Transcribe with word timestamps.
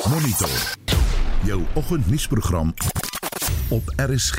Monitor. 0.00 0.48
Jou 1.44 1.62
oggendnuusprogram 1.74 2.74
op 3.68 3.82
RSG. 3.96 4.38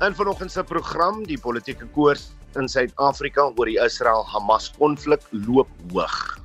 In 0.00 0.14
vanoggend 0.14 0.52
se 0.52 0.64
program, 0.64 1.22
die 1.26 1.38
politieke 1.38 1.86
koers 1.86 2.30
in 2.58 2.68
Suid-Afrika 2.68 3.52
oor 3.54 3.70
die 3.70 3.78
Israel-Hamas 3.84 4.72
konflik 4.78 5.22
loop 5.30 5.70
hoog. 5.92 6.38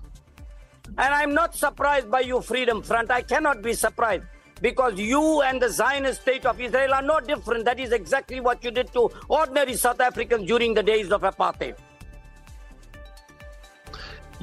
And 0.96 1.10
I'm 1.22 1.34
not 1.34 1.58
surprised 1.58 2.10
by 2.14 2.22
you, 2.22 2.42
Freedom 2.42 2.84
Front. 2.84 3.10
I 3.10 3.24
cannot 3.24 3.62
be 3.62 3.74
surprised 3.74 4.30
because 4.62 5.02
you 5.02 5.42
and 5.42 5.62
the 5.62 5.70
Zionist 5.70 6.22
state 6.22 6.46
of 6.46 6.60
Israel 6.62 6.94
are 6.94 7.06
no 7.06 7.20
different. 7.20 7.66
That 7.66 7.80
is 7.80 7.92
exactly 7.92 8.40
what 8.40 8.64
you 8.64 8.72
did 8.72 8.94
to 8.94 9.10
ordinary 9.28 9.74
South 9.74 10.00
Africans 10.00 10.46
during 10.46 10.74
the 10.74 10.84
days 10.84 11.12
of 11.12 11.22
apartheid. 11.22 11.76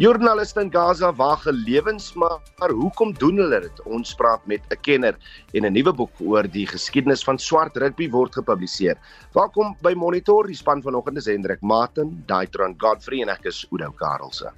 Joernaliste 0.00 0.62
in 0.64 0.70
Gaza 0.72 1.10
wag 1.12 1.42
lewens, 1.44 2.14
maar 2.16 2.70
hoekom 2.72 3.10
doen 3.20 3.36
hulle 3.36 3.58
dit? 3.60 3.80
Ons 3.84 4.14
praat 4.16 4.46
met 4.48 4.62
'n 4.72 4.80
kenner 4.80 5.18
en 5.52 5.66
'n 5.66 5.72
nuwe 5.72 5.92
boek 5.92 6.20
oor 6.20 6.48
die 6.48 6.66
geskiedenis 6.66 7.22
van 7.22 7.38
swart 7.38 7.76
rugby 7.76 8.08
word 8.08 8.32
gepubliseer. 8.32 8.96
Welkom 9.34 9.76
by 9.82 9.92
Monitor, 9.92 10.46
die 10.46 10.56
span 10.56 10.82
vanoggend 10.82 11.16
is 11.16 11.26
Hendrik 11.26 11.60
Martin, 11.60 12.24
Daitron 12.26 12.74
Godfrey 12.78 13.20
en 13.20 13.28
ek 13.28 13.44
is 13.44 13.66
Oudo 13.70 13.92
Karelse. 13.92 14.52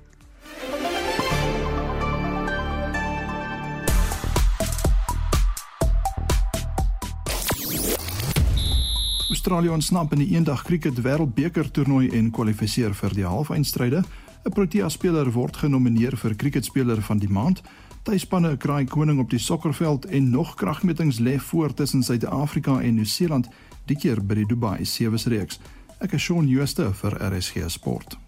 Australië 9.28 9.68
ontsnap 9.68 10.12
in 10.12 10.18
die 10.18 10.34
eendag 10.36 10.62
cricket 10.62 11.02
wêreldbeker 11.02 11.70
toernooi 11.70 12.10
en 12.12 12.30
kwalifiseer 12.30 12.94
vir 12.94 13.10
die 13.10 13.26
halfeindstryde. 13.26 14.04
'n 14.44 14.50
Protea 14.50 14.88
speler 14.88 15.30
word 15.32 15.56
genomineer 15.56 16.16
vir 16.16 16.34
cricketspeler 16.36 17.02
van 17.02 17.18
die 17.18 17.28
maand. 17.28 17.62
Tuisspanne 18.02 18.56
kraai 18.56 18.84
koning 18.84 19.20
op 19.20 19.30
die 19.30 19.38
sokkerveld 19.38 20.06
en 20.06 20.30
nog 20.30 20.54
kragmetings 20.54 21.18
lê 21.18 21.38
voor 21.38 21.74
tussen 21.74 22.02
Suid-Afrika 22.02 22.80
en 22.80 22.94
Nieu-Seeland 22.94 23.48
die 23.86 23.96
keer 23.96 24.24
by 24.24 24.34
die 24.34 24.46
Dubai 24.46 24.84
Sevens 24.84 25.26
reeks. 25.26 25.60
Ek 26.00 26.12
is 26.12 26.22
Shaun 26.22 26.50
Schuster 26.50 26.90
vir 26.94 27.18
RSG 27.30 27.70
Sport. 27.70 28.21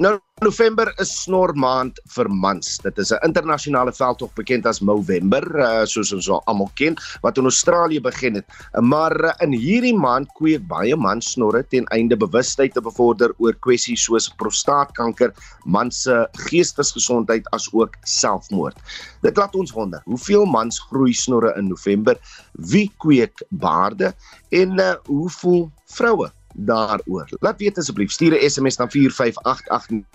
Nou 0.00 0.16
November 0.40 0.88
is 1.02 1.10
snor 1.22 1.52
maand 1.54 1.98
vir 2.14 2.28
mans. 2.32 2.78
Dit 2.82 2.98
is 2.98 3.12
'n 3.12 3.20
internasionale 3.28 3.92
veldtog 3.92 4.32
bekend 4.34 4.66
as 4.66 4.80
Movember, 4.80 5.44
uh, 5.60 5.84
soos 5.84 6.12
ons 6.12 6.28
almal 6.46 6.70
ken, 6.74 6.96
wat 7.22 7.38
in 7.38 7.44
Australië 7.44 8.00
begin 8.00 8.34
het. 8.34 8.46
Maar 8.80 9.12
uh, 9.24 9.32
in 9.40 9.52
hierdie 9.52 9.94
maand 9.94 10.32
kweek 10.38 10.66
baie 10.66 10.96
mans 10.96 11.32
snorre 11.32 11.62
ten 11.68 11.84
einde 11.92 12.16
bewustheid 12.16 12.72
te 12.72 12.80
bevorder 12.80 13.34
oor 13.38 13.52
kwessies 13.52 14.04
soos 14.04 14.28
prostaatkanker, 14.28 15.32
mans 15.64 16.02
se 16.02 16.26
geestesgesondheid 16.48 17.46
as 17.52 17.68
ook 17.72 17.94
selfmoord. 18.02 18.76
Dit 19.22 19.36
laat 19.36 19.54
ons 19.54 19.72
wonder, 19.72 20.00
hoeveel 20.04 20.46
mans 20.46 20.80
groei 20.88 21.12
snorre 21.12 21.54
in 21.56 21.68
November? 21.68 22.16
Wie 22.52 22.90
kweek 22.98 23.44
baarde 23.50 24.14
en 24.50 24.78
uh, 24.78 24.94
hoe 25.06 25.30
voel 25.30 25.70
vroue? 25.86 26.32
Daaroor. 26.52 27.28
Laat 27.40 27.58
weet 27.58 27.78
asseblief, 27.78 28.10
stuur 28.10 28.32
'n 28.32 28.50
SMS 28.50 28.76
na 28.76 28.88
45889. 28.88 30.06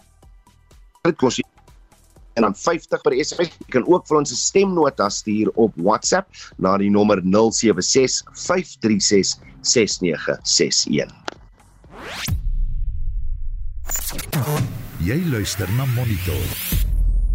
Dit 1.02 1.16
kos 1.16 1.40
en 2.38 2.44
dan 2.44 2.56
50 2.56 3.02
per 3.02 3.26
SMS. 3.26 3.50
Jy 3.66 3.74
kan 3.74 3.88
ook 3.88 4.08
vir 4.08 4.18
ons 4.18 4.32
'n 4.32 4.36
stemnota 4.36 5.10
stuur 5.10 5.50
op 5.56 5.74
WhatsApp 5.76 6.28
na 6.58 6.78
die 6.78 6.90
nommer 6.90 7.22
0765366961. 7.22 7.28
Jy 15.00 15.26
luister 15.30 15.72
na 15.78 15.86
Monitor. 15.86 16.48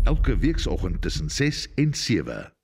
Elke 0.04 0.36
weekoggend 0.36 1.02
tussen 1.02 1.30
6 1.30 1.68
en 1.74 1.94
7. 1.94 2.61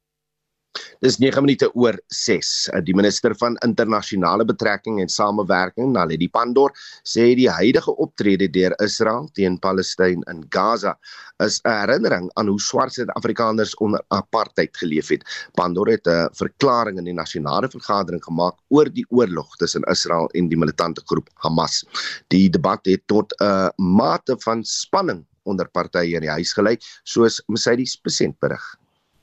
Dis 1.05 1.19
9 1.19 1.45
minute 1.45 1.71
oor 1.75 1.99
6. 2.09 2.69
Eh, 2.73 2.83
die 2.83 2.95
minister 2.95 3.35
van 3.39 3.57
internasionale 3.67 4.45
betrekking 4.45 5.01
en 5.01 5.09
samewerking, 5.09 5.93
Naledi 5.93 6.29
Pandor, 6.29 6.75
sê 7.05 7.35
die 7.39 7.49
huidige 7.51 7.95
optrede 7.97 8.49
deur 8.49 8.75
Israel 8.85 9.29
teen 9.35 9.59
Palestynë 9.59 10.27
in 10.31 10.45
Gaza 10.51 10.97
is 11.45 11.61
'n 11.65 11.71
herinnering 11.71 12.31
aan 12.35 12.49
hoe 12.49 12.61
swart 12.61 12.93
Suid-Afrikaners 12.93 13.75
onder 13.77 14.03
apartheid 14.09 14.77
geleef 14.77 15.09
het. 15.09 15.23
Pandor 15.55 15.89
het 15.89 16.07
'n 16.07 16.29
verklaring 16.33 16.99
in 16.99 17.05
die 17.05 17.15
nasionale 17.15 17.69
vergadering 17.69 18.25
gemaak 18.25 18.57
oor 18.69 18.91
die 18.91 19.07
oorlog 19.09 19.57
tussen 19.57 19.83
Israel 19.83 20.29
en 20.35 20.49
die 20.49 20.59
militante 20.59 21.03
groep 21.05 21.29
Hamas. 21.35 21.85
Die 22.29 22.51
debat 22.51 22.81
het 22.87 23.03
tot 23.07 23.35
'n 23.41 23.71
mate 23.77 24.37
van 24.39 24.65
spanning 24.65 25.25
onder 25.43 25.69
partye 25.69 26.17
in 26.17 26.21
die 26.21 26.31
huis 26.31 26.53
gelei, 26.53 26.77
soos 27.05 27.43
Mercedes 27.47 28.01
besent 28.01 28.39
berig. 28.41 28.78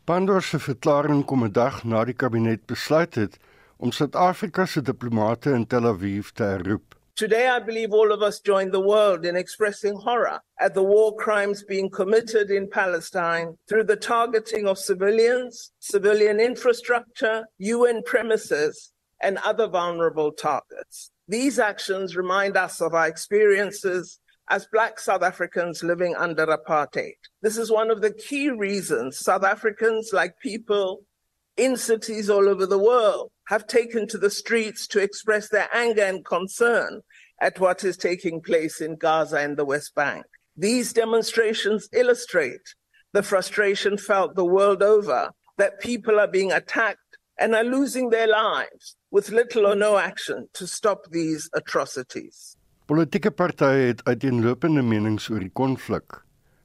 Pandor 0.05 0.41
se 0.41 0.59
verklaring 0.59 1.25
kom 1.25 1.43
'n 1.43 1.51
dag 1.51 1.83
na 1.83 2.05
die 2.05 2.13
kabinet 2.13 2.67
besluit 2.67 3.15
het 3.15 3.39
om 3.77 3.91
Suid-Afrika 3.91 4.65
se 4.65 4.81
diplomate 4.81 5.49
in 5.49 5.65
Tel 5.65 5.87
Aviv 5.87 6.29
te 6.31 6.43
herroep. 6.43 6.93
Today, 7.15 7.47
I 7.47 7.59
believe 7.59 7.91
all 7.91 8.11
of 8.11 8.21
us 8.21 8.39
join 8.39 8.69
the 8.69 8.79
world 8.81 9.25
in 9.25 9.35
expressing 9.35 9.95
horror 9.95 10.41
at 10.59 10.73
the 10.75 10.83
war 10.83 11.15
crimes 11.15 11.63
being 11.63 11.89
committed 11.89 12.51
in 12.51 12.69
Palestine 12.69 13.57
through 13.67 13.85
the 13.87 13.95
targeting 13.95 14.67
of 14.67 14.77
civilians, 14.77 15.71
civilian 15.79 16.39
infrastructure, 16.39 17.47
UN 17.57 18.03
premises, 18.03 18.91
and 19.21 19.39
other 19.39 19.67
vulnerable 19.67 20.31
targets. 20.31 21.09
These 21.27 21.57
actions 21.57 22.15
remind 22.15 22.55
us 22.57 22.79
of 22.79 22.93
our 22.93 23.07
experiences 23.07 24.19
as 24.49 24.67
Black 24.71 24.99
South 24.99 25.23
Africans 25.23 25.83
living 25.83 26.15
under 26.15 26.45
apartheid. 26.45 27.13
This 27.41 27.57
is 27.57 27.71
one 27.71 27.89
of 27.89 28.01
the 28.01 28.13
key 28.13 28.49
reasons 28.49 29.19
South 29.19 29.43
Africans, 29.43 30.11
like 30.13 30.39
people 30.41 31.01
in 31.57 31.77
cities 31.77 32.29
all 32.29 32.47
over 32.47 32.65
the 32.65 32.77
world, 32.77 33.31
have 33.47 33.67
taken 33.67 34.07
to 34.07 34.17
the 34.17 34.29
streets 34.29 34.87
to 34.87 34.99
express 34.99 35.49
their 35.49 35.69
anger 35.73 36.03
and 36.03 36.25
concern 36.25 37.01
at 37.41 37.59
what 37.59 37.83
is 37.83 37.97
taking 37.97 38.41
place 38.41 38.81
in 38.81 38.95
Gaza 38.95 39.37
and 39.37 39.57
the 39.57 39.65
West 39.65 39.95
Bank. 39.95 40.25
These 40.57 40.93
demonstrations 40.93 41.89
illustrate 41.91 42.75
the 43.13 43.23
frustration 43.23 43.97
felt 43.97 44.35
the 44.35 44.45
world 44.45 44.83
over 44.83 45.31
that 45.57 45.79
people 45.79 46.19
are 46.19 46.27
being 46.27 46.51
attacked 46.51 46.99
and 47.39 47.55
are 47.55 47.63
losing 47.63 48.09
their 48.09 48.27
lives 48.27 48.95
with 49.11 49.31
little 49.31 49.65
or 49.65 49.75
no 49.75 49.97
action 49.97 50.47
to 50.53 50.67
stop 50.67 51.05
these 51.09 51.49
atrocities. 51.53 52.54
Politieke 52.85 53.31
partye 53.33 53.87
het 53.87 54.01
uiteenlopende 54.05 54.83
menings 54.85 55.25
oor 55.33 55.41
die 55.41 55.49
konflik. 55.57 56.19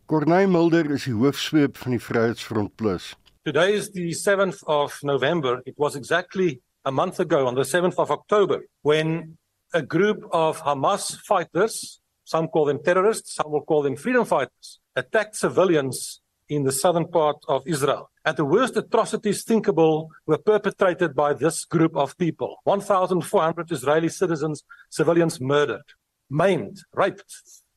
Corneil 0.04 0.50
Mulder 0.52 0.90
is 0.92 1.06
die 1.08 1.14
hoofsweep 1.16 1.78
van 1.80 1.94
die 1.94 2.00
Vryheidsfront 2.04 2.74
Plus. 2.76 3.14
Today 3.48 3.72
is 3.72 3.88
the 3.94 4.10
7th 4.12 4.60
of 4.68 4.98
November. 5.00 5.62
It 5.64 5.78
was 5.80 5.96
exactly 5.96 6.60
a 6.84 6.92
month 6.92 7.22
ago 7.24 7.46
on 7.48 7.56
the 7.56 7.64
7th 7.64 7.96
of 7.96 8.10
October 8.10 8.60
when 8.82 9.38
a 9.72 9.80
group 9.80 10.26
of 10.30 10.60
Hamas 10.60 11.16
fighters, 11.24 12.02
some 12.24 12.48
call 12.48 12.66
them 12.66 12.82
terrorists, 12.84 13.36
some 13.36 13.50
will 13.50 13.64
call 13.64 13.80
them 13.80 13.96
freedom 13.96 14.26
fighters, 14.26 14.78
attacked 14.96 15.36
civilians 15.36 16.20
in 16.50 16.64
the 16.64 16.72
southern 16.72 17.08
part 17.08 17.38
of 17.48 17.62
Israel. 17.64 18.10
And 18.26 18.36
the 18.36 18.44
worst 18.44 18.76
atrocities 18.76 19.42
thinkable 19.44 20.10
were 20.26 20.36
perpetrated 20.36 21.14
by 21.14 21.32
this 21.32 21.64
group 21.64 21.96
of 21.96 22.18
people. 22.18 22.58
1,400 22.64 23.72
Israeli 23.72 24.10
citizens, 24.10 24.64
civilians 24.90 25.40
murdered. 25.40 25.88
Maimed, 26.30 26.78
raped, 26.94 27.34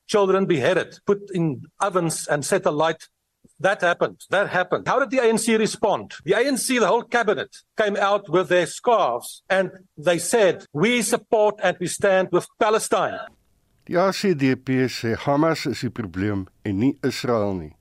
children 0.08 0.46
beheaded, 0.46 1.00
put 1.06 1.22
in 1.34 1.64
ovens 1.80 2.28
and 2.28 2.46
set 2.46 2.66
alight. 2.66 3.08
That 3.60 3.82
happened. 3.82 4.22
That 4.30 4.50
happened. 4.50 4.88
How 4.88 5.00
did 5.00 5.10
the 5.10 5.18
ANC 5.18 5.58
respond? 5.58 6.14
The 6.26 6.34
ANC, 6.34 6.80
the 6.80 6.88
whole 6.88 7.04
cabinet, 7.04 7.56
came 7.78 7.98
out 7.98 8.30
with 8.30 8.50
their 8.50 8.66
scarves 8.66 9.44
and 9.50 9.72
they 9.98 10.20
said, 10.20 10.66
We 10.74 11.02
support 11.02 11.60
and 11.64 11.78
we 11.80 11.88
stand 11.88 12.30
with 12.32 12.48
Palestine. 12.60 13.20
Die 13.86 13.96
ACDP 14.00 14.88
sê 14.88 15.16
Hamas 15.16 15.66
is 15.68 15.82
die 15.84 15.90
probleem 15.92 16.46
en 16.64 16.78
nie 16.80 16.94
Israel 17.04 17.52
nie. 17.58 17.74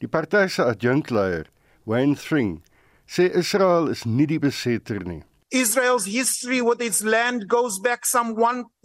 Die 0.00 0.08
party 0.08 0.48
se 0.52 0.66
adjunkleier, 0.68 1.46
Wayne 1.88 2.14
Thring, 2.14 2.60
sê 3.08 3.30
Israel 3.32 3.88
is 3.88 4.04
nie 4.04 4.26
die 4.28 4.38
besetter 4.38 5.00
nie. 5.00 5.22
Israel's 5.50 6.06
history 6.06 6.60
with 6.62 6.80
its 6.80 7.02
land 7.02 7.48
goes 7.48 7.78
back 7.78 8.06
some 8.06 8.34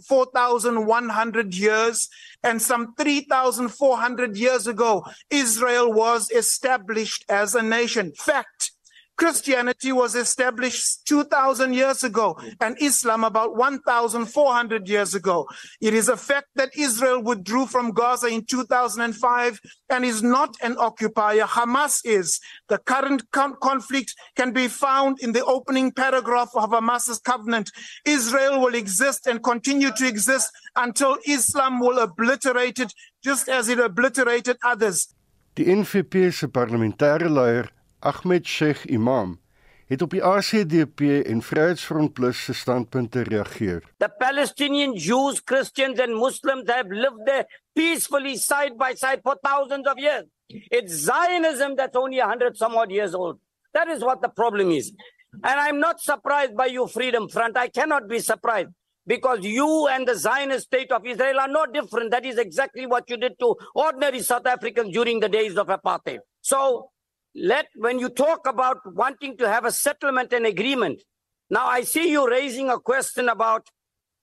4,100 0.06 1.54
years, 1.54 2.08
and 2.42 2.60
some 2.60 2.94
3,400 2.96 4.36
years 4.36 4.66
ago, 4.66 5.04
Israel 5.30 5.92
was 5.92 6.30
established 6.30 7.24
as 7.28 7.54
a 7.54 7.62
nation. 7.62 8.12
Fact 8.16 8.72
Christianity 9.16 9.92
was 9.92 10.14
established 10.14 11.06
2,000 11.06 11.72
years 11.72 12.04
ago 12.04 12.38
and 12.60 12.76
Islam 12.82 13.24
about 13.24 13.56
1,400 13.56 14.88
years 14.88 15.14
ago. 15.14 15.46
It 15.80 15.94
is 15.94 16.10
a 16.10 16.16
fact 16.18 16.48
that 16.56 16.76
Israel 16.76 17.22
withdrew 17.22 17.66
from 17.66 17.92
Gaza 17.92 18.26
in 18.26 18.44
2005 18.44 19.60
and 19.88 20.04
is 20.04 20.22
not 20.22 20.56
an 20.62 20.76
occupier. 20.78 21.44
Hamas 21.44 22.02
is. 22.04 22.40
The 22.68 22.76
current 22.78 23.30
con- 23.30 23.56
conflict 23.62 24.14
can 24.36 24.52
be 24.52 24.68
found 24.68 25.20
in 25.20 25.32
the 25.32 25.44
opening 25.44 25.92
paragraph 25.92 26.50
of 26.54 26.70
Hamas's 26.70 27.18
covenant. 27.18 27.70
Israel 28.04 28.60
will 28.60 28.74
exist 28.74 29.26
and 29.26 29.42
continue 29.42 29.92
to 29.92 30.06
exist 30.06 30.52
until 30.76 31.16
Islam 31.26 31.80
will 31.80 31.98
obliterate 31.98 32.78
it 32.78 32.92
just 33.24 33.48
as 33.48 33.70
it 33.70 33.78
obliterated 33.78 34.58
others. 34.62 35.08
Die 35.56 35.64
NVP 35.64 36.32
se 36.32 36.48
parlementêre 36.48 37.30
leier 37.30 37.75
Ahmed 38.06 38.46
Sheikh 38.46 38.84
Imam 38.84 39.40
het 39.86 40.02
op 40.02 40.10
die 40.14 40.22
ACDP 40.22 41.00
en 41.26 41.42
Vryheidsfront 41.42 42.12
Plus 42.12 42.44
se 42.44 42.54
standpunte 42.54 43.22
reageer. 43.22 43.82
The 43.98 44.10
Palestinian 44.18 44.94
Jews, 44.94 45.40
Christians, 45.44 46.00
and 46.00 46.14
Muslims 46.14 46.70
have 46.70 46.90
lived 46.90 47.26
there 47.26 47.46
peacefully 47.72 48.36
side 48.36 48.76
by 48.78 48.94
side 48.94 49.20
for 49.22 49.36
thousands 49.42 49.86
of 49.88 49.98
years. 49.98 50.24
It's 50.48 50.92
Zionism 50.92 51.76
that's 51.76 51.96
only 51.96 52.18
100 52.18 52.56
some 52.56 52.76
odd 52.76 52.90
years 52.90 53.14
old. 53.14 53.38
That 53.72 53.88
is 53.88 54.02
what 54.02 54.22
the 54.22 54.28
problem 54.28 54.70
is. 54.70 54.92
And 55.32 55.60
I'm 55.60 55.78
not 55.80 56.00
surprised 56.00 56.56
by 56.56 56.66
you, 56.66 56.86
Freedom 56.86 57.28
Front. 57.28 57.56
I 57.56 57.68
cannot 57.68 58.08
be 58.08 58.20
surprised 58.20 58.70
because 59.06 59.44
you 59.44 59.88
and 59.88 60.06
the 60.06 60.14
Zionist 60.14 60.66
state 60.66 60.90
of 60.92 61.06
Israel 61.06 61.40
are 61.40 61.48
no 61.48 61.66
different. 61.66 62.10
That 62.10 62.24
is 62.24 62.38
exactly 62.38 62.86
what 62.86 63.10
you 63.10 63.16
did 63.16 63.38
to 63.40 63.54
ordinary 63.74 64.20
South 64.20 64.46
Africans 64.46 64.92
during 64.92 65.20
the 65.20 65.28
days 65.28 65.56
of 65.56 65.66
apartheid. 65.68 66.18
So 66.40 66.90
let 67.36 67.66
when 67.76 67.98
you 67.98 68.08
talk 68.08 68.46
about 68.46 68.78
wanting 68.94 69.36
to 69.36 69.48
have 69.48 69.64
a 69.64 69.72
settlement 69.72 70.32
and 70.32 70.46
agreement 70.46 71.02
now 71.50 71.66
i 71.66 71.82
see 71.82 72.10
you 72.10 72.28
raising 72.28 72.70
a 72.70 72.78
question 72.78 73.28
about 73.28 73.68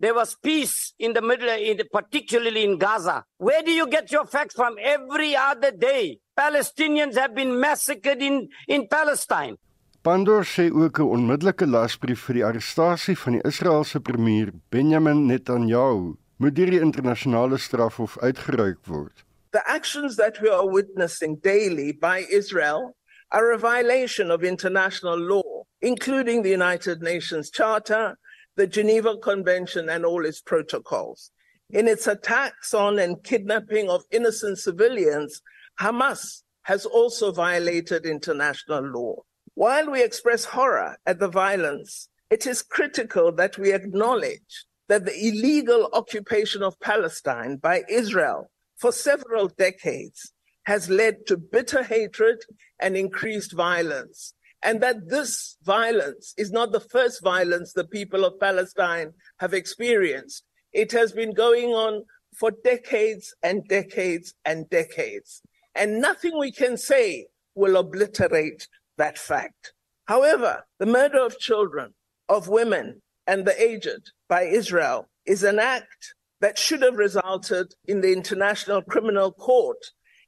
there 0.04 0.14
was 0.14 0.36
peace 0.36 0.94
in 1.00 1.14
the 1.14 1.22
middle 1.22 1.48
in 1.48 1.78
the, 1.78 1.86
particularly 1.86 2.66
in 2.66 2.78
gaza. 2.78 3.24
Where 3.38 3.64
do 3.64 3.72
you 3.72 3.88
get 3.88 4.12
your 4.12 4.26
facts 4.26 4.54
from? 4.54 4.76
Every 4.82 5.34
other 5.34 5.72
day 5.72 6.20
palestinians 6.38 7.16
have 7.16 7.34
been 7.34 7.60
massacred 7.60 8.22
in 8.22 8.50
in 8.68 8.88
palestine. 8.88 9.56
Pandor 10.04 10.44
sê 10.44 10.66
ook 10.72 11.00
'n 11.00 11.08
onmiddellike 11.16 11.66
lasbrief 11.66 12.20
vir 12.28 12.34
die 12.34 12.46
arrestasie 12.46 13.16
van 13.16 13.34
die 13.34 13.44
Israeliese 13.48 14.00
premier 14.02 14.52
Benjamin 14.70 15.28
Netanyahu 15.28 16.18
moet 16.38 16.56
deur 16.56 16.72
die 16.76 16.84
internasionale 16.84 17.58
strafhof 17.58 18.18
uitgereik 18.20 18.84
word. 18.88 19.24
The 19.52 19.64
actions 19.70 20.18
that 20.18 20.42
we 20.42 20.50
are 20.50 20.68
witnessing 20.68 21.40
daily 21.40 21.94
by 21.94 22.26
Israel 22.30 22.92
are 23.34 23.52
a 23.52 23.58
violation 23.58 24.30
of 24.30 24.44
international 24.44 25.18
law, 25.18 25.64
including 25.82 26.44
the 26.44 26.52
United 26.52 27.02
Nations 27.02 27.50
Charter, 27.50 28.16
the 28.56 28.68
Geneva 28.68 29.18
Convention, 29.18 29.90
and 29.90 30.06
all 30.06 30.24
its 30.24 30.40
protocols. 30.40 31.32
In 31.72 31.88
its 31.88 32.06
attacks 32.06 32.76
on 32.76 33.00
and 33.00 33.24
kidnapping 33.24 33.90
of 33.90 34.04
innocent 34.12 34.60
civilians, 34.60 35.42
Hamas 35.80 36.44
has 36.62 36.86
also 36.86 37.32
violated 37.32 38.06
international 38.06 38.84
law. 38.84 39.16
While 39.56 39.90
we 39.90 40.04
express 40.04 40.46
horror 40.46 40.98
at 41.08 41.20
the 41.20 41.28
violence, 41.28 42.10
it 42.30 42.46
is 42.46 42.62
critical 42.62 43.32
that 43.34 43.58
we 43.58 43.74
acknowledge 43.74 44.66
that 44.88 45.06
the 45.06 45.28
illegal 45.28 45.90
occupation 45.94 46.62
of 46.62 46.80
Palestine 46.80 47.58
by 47.58 47.84
Israel 47.90 48.52
for 48.78 48.92
several 48.92 49.48
decades 49.48 50.34
has 50.64 50.90
led 50.90 51.26
to 51.28 51.38
bitter 51.38 51.84
hatred 51.84 52.44
and 52.80 52.96
increased 52.96 53.54
violence. 53.54 54.34
And 54.62 54.82
that 54.82 55.10
this 55.10 55.58
violence 55.64 56.34
is 56.38 56.52
not 56.52 56.72
the 56.72 56.80
first 56.80 57.22
violence 57.22 57.74
the 57.74 57.84
people 57.84 58.24
of 58.24 58.40
Palestine 58.40 59.14
have 59.40 59.54
experienced. 59.54 60.44
It 60.72 60.92
has 60.94 61.12
been 61.12 61.34
going 61.34 61.70
on 61.70 62.04
for 62.38 62.52
decades 62.64 63.36
and 63.44 63.68
decades 63.68 64.34
and 64.46 64.70
decades. 64.70 65.42
And 65.76 66.00
nothing 66.00 66.38
we 66.38 66.52
can 66.52 66.78
say 66.78 67.28
will 67.56 67.76
obliterate 67.76 68.68
that 68.98 69.18
fact. 69.18 69.74
However, 70.06 70.64
the 70.80 70.86
murder 70.86 71.20
of 71.20 71.40
children, 71.40 71.94
of 72.30 72.48
women, 72.48 73.02
and 73.28 73.46
the 73.46 73.62
aged 73.62 74.12
by 74.28 74.44
Israel 74.44 75.10
is 75.26 75.44
an 75.44 75.60
act 75.60 76.16
that 76.42 76.58
should 76.58 76.82
have 76.82 76.98
resulted 76.98 77.74
in 77.86 78.02
the 78.02 78.12
International 78.12 78.82
Criminal 78.82 79.32
Court 79.32 79.78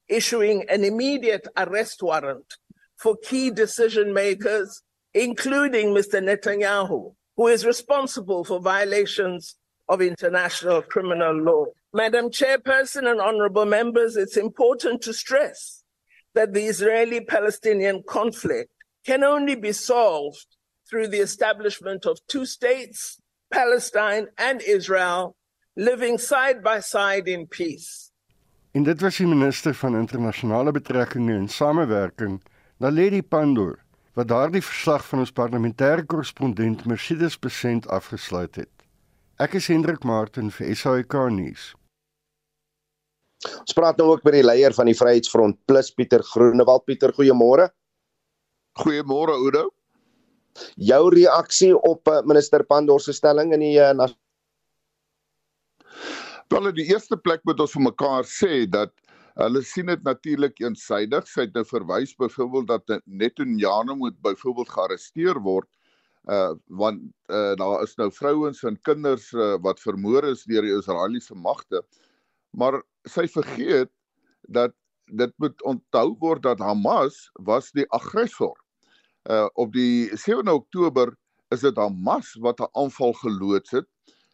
issuing 0.08 0.66
an 0.70 0.84
immediate 0.84 1.48
arrest 1.58 2.02
warrant 2.02 2.56
for 2.98 3.18
key 3.18 3.50
decision 3.50 4.14
makers, 4.14 4.82
including 5.14 5.88
Mr. 5.90 6.22
Netanyahu, 6.22 7.14
who 7.38 7.48
is 7.48 7.66
responsible 7.66 8.44
for 8.44 8.60
violations 8.60 9.56
of 9.88 10.02
international 10.02 10.82
criminal 10.82 11.36
law. 11.36 11.66
Madam 11.94 12.30
Chairperson 12.30 13.10
and 13.10 13.22
honorable 13.22 13.66
members, 13.66 14.16
it's 14.16 14.38
important 14.38 15.02
to 15.04 15.14
stress 15.14 15.84
that 16.34 16.54
the 16.54 16.66
Israeli 16.66 17.22
Palestinian 17.22 18.04
conflict 18.08 18.70
can 19.06 19.24
only 19.24 19.56
be 19.56 19.72
solved 19.72 20.46
through 20.90 21.08
the 21.08 21.20
establishment 21.20 22.06
of 22.06 22.20
two 22.28 22.46
states, 22.46 23.22
Palestine 23.52 24.28
and 24.38 24.62
Israel, 24.62 25.36
living 25.76 26.18
side 26.18 26.64
by 26.64 26.80
side 26.80 27.28
in 27.28 27.48
peace. 27.48 28.05
En 28.76 28.84
dit 28.84 29.02
was 29.02 29.18
die 29.22 29.28
minister 29.28 29.72
van 29.80 29.96
internasionale 29.96 30.72
betrekkinge 30.76 31.32
en 31.32 31.48
samewerking, 31.48 32.42
Naledi 32.84 33.22
Pandor, 33.24 33.78
wat 34.20 34.28
daardie 34.28 34.62
verslag 34.64 35.06
van 35.08 35.22
ons 35.24 35.32
parlementêre 35.32 36.04
korrespondent 36.04 36.84
Mercedes 36.84 37.38
Besent 37.40 37.88
afgesluit 37.88 38.60
het. 38.60 38.84
Ek 39.40 39.56
is 39.56 39.70
Hendrik 39.72 40.04
Martin 40.04 40.52
vir 40.52 40.76
SAK 40.76 41.16
nuus. 41.32 41.70
Ons 43.62 43.78
praat 43.80 43.96
nou 43.96 44.10
ook 44.12 44.28
met 44.28 44.42
die 44.42 44.44
leier 44.44 44.76
van 44.76 44.92
die 44.92 44.98
Vryheidsfront 45.00 45.62
Plus 45.72 45.94
Pieter 45.96 46.26
Groenewald. 46.34 46.84
Pieter, 46.84 47.16
goeiemôre. 47.16 47.70
Goeiemôre 48.84 49.40
Oudo. 49.40 49.70
Jou 50.76 51.02
reaksie 51.16 51.72
op 51.80 52.12
eh, 52.12 52.20
minister 52.28 52.68
Pandor 52.68 53.00
se 53.00 53.16
stelling 53.16 53.56
in 53.56 53.64
die 53.64 53.78
uh, 53.80 53.96
Wel 56.54 56.68
in 56.70 56.76
die 56.78 56.86
eerste 56.92 57.18
plek 57.18 57.42
moet 57.48 57.62
ons 57.64 57.74
vir 57.74 57.84
mekaar 57.88 58.28
sê 58.30 58.66
dat 58.70 58.92
hulle 59.42 59.62
sien 59.66 59.90
dit 59.90 60.04
natuurlik 60.06 60.60
eensydig. 60.62 61.26
Sy 61.28 61.48
het 61.48 61.56
nou 61.58 61.66
verwys 61.66 62.14
byvoorbeeld 62.20 62.68
dat 62.70 63.02
Netanyahu 63.06 63.96
moet 63.98 64.20
byvoorbeeld 64.26 64.70
gearresteer 64.76 65.42
word 65.42 65.70
uh 66.26 66.54
want 66.74 67.02
uh 67.30 67.54
daar 67.58 67.84
is 67.86 67.94
nou 67.98 68.08
vrouens 68.12 68.64
en 68.66 68.80
kinders 68.82 69.28
uh, 69.34 69.58
wat 69.62 69.80
vermoor 69.80 70.26
is 70.26 70.42
deur 70.50 70.66
die 70.66 70.74
Israeliese 70.74 71.36
magte. 71.38 71.84
Maar 72.58 72.80
sy 73.06 73.28
vergeet 73.30 73.92
dat 74.50 74.74
dit 75.06 75.34
moet 75.38 75.62
onthou 75.66 76.16
word 76.22 76.42
dat 76.46 76.62
Hamas 76.62 77.30
was 77.46 77.72
die 77.78 77.86
aggressor. 77.94 78.56
Uh 79.30 79.50
op 79.54 79.74
die 79.74 80.10
7 80.18 80.50
Oktober 80.50 81.14
is 81.54 81.62
dit 81.62 81.78
Hamas 81.78 82.34
wat 82.42 82.62
'n 82.62 82.70
aanval 82.74 83.14
geloods 83.22 83.72
het. 83.72 83.86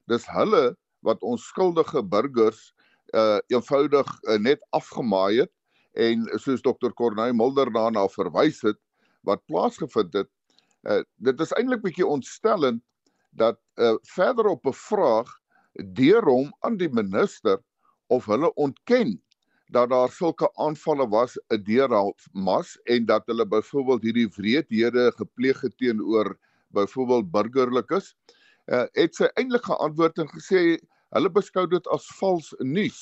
Dis 0.08 0.28
hulle 0.28 0.76
wat 1.02 1.22
onskuldige 1.22 2.04
burgers 2.04 2.74
uh 3.16 3.40
eenvoudig 3.52 4.08
uh, 4.24 4.38
net 4.40 4.62
afgemaai 4.70 5.42
het 5.44 5.52
en 6.00 6.24
soos 6.40 6.62
dokter 6.62 6.94
Corneil 6.94 7.34
Mulder 7.36 7.72
daarna 7.74 8.08
verwys 8.14 8.62
het 8.64 8.80
wat 9.28 9.44
plaasgevind 9.46 10.14
het 10.14 10.30
uh 10.88 11.02
dit 11.18 11.42
is 11.42 11.54
eintlik 11.58 11.84
bietjie 11.84 12.08
ontstellend 12.08 12.82
dat 13.32 13.60
uh 13.78 13.98
verder 14.16 14.48
op 14.54 14.66
'n 14.66 14.74
vraag 14.74 15.30
deur 15.98 16.24
hom 16.24 16.54
aan 16.60 16.78
die 16.78 16.90
minister 16.90 17.60
of 18.08 18.26
hulle 18.26 18.54
ontken 18.56 19.18
dat 19.72 19.90
daar 19.90 20.12
sulke 20.12 20.50
aanvalle 20.60 21.08
was 21.08 21.38
'n 21.50 21.64
deur 21.64 21.90
Hamas 21.90 22.78
en 22.84 23.06
dat 23.06 23.24
hulle 23.26 23.48
byvoorbeeld 23.48 24.02
hierdie 24.04 24.30
wreedhede 24.36 25.12
gepleeg 25.16 25.62
het 25.62 25.78
teenoor 25.78 26.38
byvoorbeeld 26.68 27.32
burgerlikes 27.32 28.16
uh 28.68 28.86
het 28.94 29.16
sy 29.16 29.28
eintlik 29.36 29.66
geantwoord 29.66 30.18
en 30.18 30.30
gesê 30.32 30.78
Hulle 31.12 31.30
beskou 31.30 31.66
dit 31.68 31.88
as 31.92 32.06
vals 32.20 32.54
nuus. 32.64 33.00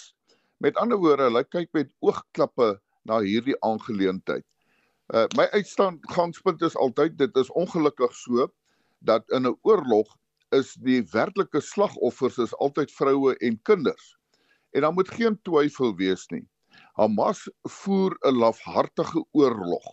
Met 0.63 0.77
ander 0.81 0.97
woorde, 0.97 1.27
hulle 1.29 1.43
kyk 1.45 1.69
met 1.77 1.91
oogklappe 2.01 2.71
na 3.05 3.19
hierdie 3.21 3.57
aangeleentheid. 3.65 4.45
Uh 5.13 5.27
my 5.37 5.45
uitstandgangspunt 5.53 6.61
is 6.65 6.77
altyd 6.77 7.17
dit 7.21 7.37
is 7.41 7.51
ongelukkig 7.57 8.13
so 8.17 8.47
dat 9.05 9.29
in 9.37 9.45
'n 9.47 9.57
oorlog 9.61 10.09
is 10.57 10.73
die 10.73 11.01
werklike 11.13 11.61
slagoffers 11.61 12.37
is 12.37 12.55
altyd 12.57 12.91
vroue 12.91 13.35
en 13.37 13.61
kinders. 13.61 14.17
En 14.73 14.81
dan 14.81 14.93
moet 14.93 15.09
geen 15.09 15.37
twyfel 15.41 15.95
wees 15.95 16.25
nie. 16.33 16.45
Hamas 16.97 17.45
voer 17.63 18.17
'n 18.25 18.37
lafhartige 18.37 19.25
oorlog. 19.31 19.85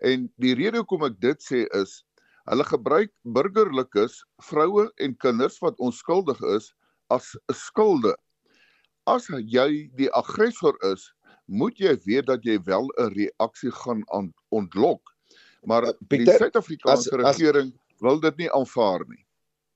En 0.00 0.32
die 0.36 0.54
rede 0.54 0.78
hoekom 0.78 1.04
ek 1.04 1.20
dit 1.20 1.42
sê 1.42 1.66
is 1.82 2.04
hulle 2.50 2.64
gebruik 2.64 3.10
burgerlikes, 3.22 4.24
vroue 4.42 4.90
en 4.96 5.16
kinders 5.16 5.58
wat 5.58 5.78
onskuldig 5.78 6.40
is 6.40 6.74
as 7.10 7.34
'n 7.50 7.54
skulde. 7.54 8.14
As 9.06 9.26
jy 9.28 9.90
die 9.96 10.10
aggressor 10.14 10.76
is, 10.92 11.12
moet 11.48 11.78
jy 11.78 11.96
weet 12.06 12.26
dat 12.26 12.44
jy 12.44 12.58
wel 12.64 12.88
'n 12.98 13.12
reaksie 13.14 13.70
gaan 13.72 14.02
ontlok. 14.50 15.02
Maar 15.66 15.82
die 15.82 16.06
Pieter, 16.08 16.38
Suid-Afrikaanse 16.38 17.10
as- 17.10 17.24
as- 17.24 17.38
regering 17.38 17.72
wil 18.00 18.20
dit 18.20 18.36
nie 18.38 18.50
aanvaar 18.52 19.04
nie. 19.08 19.24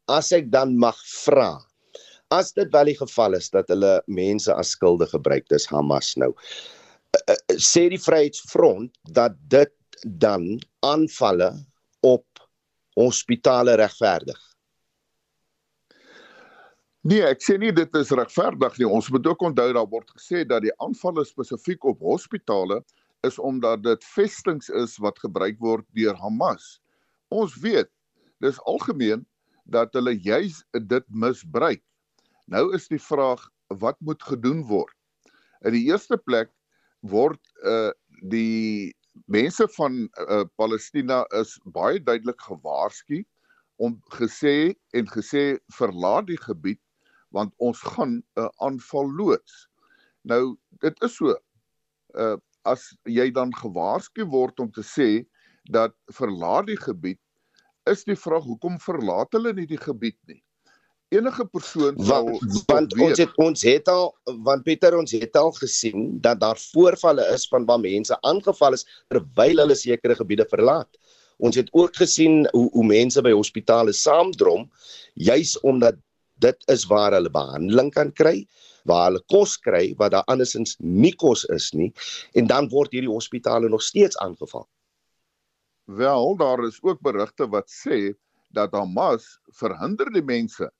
As 0.08 0.32
ek 0.32 0.50
dan 0.50 0.76
mag 0.78 0.96
vra, 1.24 1.58
as 2.30 2.52
dit 2.52 2.70
wel 2.72 2.84
die 2.84 2.96
geval 2.96 3.34
is 3.34 3.50
dat 3.50 3.68
hulle 3.68 4.02
mense 4.06 4.52
as 4.54 4.70
skulde 4.70 5.06
gebruik, 5.06 5.48
dis 5.48 5.66
Hamas 5.66 6.14
nou. 6.16 6.34
Uh, 7.28 7.34
uh, 7.34 7.56
sê 7.56 7.88
die 7.88 7.98
Vryheidsfront 7.98 8.90
dat 9.12 9.32
dit 9.48 9.72
dan 10.18 10.58
aanvalle 10.82 11.52
op 12.02 12.26
hospitale 12.96 13.74
regverdig. 13.76 14.38
Nee, 17.04 17.20
ek 17.20 17.42
sê 17.44 17.58
nie 17.60 17.68
dit 17.76 17.96
is 18.00 18.10
regverdig 18.16 18.78
nie. 18.80 18.86
Ons 18.88 19.10
moet 19.12 19.26
ook 19.28 19.42
onthou 19.44 19.66
daar 19.76 19.88
word 19.92 20.08
gesê 20.16 20.40
dat 20.48 20.62
die 20.64 20.72
aanvalle 20.80 21.20
spesifiek 21.28 21.82
op 21.84 22.00
hospitale 22.00 22.78
is 23.28 23.36
omdat 23.36 23.82
dit 23.84 24.06
vestings 24.14 24.70
is 24.72 24.94
wat 25.04 25.20
gebruik 25.20 25.58
word 25.60 25.84
deur 25.92 26.16
Hamas. 26.16 26.78
Ons 27.28 27.58
weet, 27.60 27.90
dis 28.40 28.56
algemeen 28.64 29.26
dat 29.68 29.92
hulle 29.92 30.14
juis 30.16 30.62
dit 30.72 31.04
misbruik. 31.12 31.82
Nou 32.48 32.70
is 32.76 32.88
die 32.88 33.00
vraag 33.00 33.42
wat 33.84 34.00
moet 34.00 34.24
gedoen 34.24 34.62
word? 34.70 34.96
In 35.60 35.76
die 35.76 35.84
eerste 35.90 36.16
plek 36.16 36.54
word 37.04 37.40
uh 37.68 37.92
die 38.32 38.94
mense 39.28 39.66
van 39.76 40.06
uh, 40.24 40.46
Palestina 40.56 41.20
is 41.36 41.52
baie 41.76 42.00
duidelik 42.00 42.40
gewaarsku 42.48 43.20
om 43.76 43.98
gesê 44.16 44.72
en 44.96 45.06
gesê 45.12 45.44
verlaat 45.76 46.30
die 46.32 46.40
gebied 46.40 46.80
want 47.34 47.52
ons 47.58 47.80
gaan 47.94 48.22
'n 48.38 48.50
aanval 48.62 49.10
loods. 49.18 49.68
Nou 50.22 50.56
dit 50.80 51.02
is 51.02 51.16
so. 51.16 51.36
Uh 52.14 52.36
as 52.64 52.96
jy 53.04 53.28
dan 53.30 53.50
gewaarsku 53.52 54.24
word 54.32 54.60
om 54.60 54.70
te 54.72 54.80
sê 54.80 55.26
dat 55.68 55.92
verlaat 56.16 56.66
die 56.70 56.78
gebied, 56.80 57.20
is 57.90 58.04
die 58.08 58.16
vraag 58.16 58.46
hoekom 58.48 58.78
verlaat 58.80 59.36
hulle 59.36 59.52
nie 59.52 59.66
die 59.68 59.80
gebied 59.80 60.16
nie? 60.30 60.40
Enige 61.12 61.44
persoon 61.44 61.98
sal 62.00 62.30
Want, 62.30 62.64
want 62.70 62.94
ons 63.06 63.20
het 63.20 63.34
ons 63.44 63.66
het 63.68 63.90
al 63.92 64.08
want 64.46 64.64
Pieter 64.64 64.96
ons 64.96 65.12
het 65.12 65.36
al 65.36 65.52
gesien 65.58 66.16
dat 66.24 66.40
daar 66.40 66.58
voorvalle 66.72 67.26
is 67.34 67.44
van 67.52 67.68
waar 67.68 67.82
mense 67.82 68.16
aangeval 68.24 68.78
is 68.78 68.86
terwyl 69.12 69.62
hulle 69.62 69.76
sekere 69.76 70.16
gebiede 70.16 70.48
verlaat. 70.48 70.88
Ons 71.36 71.60
het 71.60 71.68
ook 71.72 71.96
gesien 72.00 72.48
hoe 72.54 72.66
hoe 72.72 72.86
mense 72.88 73.22
by 73.22 73.34
hospitale 73.36 73.92
saamdrom 73.92 74.70
juis 75.14 75.58
omdat 75.60 76.00
dit 76.44 76.68
is 76.72 76.84
waar 76.90 77.16
hulle 77.16 77.32
behandeling 77.32 77.90
kan 77.94 78.12
kry, 78.12 78.44
waar 78.88 79.08
hulle 79.08 79.22
kos 79.32 79.56
kry 79.64 79.86
wat 80.00 80.12
daar 80.14 80.28
andersins 80.32 80.76
nie 80.80 81.14
kos 81.24 81.44
is 81.56 81.70
nie 81.72 81.90
en 82.38 82.48
dan 82.50 82.68
word 82.72 82.92
hierdie 82.92 83.12
hospitale 83.12 83.70
nog 83.72 83.82
steeds 83.82 84.18
aangeval. 84.24 84.66
Wel, 85.84 86.36
daar 86.40 86.64
is 86.64 86.80
ook 86.82 87.00
berigte 87.04 87.48
wat 87.52 87.68
sê 87.68 88.14
dat 88.54 88.72
Hamas 88.72 89.26
verhinder 89.58 90.08
die 90.14 90.24
mense 90.24 90.70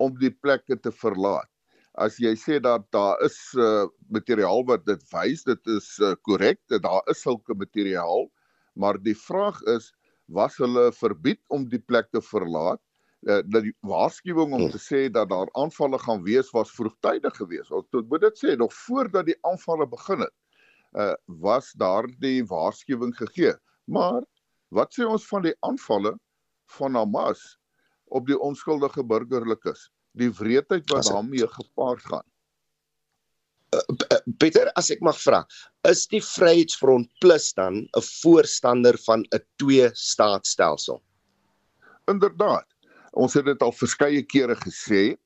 om 0.00 0.14
die 0.20 0.30
plekke 0.30 0.78
te 0.80 0.92
verlaat. 0.92 1.48
As 1.96 2.18
jy 2.20 2.34
sê 2.36 2.58
dat 2.60 2.84
daar 2.92 3.20
is 3.24 3.36
uh, 3.56 3.88
materiaal 4.12 4.64
wat 4.68 4.84
dit 4.88 5.02
wys, 5.12 5.44
dit 5.48 5.70
is 5.72 5.88
korrek, 6.28 6.60
uh, 6.60 6.76
dat 6.76 6.84
daar 6.84 7.12
is 7.12 7.22
sulke 7.24 7.56
materiaal, 7.56 8.28
maar 8.76 9.00
die 9.00 9.16
vraag 9.16 9.62
is 9.72 9.92
was 10.26 10.56
hulle 10.60 10.90
verbied 10.92 11.40
om 11.54 11.64
die 11.70 11.80
plek 11.80 12.10
te 12.12 12.20
verlaat? 12.20 12.80
Uh, 13.26 13.40
dat 13.50 13.64
die 13.66 13.74
waarskuwing 13.82 14.52
om 14.54 14.68
te 14.70 14.78
sê 14.78 15.06
dat 15.10 15.32
daar 15.32 15.48
aanvalle 15.58 15.98
gaan 15.98 16.20
wees 16.22 16.52
was 16.54 16.70
vroegtydig 16.70 17.34
geweest. 17.34 17.72
Ons 17.74 17.88
moet 18.06 18.22
dit 18.22 18.38
sê 18.38 18.52
nog 18.54 18.74
voordat 18.86 19.26
die 19.26 19.38
aanvalle 19.42 19.86
begin 19.90 20.22
het. 20.22 20.34
Uh 20.94 21.14
was 21.42 21.72
daar 21.74 22.06
die 22.22 22.44
waarskuwing 22.46 23.16
gegee. 23.18 23.56
Maar 23.90 24.22
wat 24.70 24.94
sê 24.94 25.08
ons 25.10 25.26
van 25.26 25.42
die 25.42 25.56
aanvalle 25.66 26.14
van 26.78 26.94
Hamas 26.94 27.42
op 28.14 28.30
die 28.30 28.38
onskuldige 28.38 29.02
burgerlikes? 29.02 29.88
Die 30.14 30.30
wreedheid 30.30 30.86
wat 30.94 31.10
daarmee 31.10 31.50
gepaard 31.50 32.06
gaan. 32.06 32.26
Pieter, 34.38 34.70
as 34.78 34.92
ek 34.94 35.02
mag 35.04 35.18
vra, 35.18 35.42
is 35.90 36.06
die 36.14 36.22
Vryheidsfront 36.22 37.10
Plus 37.20 37.50
dan 37.58 37.82
'n 37.90 38.06
voorstander 38.22 38.94
van 39.08 39.26
'n 39.34 39.42
twee-staatstelsel? 39.58 41.02
Inderdaad. 42.06 42.75
Ons 43.16 43.34
het 43.38 43.46
dit 43.48 43.62
al 43.64 43.72
verskeie 43.72 44.22
kere 44.28 44.58
gesê. 44.66 45.16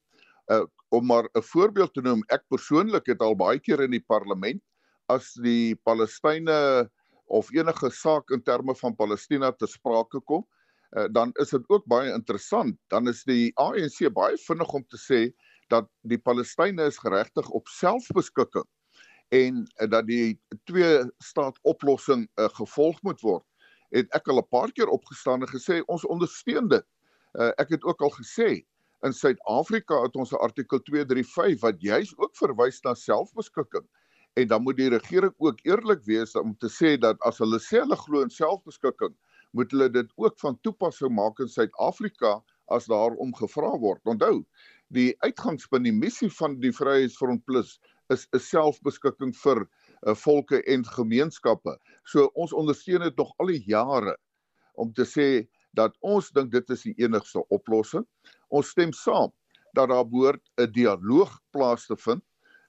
Uh 0.50 0.66
om 0.90 1.06
maar 1.06 1.28
'n 1.38 1.42
voorbeeld 1.42 1.92
te 1.94 2.02
noem, 2.02 2.24
ek 2.34 2.42
persoonlik 2.50 3.06
het 3.06 3.20
al 3.22 3.36
baie 3.36 3.60
keer 3.62 3.80
in 3.80 3.90
die 3.90 4.02
parlement 4.02 4.62
as 5.06 5.34
die 5.38 5.76
Palestynë 5.86 6.88
of 7.30 7.50
enige 7.54 7.90
saak 7.90 8.30
in 8.34 8.42
terme 8.42 8.74
van 8.74 8.96
Palestina 8.96 9.52
te 9.52 9.66
sprake 9.70 10.20
kom, 10.26 10.42
uh, 10.96 11.06
dan 11.14 11.30
is 11.38 11.50
dit 11.54 11.62
ook 11.68 11.86
baie 11.86 12.12
interessant. 12.12 12.74
Dan 12.90 13.08
is 13.08 13.22
die 13.22 13.52
ANC 13.54 14.02
baie 14.12 14.36
vinnig 14.48 14.74
om 14.74 14.84
te 14.90 14.98
sê 14.98 15.20
dat 15.70 15.86
die 16.02 16.18
Palestynë 16.18 16.90
is 16.90 16.98
geregtig 16.98 17.48
op 17.54 17.68
selfbeskikking 17.68 18.66
en 19.30 19.62
uh, 19.62 19.86
dat 19.86 20.06
die 20.10 20.40
twee 20.66 21.04
staat 21.22 21.58
oplossing 21.62 22.26
uh, 22.34 22.48
gevolg 22.58 22.98
moet 23.02 23.20
word. 23.22 23.46
Het 23.94 24.10
ek 24.10 24.26
al 24.28 24.42
'n 24.42 24.50
paar 24.50 24.72
keer 24.72 24.90
opgestaan 24.90 25.46
en 25.46 25.54
gesê 25.54 25.82
ons 25.86 26.06
ondersteun 26.06 26.68
dit. 26.68 26.86
Uh, 27.38 27.52
ek 27.62 27.76
het 27.76 27.84
ook 27.84 28.02
al 28.02 28.10
gesê 28.16 28.64
in 29.06 29.14
Suid-Afrika 29.14 30.02
het 30.02 30.16
ons 30.16 30.32
'n 30.32 30.42
artikel 30.44 30.80
235 30.82 31.60
wat 31.62 31.80
juis 31.80 32.12
ook 32.18 32.36
verwys 32.36 32.80
na 32.82 32.94
selfbeskikking. 32.94 33.86
En 34.34 34.46
dan 34.46 34.62
moet 34.62 34.76
die 34.76 34.88
regering 34.88 35.34
ook 35.38 35.58
eerlik 35.62 36.04
wees 36.04 36.34
om 36.34 36.56
te 36.56 36.68
sê 36.68 36.98
dat 36.98 37.20
as 37.20 37.38
hulle 37.38 37.58
sê 37.58 37.80
hulle 37.80 37.96
glo 37.96 38.22
in 38.22 38.30
selfbeskikking, 38.30 39.14
moet 39.50 39.70
hulle 39.70 39.88
dit 39.90 40.12
ook 40.16 40.38
van 40.38 40.58
toepassing 40.60 41.14
maak 41.14 41.38
in 41.40 41.48
Suid-Afrika 41.48 42.42
as 42.68 42.86
daarom 42.86 43.34
gevra 43.34 43.72
word. 43.78 44.00
Onthou, 44.04 44.44
die 44.88 45.14
uitgangspunt 45.18 45.84
die 45.84 45.94
missie 45.94 46.30
van 46.30 46.58
die 46.60 46.72
Vryheidsfront 46.72 47.44
Plus 47.44 47.78
is 48.10 48.26
'n 48.34 48.38
selfbeskikking 48.38 49.34
vir 49.44 49.62
uh, 49.62 50.14
volke 50.14 50.62
en 50.62 50.84
gemeenskappe. 50.84 51.76
So 52.04 52.30
ons 52.34 52.52
ondersteun 52.52 53.02
dit 53.06 53.16
nog 53.16 53.32
al 53.38 53.46
die 53.46 53.64
jare 53.66 54.16
om 54.74 54.92
te 54.92 55.04
sê 55.04 55.48
dat 55.76 55.94
ons 56.00 56.30
dink 56.34 56.50
dit 56.52 56.70
is 56.74 56.82
die 56.88 56.94
enigste 57.02 57.42
oplossing. 57.54 58.06
Ons 58.48 58.72
stem 58.74 58.92
saam 58.96 59.30
dat 59.76 59.90
daar 59.92 60.06
behoort 60.06 60.42
'n 60.58 60.72
dialoog 60.72 61.38
plaas 61.54 61.86
te 61.86 61.96
vind 61.96 62.22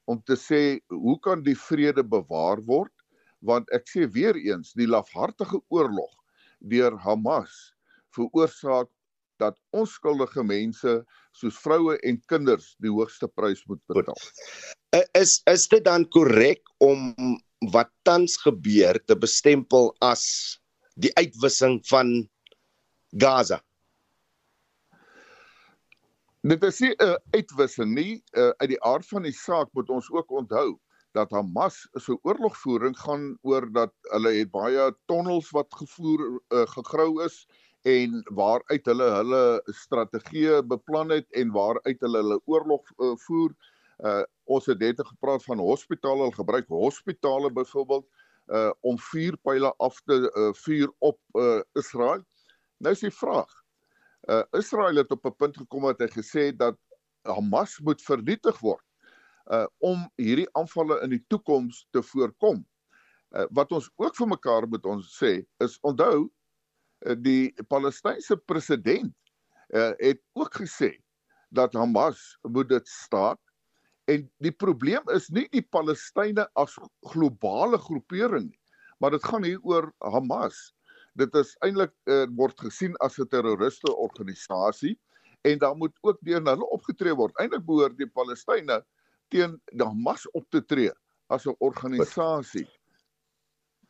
om 0.05 0.21
te 0.25 0.35
sê 0.35 0.79
hoe 0.87 1.19
kan 1.19 1.43
die 1.43 1.57
vrede 1.57 2.03
bewaar 2.03 2.61
word? 2.65 2.93
Want 3.41 3.69
ek 3.73 3.87
sê 3.89 4.05
weer 4.11 4.35
eens, 4.35 4.73
die 4.73 4.87
lafhartige 4.87 5.61
oorlog 5.69 6.11
deur 6.59 6.97
Hamas 6.97 7.73
veroorsaak 8.15 8.89
dat 9.41 9.57
onskuldige 9.73 10.43
mense 10.43 10.99
soos 11.37 11.57
vroue 11.63 11.97
en 12.05 12.19
kinders 12.29 12.75
die 12.83 12.91
hoogste 12.91 13.27
prys 13.27 13.63
moet 13.69 13.81
betaal. 13.89 14.19
Is 15.17 15.39
is 15.49 15.67
dit 15.71 15.83
dan 15.85 16.05
korrek 16.13 16.61
om 16.83 17.13
wat 17.73 17.89
tans 18.03 18.37
gebeur 18.41 18.99
te 19.05 19.15
bestempel 19.15 19.91
as 20.01 20.59
die 21.01 21.11
uitwissing 21.17 21.79
van 21.89 22.27
Gaza? 23.11 23.61
Dit 26.41 26.63
is 26.63 26.79
nie 26.79 26.93
'n 26.95 27.03
uh, 27.05 27.17
uitwissing 27.31 27.93
nie. 27.93 28.23
Uh, 28.31 28.49
uit 28.57 28.69
die 28.69 28.83
aard 28.83 29.05
van 29.07 29.21
die 29.21 29.35
saak 29.35 29.69
moet 29.73 29.89
ons 29.89 30.09
ook 30.11 30.31
onthou 30.31 30.79
dat 31.13 31.31
Hamas 31.31 31.87
se 31.99 32.17
oorlogvoering 32.23 32.97
gaan 32.97 33.37
oor 33.41 33.67
dat 33.71 33.93
hulle 34.13 34.31
het 34.33 34.51
baie 34.51 34.95
tonnels 35.05 35.51
wat 35.51 35.67
gevoer 35.75 36.23
uh, 36.23 36.63
gegrou 36.71 37.23
is 37.23 37.45
en 37.83 38.21
waaruit 38.31 38.85
hulle 38.85 39.09
hulle 39.17 39.43
strategieë 39.65 40.61
beplan 40.63 41.11
het 41.11 41.27
en 41.31 41.51
waaruit 41.51 41.99
hulle 41.99 42.23
hulle 42.23 42.39
oorlog 42.45 42.81
uh, 42.97 43.13
voer. 43.27 43.53
Uh, 43.99 44.23
ons 44.45 44.65
het 44.65 44.79
net 44.79 45.01
gepraat 45.05 45.43
van 45.43 45.59
hospitale, 45.59 46.23
hulle 46.23 46.35
gebruik 46.35 46.67
hospitale 46.67 47.51
byvoorbeeld 47.51 48.07
uh, 48.47 48.71
om 48.81 48.97
vuurpyle 48.99 49.73
af 49.77 50.01
te 50.05 50.17
uh, 50.25 50.49
vuur 50.63 50.89
op 50.99 51.19
uh, 51.37 51.61
Israel. 51.73 52.23
Nou 52.81 52.93
is 52.95 53.03
die 53.03 53.13
vraag, 53.13 53.51
uh, 54.29 54.41
Israel 54.57 55.01
het 55.01 55.11
op 55.13 55.25
'n 55.25 55.35
punt 55.37 55.57
gekom 55.57 55.85
wat 55.85 55.99
hy 56.01 56.07
gesê 56.09 56.49
dat 56.55 56.77
Hamas 57.29 57.79
moet 57.79 58.01
vernietig 58.01 58.57
word 58.59 58.85
uh 59.51 59.65
om 59.79 60.05
hierdie 60.21 60.49
aanvalle 60.57 61.01
in 61.05 61.09
die 61.09 61.23
toekoms 61.27 61.85
te 61.91 62.01
voorkom. 62.01 62.61
Uh, 63.31 63.45
wat 63.51 63.71
ons 63.71 63.89
ook 63.95 64.15
vir 64.15 64.27
mekaar 64.27 64.67
moet 64.67 64.85
ons 64.85 65.13
sê 65.17 65.45
is 65.65 65.77
onthou 65.81 66.25
uh, 66.25 67.15
die 67.15 67.53
Palestynse 67.69 68.37
president 68.37 69.13
uh 69.73 69.93
het 69.99 70.21
ook 70.33 70.61
gesê 70.61 70.97
dat 71.49 71.73
Hamas 71.73 72.37
moet 72.41 72.69
dit 72.69 72.87
staak 72.87 73.39
en 74.09 74.25
die 74.41 74.51
probleem 74.51 75.03
is 75.13 75.29
nie 75.29 75.47
die 75.51 75.61
Palestynë 75.61 76.47
as 76.55 76.77
globale 77.13 77.77
groepering 77.77 78.49
nie, 78.49 78.61
maar 78.99 79.11
dit 79.11 79.23
gaan 79.23 79.43
hier 79.43 79.61
oor 79.61 79.91
Hamas 80.01 80.71
dit 81.19 81.35
is 81.35 81.55
eintlik 81.65 81.93
uh, 82.07 82.25
word 82.37 82.59
gesien 82.59 82.95
as 82.99 83.19
'n 83.19 83.27
terroriste 83.27 83.95
organisasie 83.95 84.97
en 85.41 85.57
daar 85.59 85.75
moet 85.75 85.95
ook 86.01 86.17
deur 86.21 86.43
hulle 86.45 86.69
opgetree 86.69 87.15
word. 87.15 87.35
Eintlik 87.39 87.65
behoort 87.65 87.97
die 87.97 88.09
Palestynë 88.09 88.81
teen 89.29 89.57
Hamas 89.79 90.27
op 90.31 90.45
te 90.49 90.61
tree 90.61 90.91
as 91.27 91.45
'n 91.47 91.55
organisasie. 91.59 92.67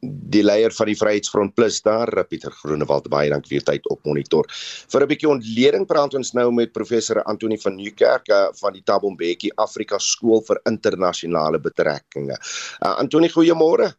die 0.01 0.41
leier 0.41 0.73
van 0.73 0.89
die 0.89 0.97
Vryheidsfront 0.97 1.53
Plus 1.53 1.81
daar, 1.85 2.09
Pieter 2.25 2.51
Groenewald, 2.51 3.09
baie 3.13 3.29
dankie 3.29 3.51
vir 3.53 3.61
u 3.61 3.65
tyd 3.69 3.89
op 3.93 3.99
monitor. 4.03 4.47
Vir 4.89 5.01
'n 5.03 5.07
bietjie 5.07 5.29
ontleding 5.29 5.85
praat 5.85 6.13
ons 6.13 6.33
nou 6.33 6.51
met 6.51 6.73
professor 6.73 7.23
Antoni 7.23 7.57
van 7.57 7.75
Nieuwkerk 7.75 8.29
uh, 8.29 8.49
van 8.61 8.73
die 8.73 8.81
Thabo 8.81 9.09
Mbeki 9.09 9.51
Afrika 9.57 9.99
Skool 9.99 10.41
vir 10.41 10.59
Internasionale 10.65 11.59
Betrekkinge. 11.59 12.37
Uh, 12.81 12.97
Antoni, 12.97 13.29
goeiemôre. 13.29 13.93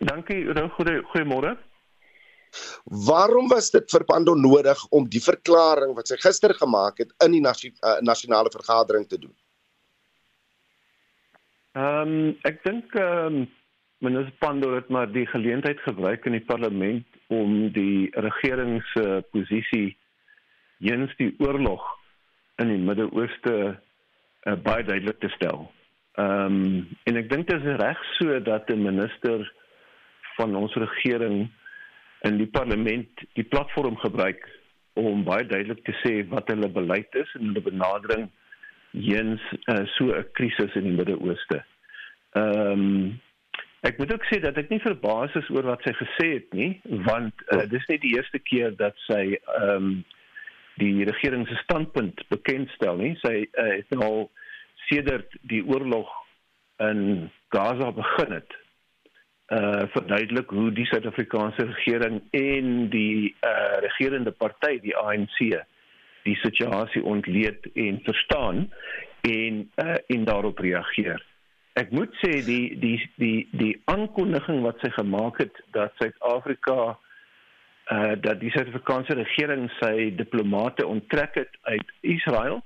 Dankie, 0.00 0.44
goeie 0.76 1.02
goeiemôre. 1.12 1.56
Waarom 3.06 3.48
was 3.48 3.70
dit 3.70 3.90
vir 3.90 4.04
Pando 4.04 4.34
nodig 4.34 4.86
om 4.90 5.08
die 5.08 5.22
verklaring 5.22 5.94
wat 5.96 6.08
sy 6.08 6.18
gister 6.22 6.54
gemaak 6.54 6.98
het 6.98 7.14
in 7.24 7.36
die 7.36 7.42
uh, 7.42 7.98
nasionale 8.00 8.52
vergadering 8.52 9.08
te 9.08 9.18
doen? 9.18 9.34
Ehm 11.74 12.14
um, 12.14 12.32
ek 12.46 12.62
dink 12.62 12.94
ehm 12.94 13.42
um, 13.42 13.46
minister 14.04 14.36
Pando 14.38 14.74
het 14.74 14.88
maar 14.88 15.08
die 15.10 15.26
geleentheid 15.26 15.80
gebruik 15.80 16.26
in 16.26 16.36
die 16.36 16.44
parlement 16.44 17.06
om 17.32 17.70
die 17.72 18.10
regering 18.14 18.82
se 18.92 19.24
posisie 19.32 19.96
teenoor 20.84 21.14
die 21.16 21.32
oorlog 21.40 21.84
in 22.60 22.68
die 22.68 22.78
Midde-Ooste 22.78 23.54
uh, 23.72 24.54
baie 24.62 24.84
duidelik 24.84 25.18
te 25.20 25.32
stel. 25.34 25.66
Ehm 26.20 26.58
um, 26.60 26.96
en 27.08 27.18
ek 27.18 27.30
dink 27.32 27.48
dit 27.50 27.58
is 27.58 27.80
reg 27.80 28.00
so 28.18 28.38
dat 28.40 28.70
'n 28.70 28.82
minister 28.82 29.42
van 30.36 30.54
ons 30.56 30.74
regering 30.74 31.48
in 32.24 32.38
die 32.40 32.48
parlement 32.48 33.24
die 33.38 33.44
platform 33.44 33.96
gebruik 34.00 34.46
om 35.00 35.24
baie 35.26 35.44
duidelik 35.46 35.82
te 35.84 35.94
sê 36.02 36.14
wat 36.30 36.48
hulle 36.52 36.70
beleid 36.72 37.18
is 37.20 37.30
en 37.38 37.50
hulle 37.50 37.64
benadering 37.66 38.28
eens 38.94 39.42
uh, 39.72 39.82
so 39.96 40.14
'n 40.14 40.26
krisis 40.38 40.74
in 40.78 40.88
die 40.88 40.96
Midde-Ooste. 40.98 41.64
Ehm 42.38 42.70
um, 42.72 43.20
ek 43.84 43.98
moet 43.98 44.12
ook 44.14 44.24
sê 44.30 44.38
dat 44.40 44.56
ek 44.56 44.70
nie 44.70 44.80
verbaas 44.80 45.34
is 45.36 45.50
oor 45.52 45.66
wat 45.68 45.82
sy 45.84 45.92
gesê 45.98 46.28
het 46.38 46.54
nie, 46.56 46.80
want 47.08 47.42
uh, 47.52 47.66
dis 47.68 47.84
nie 47.90 47.98
die 48.00 48.14
eerste 48.16 48.38
keer 48.38 48.76
dat 48.76 48.96
sy 49.10 49.34
ehm 49.34 49.76
um, 49.76 50.04
die 50.80 51.04
regering 51.06 51.46
se 51.46 51.54
standpunt 51.62 52.22
bekendstel 52.28 52.96
nie. 52.98 53.12
Sy 53.22 53.46
uh, 53.46 53.66
het 53.76 53.92
al 54.02 54.30
sedert 54.88 55.36
die 55.42 55.62
oorlog 55.62 56.10
in 56.82 57.30
Gaza 57.54 57.92
begin 57.94 58.32
het 58.40 58.56
uh 59.52 59.82
verduidelik 59.92 60.50
hoe 60.50 60.70
die 60.72 60.86
Suid-Afrikaanse 60.86 61.66
regering 61.66 62.22
en 62.30 62.88
die 62.88 63.34
uh 63.44 63.76
regerende 63.84 64.30
party 64.30 64.78
die 64.80 64.96
ANC 64.96 65.36
die 66.24 66.36
situasie 66.40 67.02
ontleed 67.04 67.68
en 67.74 68.00
verstaan 68.04 68.72
en 69.20 69.70
uh 69.84 69.96
en 70.06 70.24
daarop 70.24 70.58
reageer. 70.58 71.20
Ek 71.76 71.90
moet 71.90 72.14
sê 72.22 72.40
die 72.46 72.78
die 72.80 72.96
die 73.20 73.48
die 73.50 73.74
aankondiging 73.84 74.62
wat 74.64 74.80
sy 74.80 74.90
gemaak 74.96 75.42
het 75.42 75.60
dat 75.76 75.92
Suid-Afrika 76.00 76.96
uh 77.92 78.14
dat 78.16 78.40
die 78.40 78.52
Suid-Afrikaanse 78.56 79.18
regering 79.20 79.68
sy 79.82 80.08
diplomate 80.16 80.86
onttrek 80.86 81.36
het 81.42 81.60
uit 81.62 81.92
Israel 82.00 82.62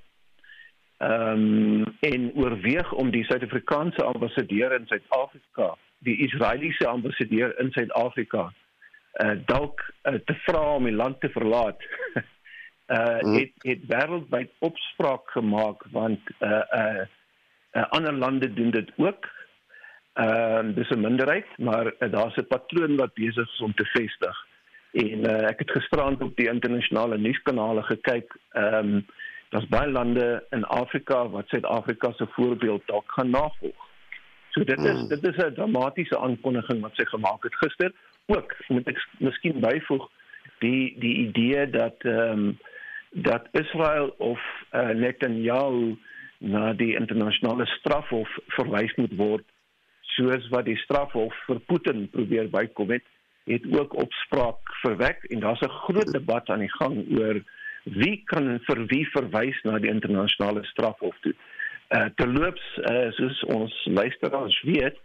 ehm 0.98 1.42
um, 1.42 1.98
en 2.00 2.30
oorweeg 2.34 2.92
om 2.92 3.10
die 3.10 3.24
Suid-Afrikaanse 3.24 4.02
ambassadeur 4.04 4.72
in 4.78 4.86
Suid-Afrika 4.86 5.74
die 5.98 6.16
Israeliese 6.26 6.86
ambassadeur 6.86 7.58
in 7.60 7.72
Suid-Afrika 7.72 8.52
uh 9.18 9.34
dalk 9.46 9.82
uh, 10.04 10.18
te 10.24 10.34
vra 10.46 10.74
om 10.76 10.84
die 10.84 10.94
land 10.94 11.20
te 11.20 11.30
verlaat. 11.34 11.82
uh 12.14 13.18
hmm. 13.18 13.34
het 13.34 13.66
het 13.66 13.86
wêreldwyd 13.90 14.50
opspraak 14.58 15.30
gemaak 15.30 15.82
want 15.92 16.20
uh 16.40 16.62
uh, 16.80 17.06
uh 17.72 17.88
ander 17.90 18.12
lande 18.12 18.52
doen 18.52 18.70
dit 18.70 18.92
ook. 18.96 19.26
Ehm 20.18 20.68
uh, 20.68 20.74
dis 20.74 20.90
'n 20.90 21.00
minderheid, 21.00 21.46
maar 21.56 21.86
uh, 21.86 22.12
daar's 22.12 22.36
'n 22.36 22.46
patroon 22.46 22.96
wat 22.96 23.14
besig 23.14 23.52
is 23.52 23.60
om 23.60 23.74
te 23.74 23.84
vestig. 23.84 24.46
En 24.92 25.18
uh, 25.30 25.48
ek 25.50 25.58
het 25.58 25.70
gisterand 25.70 26.22
op 26.22 26.36
die 26.36 26.48
internasionale 26.48 27.18
nuuskanale 27.18 27.82
gekyk. 27.82 28.36
Ehm 28.50 28.74
um, 28.74 29.06
daar's 29.50 29.68
baie 29.68 29.90
lande 29.90 30.46
in 30.50 30.64
Afrika 30.64 31.28
wat 31.28 31.48
Suid-Afrika 31.48 32.12
se 32.12 32.26
voorbeeld 32.26 32.86
dalk 32.86 33.12
gaan 33.12 33.30
navolg. 33.30 33.87
So 34.58 34.64
dit 34.64 34.78
is 34.78 34.98
hmm. 34.98 35.08
dit 35.08 35.24
is 35.24 35.36
'n 35.36 35.54
dramatiese 35.54 36.18
aankondiging 36.18 36.80
wat 36.80 36.94
sy 36.94 37.04
gemaak 37.04 37.42
het 37.42 37.54
gister. 37.54 37.92
Ook 38.26 38.54
moet 38.68 38.88
ek 38.88 38.98
miskien 39.18 39.60
byvoeg 39.60 40.08
die 40.58 40.94
die 40.98 41.16
idee 41.26 41.70
dat 41.70 41.96
ehm 42.02 42.32
um, 42.38 42.58
dat 43.10 43.48
Israel 43.52 44.08
of 44.18 44.40
uh, 44.72 44.88
Netanyahu 44.88 45.96
na 46.38 46.72
die 46.72 46.94
internasionale 46.94 47.66
strafhof 47.66 48.28
verwys 48.56 48.94
moet 48.94 49.14
word 49.16 49.44
soos 50.00 50.48
wat 50.48 50.64
die 50.64 50.76
strafhof 50.76 51.34
vir 51.46 51.60
Putin 51.70 52.08
probeer 52.10 52.50
bykom 52.50 52.90
het 52.90 53.06
het 53.44 53.64
ook 53.78 53.94
opspraak 53.94 54.74
verwek 54.82 55.24
en 55.24 55.40
daar's 55.40 55.60
'n 55.60 55.78
groot 55.86 56.12
debat 56.12 56.50
aan 56.50 56.66
die 56.66 56.76
gang 56.80 56.96
oor 57.18 57.40
wie 57.84 58.22
kan 58.24 58.60
vir 58.66 58.86
wie 58.86 59.06
verwys 59.08 59.62
na 59.62 59.78
die 59.78 59.90
internasionale 59.90 60.64
strafhof 60.64 61.16
toe. 61.20 61.32
Uh 61.32 61.57
terloops, 62.14 62.64
uh, 62.90 63.10
soos 63.16 63.44
ons 63.54 63.74
luisteraars 63.84 64.62
weet, 64.62 64.98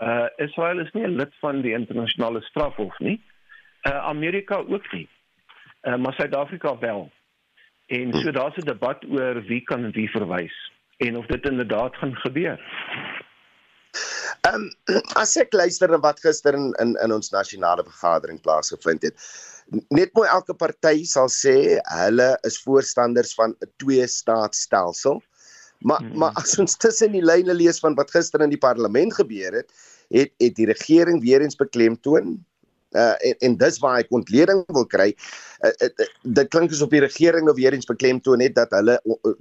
uh 0.00 0.28
Israel 0.36 0.80
is 0.80 0.92
nie 0.92 1.04
'n 1.06 1.16
lid 1.16 1.32
van 1.40 1.60
die 1.62 1.72
internasionale 1.76 2.40
strafhof 2.40 2.98
nie. 2.98 3.20
Uh 3.82 4.00
Amerika 4.08 4.56
ook 4.56 4.92
nie. 4.92 5.08
Uh 5.82 5.96
maar 5.96 6.14
Suid-Afrika 6.14 6.78
wel. 6.78 7.10
En 7.86 8.12
so 8.14 8.30
daar's 8.30 8.56
'n 8.56 8.64
debat 8.64 9.04
oor 9.04 9.42
wie 9.42 9.60
kan 9.60 9.90
wie 9.92 10.10
verwys 10.10 10.56
en 10.96 11.16
of 11.16 11.26
dit 11.26 11.48
inderdaad 11.48 11.96
gaan 11.96 12.16
gebeur. 12.16 12.60
Ehm 14.40 14.54
um, 14.54 15.00
as 15.14 15.36
ek 15.36 15.52
luister 15.52 15.90
na 15.90 15.98
wat 15.98 16.20
gister 16.20 16.54
in 16.54 16.72
in, 16.80 16.96
in 17.04 17.12
ons 17.12 17.30
nasionale 17.30 17.84
vergadering 17.84 18.40
plaasgevind 18.40 19.02
het, 19.02 19.16
net 19.88 20.12
mooi 20.16 20.28
elke 20.28 20.54
party 20.54 21.04
sal 21.04 21.28
sê 21.28 21.56
hulle 22.04 22.38
is 22.48 22.62
voorstanders 22.62 23.34
van 23.34 23.56
'n 23.60 23.72
twee-staatstelsel. 23.76 25.22
Maar 25.80 26.02
hmm. 26.02 26.18
maar 26.18 26.36
as 26.40 26.58
ons 26.60 26.76
tussen 26.76 27.12
die 27.16 27.24
lyne 27.24 27.54
lees 27.56 27.80
van 27.80 27.96
wat 27.96 28.12
gister 28.12 28.42
in 28.44 28.52
die 28.52 28.60
parlement 28.60 29.14
gebeur 29.16 29.60
het, 29.62 29.72
het 30.12 30.32
het 30.42 30.56
die 30.58 30.68
regering 30.68 31.20
weer 31.24 31.40
eens 31.40 31.56
beklemtoon 31.56 32.38
uh 32.90 33.14
en, 33.22 33.36
en 33.38 33.56
dis 33.56 33.78
waar 33.78 34.00
ek 34.02 34.10
ontleding 34.14 34.64
wil 34.74 34.86
kry. 34.90 35.12
Uh, 35.62 35.70
uh, 35.86 36.06
dit 36.22 36.48
klink 36.50 36.72
asof 36.74 36.90
die 36.90 37.02
regering 37.04 37.46
nou 37.46 37.54
weer 37.54 37.76
eens 37.76 37.86
beklemtoon 37.86 38.42
het 38.42 38.56
dat 38.56 38.72
hulle 38.74 38.96
uh, 39.06 39.34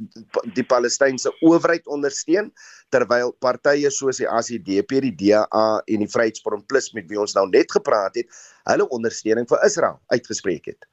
die 0.54 0.66
Palestynse 0.66 1.34
owerheid 1.42 1.88
ondersteun 1.90 2.52
terwyl 2.94 3.34
partye 3.42 3.90
soos 3.94 4.22
die 4.22 4.30
ACDP, 4.30 5.02
die 5.08 5.16
DA 5.18 5.66
en 5.82 6.06
die 6.06 6.12
Vryheidsfront 6.12 6.68
Plus 6.70 6.92
met 6.94 7.10
wie 7.10 7.20
ons 7.20 7.34
nou 7.38 7.48
net 7.50 7.74
gepraat 7.74 8.22
het, 8.22 8.30
hulle 8.70 8.90
ondersteuning 8.94 9.50
vir 9.50 9.66
Israel 9.66 9.98
uitgespreek 10.14 10.74
het. 10.76 10.90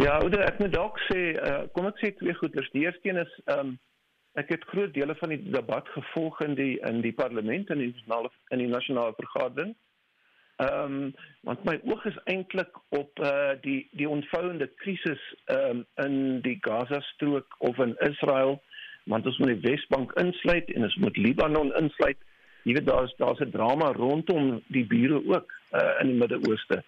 Ja, 0.00 0.16
ou, 0.24 0.28
ek 0.40 0.58
moet 0.62 0.72
dalk 0.72 1.00
sê, 1.10 1.34
uh, 1.36 1.64
kom 1.76 1.86
ek 1.90 1.98
sê 2.00 2.12
twee 2.16 2.32
goeders. 2.38 2.68
Die 2.72 2.86
eerste 2.86 3.08
een 3.08 3.20
is 3.26 3.32
ehm 3.44 3.72
um, 3.72 3.80
ek 4.40 4.48
het 4.48 4.62
groot 4.64 4.94
dele 4.94 5.12
van 5.18 5.28
die 5.28 5.50
debat 5.52 5.88
gevolg 5.92 6.38
in 6.40 6.54
die 6.56 6.78
in 6.88 7.02
die 7.04 7.12
parlement 7.12 7.68
en 7.68 7.80
in 7.82 7.90
die 7.90 7.92
nasionale 7.92 8.30
in 8.56 8.62
die 8.62 8.70
nasionale 8.72 9.12
vergadering. 9.18 9.74
Ehm 10.64 10.94
um, 10.96 11.10
want 11.48 11.64
my 11.68 11.74
oog 11.92 12.06
is 12.08 12.16
eintlik 12.24 12.78
op 12.96 13.20
uh 13.20 13.52
die 13.66 13.82
die 14.00 14.08
ontvouende 14.08 14.70
krisis 14.80 15.20
ehm 15.44 15.82
um, 15.82 15.84
in 16.06 16.40
die 16.46 16.56
Gaza-strook 16.64 17.56
of 17.58 17.78
in 17.78 17.92
Israel, 18.08 18.62
want 19.04 19.26
ons 19.26 19.38
moet 19.38 19.52
die 19.52 19.68
Wesbank 19.68 20.14
insluit 20.24 20.72
en 20.72 20.88
ons 20.88 20.96
moet 21.04 21.16
Libanon 21.16 21.74
insluit. 21.82 22.18
Jy 22.64 22.78
weet 22.78 22.88
daar's 22.88 23.12
daar's 23.20 23.44
'n 23.44 23.50
drama 23.50 23.92
rondom 23.92 24.62
die 24.66 24.86
bure 24.86 25.20
ook 25.34 25.52
uh 25.72 26.00
in 26.00 26.14
die 26.14 26.18
Midde-Ooste, 26.22 26.82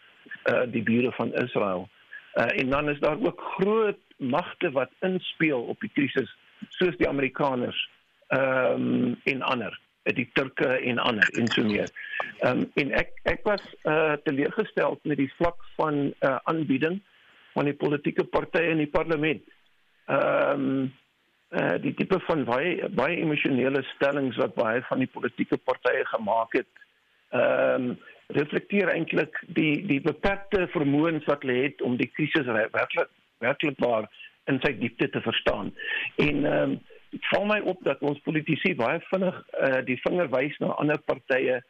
uh 0.53 0.65
die 0.73 0.83
bure 0.83 1.13
van 1.13 1.35
Israel. 1.45 1.89
Uh, 2.35 2.61
en 2.61 2.71
dan 2.71 2.89
is 2.91 2.99
daar 2.99 3.21
ook 3.21 3.41
groot 3.41 3.99
magte 4.17 4.71
wat 4.71 4.91
inspel 5.01 5.63
op 5.63 5.81
die 5.81 5.91
krisis 5.95 6.37
soos 6.69 6.97
die 6.97 7.09
Amerikaners 7.09 7.91
ehm 8.29 8.83
um, 8.83 9.21
en 9.25 9.43
ander 9.43 9.81
die 10.13 10.29
Turke 10.33 10.67
en 10.67 10.99
ander 10.99 11.29
en 11.39 11.49
so 11.49 11.65
meer. 11.65 11.89
Ehm 12.39 12.59
um, 12.59 12.71
en 12.75 12.93
ek 12.93 13.13
ek 13.23 13.45
was 13.49 13.63
uh, 13.85 14.17
teleurgestel 14.25 14.99
met 15.03 15.17
die 15.17 15.33
vlak 15.37 15.57
van 15.77 16.13
uh, 16.21 16.37
aanbieding 16.45 17.01
van 17.55 17.65
die 17.65 17.77
politieke 17.79 18.25
partye 18.25 18.75
in 18.75 18.83
die 18.83 18.91
parlement. 18.91 19.43
Ehm 20.07 20.69
um, 20.69 20.93
uh, 21.55 21.77
die 21.81 21.95
tipe 21.95 22.21
van 22.27 22.45
baie 22.45 22.89
baie 22.89 23.17
emosionele 23.17 23.85
stellings 23.95 24.37
wat 24.37 24.55
baie 24.55 24.83
van 24.91 24.99
die 24.99 25.11
politieke 25.11 25.57
partye 25.57 26.05
gemaak 26.13 26.59
het. 26.61 26.69
Ehm 27.31 27.91
um, 27.91 27.97
reflekteer 28.27 28.89
eintlik 28.95 29.37
die 29.57 29.85
die 29.87 30.01
beperkte 30.01 30.69
vermoëns 30.73 31.27
wat 31.29 31.43
hulle 31.45 31.67
het 31.67 31.83
om 31.83 31.97
die 32.01 32.11
krisis 32.17 32.47
werklik 32.47 33.11
werklik 33.45 33.79
waar 33.79 34.09
in 34.49 34.61
sy 34.65 34.73
diepte 34.79 35.09
te 35.11 35.21
verstaan. 35.21 35.73
En 36.17 36.45
ehm 36.45 36.75
um, 36.75 36.81
val 37.31 37.45
my 37.47 37.61
op 37.71 37.79
dat 37.87 38.01
ons 38.03 38.19
politici 38.27 38.73
baie 38.75 38.99
vinnig 39.07 39.37
uh, 39.39 39.79
die 39.87 40.01
vinger 40.03 40.27
wys 40.33 40.57
na 40.59 40.73
ander 40.83 40.99
partye 41.07 41.61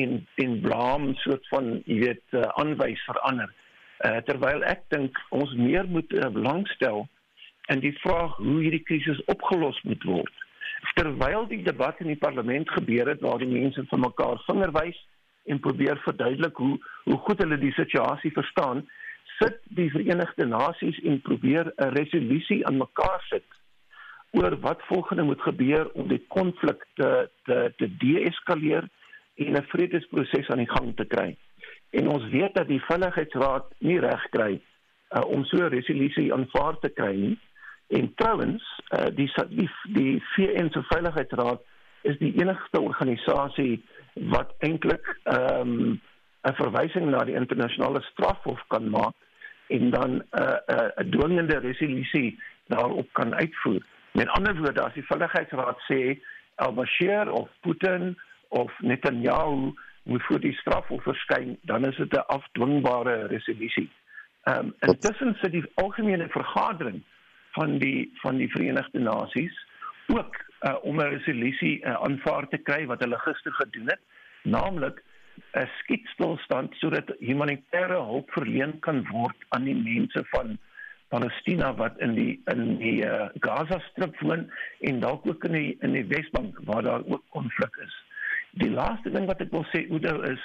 en 0.00 0.14
en 0.40 0.54
blame 0.60 1.12
soort 1.20 1.48
van 1.52 1.68
jy 1.84 1.98
weet 2.00 2.36
uh, 2.38 2.46
aanwys 2.62 3.02
vir 3.08 3.20
ander. 3.28 3.52
Uh, 4.04 4.16
terwyl 4.28 4.64
ek 4.64 4.86
dink 4.94 5.20
ons 5.36 5.52
meer 5.60 5.84
moet 5.88 6.12
uh, 6.16 6.30
belangstel 6.32 7.04
in 7.72 7.82
die 7.84 7.92
vraag 8.00 8.38
hoe 8.40 8.56
hierdie 8.62 8.84
krisis 8.88 9.20
opgelos 9.32 9.78
moet 9.84 10.04
word. 10.08 10.42
Terwyl 10.96 11.44
die 11.50 11.62
debat 11.66 12.00
in 12.00 12.08
die 12.12 12.20
parlement 12.20 12.70
gebeur 12.72 13.12
het 13.12 13.20
waar 13.20 13.42
die 13.42 13.52
mense 13.52 13.84
vir 13.90 14.02
mekaar 14.06 14.40
vinger 14.48 14.72
wys 14.76 15.00
en 15.46 15.60
probeer 15.60 15.98
verduidelik 16.04 16.56
hoe 16.56 16.78
hoe 17.04 17.18
goed 17.26 17.42
hulle 17.42 17.58
die 17.58 17.72
situasie 17.72 18.32
verstaan, 18.32 18.84
sit 19.38 19.60
die 19.78 19.90
Verenigde 19.90 20.46
Nasies 20.46 20.98
en 21.04 21.20
probeer 21.20 21.72
'n 21.76 21.94
resolusie 21.98 22.66
aan 22.66 22.76
mekaar 22.76 23.24
sit 23.28 23.44
oor 24.30 24.58
wat 24.60 24.82
volgende 24.82 25.22
moet 25.22 25.40
gebeur 25.40 25.90
om 25.92 26.08
die 26.08 26.24
konflik 26.28 26.86
te 26.94 27.30
te 27.44 27.72
te 27.76 27.96
deeskaleer 27.96 28.88
en 29.34 29.56
'n 29.56 29.68
vredesproses 29.72 30.48
aan 30.48 30.64
die 30.64 30.74
gang 30.76 30.96
te 30.96 31.04
kry. 31.04 31.36
En 31.90 32.08
ons 32.08 32.28
weet 32.28 32.54
dat 32.54 32.68
die 32.68 32.82
Veiligheidsraad 32.88 33.66
nie 33.78 34.00
reg 34.00 34.28
kry 34.30 34.60
uh, 35.10 35.24
om 35.30 35.44
so 35.44 35.56
'n 35.56 35.74
resolusie 35.78 36.32
aanvaar 36.32 36.78
te 36.78 36.88
kry 36.88 37.14
nie. 37.14 37.38
En 37.86 38.14
trouens, 38.14 38.64
uh, 38.90 39.06
die 39.14 39.30
die 39.48 39.70
die 39.84 40.22
VN 40.34 40.68
se 40.72 40.82
Veiligheidsraad 40.82 41.60
is 42.06 42.18
die 42.18 42.32
enigste 42.40 42.80
organisasie 42.80 43.84
wat 44.32 44.54
eintlik 44.64 45.06
ehm 45.24 45.60
um, 45.60 46.00
'n 46.46 46.54
verwysing 46.54 47.10
na 47.10 47.24
die 47.26 47.34
internasionale 47.34 48.00
strafhof 48.12 48.60
kan 48.68 48.90
maak 48.90 49.14
en 49.66 49.90
dan 49.90 50.10
'n 50.10 50.22
uh, 50.40 50.58
'n 50.74 51.06
uh, 51.06 51.10
dwingende 51.10 51.58
resolusie 51.58 52.38
daarop 52.66 53.08
kan 53.12 53.34
uitvoer. 53.34 53.82
Met 54.12 54.28
ander 54.28 54.56
woorde, 54.56 54.82
as 54.82 54.94
die 54.94 55.06
Veiligheidsraad 55.06 55.78
sê 55.90 56.18
al-Bashir 56.54 57.32
of 57.32 57.48
Putin 57.60 58.16
of 58.48 58.72
Netanyahu 58.80 59.72
moet 60.02 60.22
voor 60.22 60.40
die 60.40 60.52
strafhof 60.52 61.02
verskyn, 61.02 61.58
dan 61.62 61.84
is 61.84 61.96
dit 61.96 62.12
'n 62.12 62.26
afdwingbare 62.26 63.26
resolusie. 63.26 63.90
Ehm 64.42 64.58
um, 64.58 64.74
intussen 64.78 65.36
sit 65.40 65.52
die 65.52 65.70
algemene 65.74 66.28
vergadering 66.28 67.02
van 67.52 67.78
die 67.78 68.10
van 68.22 68.36
die 68.36 68.50
Verenigde 68.50 68.98
Nasies 68.98 69.66
ook 70.06 70.36
uh, 70.62 70.76
om 70.82 71.00
'n 71.00 71.12
resolusie 71.16 71.80
uh, 71.80 71.94
aanvaar 72.06 72.48
te 72.48 72.58
kry 72.58 72.86
wat 72.86 73.00
hulle 73.00 73.18
gister 73.18 73.52
gedoen 73.52 73.90
het, 73.92 74.00
naamlik 74.42 75.02
'n 75.52 75.68
skietstilstand 75.80 76.74
sodat 76.80 77.12
humanitêre 77.18 77.98
hulp 78.10 78.30
verleen 78.30 78.78
kan 78.80 79.04
word 79.10 79.36
aan 79.48 79.64
die 79.64 79.76
mense 79.76 80.24
van 80.32 80.58
Palestina 81.08 81.74
wat 81.74 81.98
in 81.98 82.14
die 82.14 82.40
in 82.52 82.76
die 82.80 82.98
uh, 83.06 83.28
Gaza 83.40 83.78
strip 83.90 84.20
woon 84.20 84.50
en 84.80 85.00
dalk 85.00 85.26
ook 85.26 85.44
in 85.44 85.52
die 85.52 85.76
in 85.80 85.92
die 85.92 86.06
Wesbank 86.06 86.58
waar 86.64 86.82
daar 86.82 87.04
ook 87.06 87.24
konflik 87.30 87.76
is. 87.84 87.94
Die 88.50 88.70
laaste 88.70 89.10
ding 89.10 89.26
wat 89.26 89.40
ek 89.40 89.52
wil 89.54 89.66
sê 89.72 89.86
Oudo 89.90 90.20
is 90.32 90.42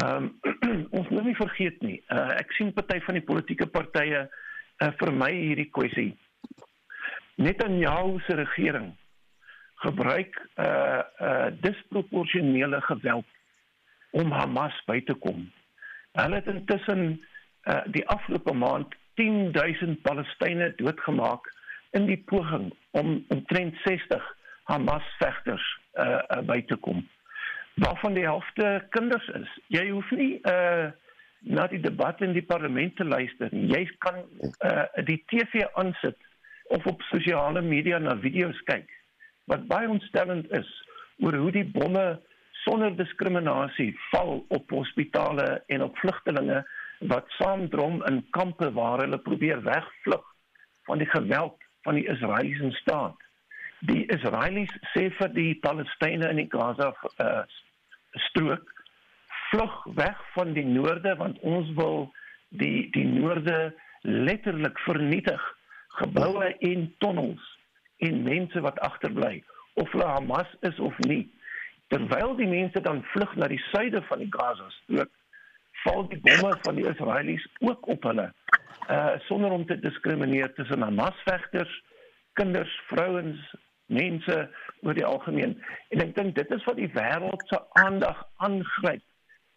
ehm 0.00 0.30
um, 0.62 0.86
ons 0.98 1.08
moet 1.08 1.24
nie 1.24 1.36
vergeet 1.36 1.80
nie. 1.82 1.98
Uh, 2.08 2.30
ek 2.38 2.52
sien 2.56 2.72
party 2.72 3.00
van 3.06 3.18
die 3.18 3.26
politieke 3.26 3.66
partye 3.66 4.26
uh, 4.26 4.90
vir 5.02 5.12
my 5.12 5.30
hierdie 5.34 5.70
kwessie. 5.70 6.12
Netanyahu 7.40 8.18
se 8.26 8.36
regering 8.38 8.92
gebruik 9.80 10.34
'n 10.56 10.62
uh, 10.62 11.02
uh, 11.20 11.46
disproporsionele 11.60 12.80
geweld 12.80 13.26
om 14.10 14.30
Hamas 14.30 14.82
by 14.86 15.00
te 15.04 15.14
kom. 15.14 15.52
Hulle 16.12 16.34
het 16.34 16.46
intussen 16.46 17.24
uh, 17.64 17.80
die 17.86 18.06
afgelope 18.08 18.52
maand 18.52 18.94
10000 19.14 20.02
Palestynë 20.02 20.72
doodgemaak 20.76 21.48
in 21.90 22.06
die 22.06 22.22
poging 22.26 22.72
om 22.90 23.24
omtrent 23.28 23.76
60 23.84 24.36
Hamas 24.70 25.06
vegters 25.18 25.66
uh, 25.94 26.04
uh, 26.04 26.42
by 26.46 26.60
te 26.66 26.76
kom. 26.76 27.08
Waarvan 27.74 28.14
die 28.14 28.26
helfte 28.26 28.86
kinders 28.90 29.28
is. 29.40 29.58
Jy 29.66 29.88
hoef 29.90 30.10
nie 30.10 30.34
uh 30.44 30.90
na 31.40 31.64
die 31.72 31.80
debat 31.80 32.18
in 32.20 32.34
die 32.36 32.44
parlement 32.44 32.92
te 32.96 33.04
luister 33.04 33.48
nie. 33.50 33.70
Jy 33.72 33.86
kan 34.04 34.18
uh 34.68 35.04
die 35.08 35.22
TV 35.32 35.64
aansit 35.80 36.18
of 36.76 36.84
op 36.86 37.02
sosiale 37.08 37.62
media 37.64 37.98
na 37.98 38.18
video's 38.20 38.60
kyk 38.68 38.99
wat 39.50 39.66
baie 39.70 39.88
ontstellend 39.90 40.50
is 40.56 40.68
oor 41.24 41.36
hoe 41.36 41.52
die 41.54 41.66
bomme 41.74 42.20
sonder 42.64 42.92
diskriminasie 42.96 43.90
val 44.10 44.44
op 44.56 44.70
hospitale 44.70 45.48
en 45.66 45.82
op 45.82 45.98
vlugtelinge 45.98 46.60
wat 47.12 47.32
saamdrom 47.38 48.02
in 48.10 48.20
kampe 48.36 48.68
waar 48.76 49.02
hulle 49.02 49.18
probeer 49.18 49.62
wegvlug 49.64 50.24
van 50.88 51.02
die 51.02 51.08
geweld 51.08 51.56
van 51.82 51.96
die 51.96 52.06
Israeliese 52.12 52.70
staat. 52.82 53.16
Die 53.88 54.04
Israelies 54.12 54.72
sê 54.92 55.06
vir 55.16 55.32
die 55.32 55.54
Palestynë 55.64 56.28
in 56.28 56.42
die 56.42 56.50
Gaza 56.52 56.90
uh, 56.92 57.44
strook 58.28 58.74
vlug 59.50 59.78
weg 59.96 60.18
van 60.34 60.52
die 60.52 60.66
noorde 60.66 61.14
want 61.18 61.40
ons 61.40 61.70
wil 61.78 62.10
die 62.60 62.90
die 62.94 63.06
noorde 63.08 63.72
letterlik 64.02 64.78
vernietig 64.84 65.46
geboue 66.00 66.52
en 66.70 66.86
tonnels 67.02 67.48
en 68.06 68.22
mense 68.26 68.60
wat 68.64 68.80
agterbly 68.86 69.42
of 69.80 69.92
hulle 69.92 70.08
Hamas 70.08 70.50
is 70.66 70.78
of 70.78 70.98
nie. 71.08 71.24
Terwyl 71.92 72.36
die 72.38 72.48
mense 72.48 72.80
dan 72.80 73.02
vlug 73.12 73.34
na 73.36 73.48
die 73.50 73.62
suide 73.70 74.02
van 74.08 74.22
die 74.22 74.30
Gaza 74.34 74.68
strook 74.82 75.12
val 75.84 76.04
die 76.10 76.20
bomme 76.24 76.52
van 76.64 76.76
die 76.76 76.86
Israelies 76.88 77.46
ook 77.60 77.88
op 77.88 78.02
hulle 78.10 78.30
uh 78.90 79.16
sonder 79.28 79.52
om 79.54 79.66
te 79.66 79.78
diskrimineer 79.80 80.52
tussen 80.54 80.82
Hamas 80.82 81.18
vegters 81.24 81.72
kinders 82.38 82.72
vrouens 82.88 83.40
mense 83.86 84.36
oor 84.82 84.94
die 84.94 85.04
algemeen. 85.04 85.56
En 85.90 86.02
ek 86.04 86.14
dink 86.16 86.34
dit 86.38 86.52
is 86.54 86.66
wat 86.68 86.78
die 86.78 86.90
wêreld 86.94 87.42
se 87.50 87.58
aandag 87.82 88.22
aangryp 88.46 89.02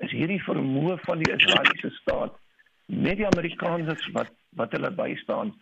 is 0.06 0.12
hierdie 0.12 0.42
vermoë 0.44 0.98
van 1.06 1.22
die 1.22 1.32
Israeliese 1.36 1.94
staat 2.02 2.36
met 2.88 3.20
die 3.22 3.30
Amerikaners 3.30 4.10
wat 4.18 4.32
wat 4.60 4.74
hulle 4.76 4.92
bystaan 4.94 5.54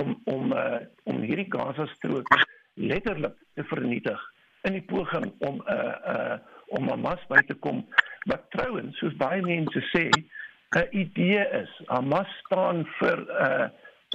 om 0.00 0.20
om 0.24 0.52
uh 0.52 0.80
om 1.04 1.20
hierdie 1.20 1.50
Gaza 1.52 1.86
strook 1.86 2.28
letterlik 2.74 3.36
te 3.54 3.64
vernietig 3.64 4.20
in 4.68 4.72
die 4.78 4.86
poging 4.88 5.32
om 5.38 5.60
'n 5.60 5.76
uh, 5.76 5.94
uh, 6.14 6.36
om 6.76 6.88
'n 6.90 7.00
mas 7.00 7.22
by 7.28 7.40
te 7.46 7.54
kom 7.54 7.84
wat 8.30 8.50
trouens 8.50 8.98
soos 8.98 9.16
baie 9.16 9.42
mense 9.42 9.80
sê 9.92 10.08
'n 10.10 10.88
idee 10.90 11.44
is. 11.62 11.72
Hamas 11.86 12.30
staan 12.44 12.86
vir 12.98 13.18
'n 13.20 13.30
uh, 13.46 13.66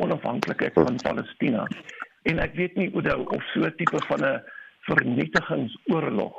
onafhanklikheid 0.03 0.73
van 0.73 0.95
Palestina. 1.03 1.67
En 2.23 2.39
ek 2.39 2.53
weet 2.53 2.75
nie 2.75 2.89
hoe 2.91 3.29
of 3.29 3.43
so 3.53 3.59
'n 3.59 3.75
tipe 3.75 3.99
van 4.07 4.25
'n 4.25 4.43
vernietigingsoorlog 4.89 6.35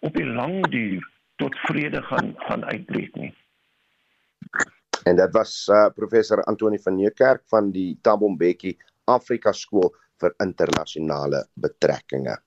op 0.00 0.14
die 0.14 0.26
lang 0.26 0.66
duur 0.66 1.10
tot 1.36 1.58
vrede 1.58 2.02
gaan 2.02 2.34
gaan 2.36 2.64
uitbreek 2.64 3.14
nie. 3.14 3.34
En 5.04 5.16
dit 5.16 5.36
was 5.36 5.52
uh, 5.68 5.86
professor 5.96 6.42
Antoni 6.50 6.78
van 6.78 6.96
Niekerk 6.96 7.44
van 7.52 7.70
die 7.74 7.98
Thabo 8.02 8.30
Mbeki 8.32 8.76
Afrika 9.10 9.52
Skool 9.52 9.92
vir 10.22 10.34
internasionale 10.42 11.44
betrekkinge. 11.60 12.38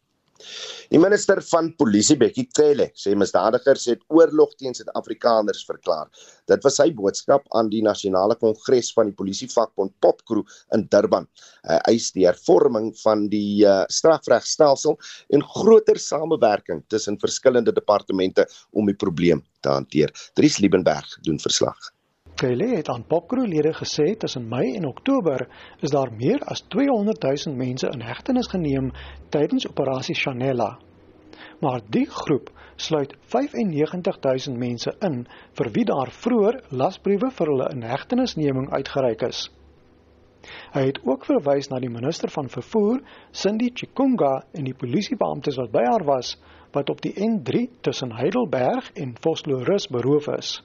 Die 0.94 1.00
minister 1.02 1.40
van 1.50 1.72
Polisie 1.82 2.16
Bekkie 2.22 2.46
Cele 2.56 2.86
sê 3.02 3.16
misdadigers 3.18 3.88
het 3.90 4.04
oorlog 4.14 4.54
teen 4.60 4.76
Suid-Afrikaners 4.78 5.64
verklaar. 5.66 6.12
Dit 6.52 6.64
was 6.68 6.78
sy 6.80 6.88
boodskap 7.00 7.48
aan 7.58 7.72
die 7.74 7.82
nasionale 7.88 8.38
kongres 8.44 8.92
van 8.98 9.10
die 9.10 9.18
polisievakbond 9.18 9.96
Popcrew 10.06 10.46
in 10.78 10.86
Durban. 10.94 11.28
Hy 11.66 11.80
eis 11.96 12.12
die 12.16 12.28
hervorming 12.30 12.94
van 13.02 13.26
die 13.34 13.66
uh, 13.66 13.82
strafregstelsel 13.90 15.00
en 15.34 15.46
groter 15.58 16.00
samewerking 16.06 16.86
tussen 16.94 17.20
verskillende 17.26 17.74
departemente 17.74 18.46
om 18.72 18.88
die 18.88 18.98
probleem 19.06 19.44
te 19.66 19.74
hanteer. 19.74 20.14
Dries 20.38 20.62
Liebenberg 20.62 21.18
doen 21.26 21.42
verslag. 21.42 21.97
Kelly 22.38 22.76
het 22.76 22.90
aan 22.90 23.06
Popcrew-lede 23.10 23.72
gesê 23.74 24.12
tussen 24.18 24.44
Mei 24.50 24.76
en 24.76 24.86
Oktober 24.86 25.48
is 25.82 25.90
daar 25.90 26.12
meer 26.14 26.44
as 26.46 26.62
200 26.70 27.24
000 27.46 27.56
mense 27.58 27.90
in 27.90 28.04
hegtenis 28.06 28.50
geneem 28.52 28.92
tydens 29.34 29.66
operasie 29.68 30.16
Chanela. 30.16 30.78
Maar 31.62 31.82
die 31.90 32.06
groep 32.06 32.52
sluit 32.76 33.16
95 33.34 34.20
000 34.22 34.58
mense 34.58 34.94
in 35.10 35.24
vir 35.58 35.72
wie 35.74 35.86
daar 35.90 36.14
vroeër 36.14 36.60
lasbriewe 36.70 37.32
vir 37.40 37.54
hulle 37.54 37.72
inhegtenisneming 37.74 38.70
uitgereik 38.70 39.26
is. 39.32 39.48
Hy 40.78 40.86
het 40.92 41.02
ook 41.10 41.26
verwys 41.26 41.72
na 41.74 41.82
die 41.82 41.90
minister 41.90 42.30
van 42.30 42.54
vervoer, 42.54 43.02
Cindy 43.32 43.72
Chikunga 43.74 44.44
en 44.54 44.70
die 44.70 44.78
polisiebeamptes 44.78 45.58
wat 45.58 45.74
by 45.74 45.90
haar 45.90 46.06
was 46.06 46.36
wat 46.78 46.94
op 46.94 47.02
die 47.02 47.18
N3 47.18 47.66
tussen 47.82 48.14
Heidelberg 48.22 48.94
en 48.94 49.18
Vosloorus 49.26 49.90
beroof 49.90 50.30
is. 50.38 50.60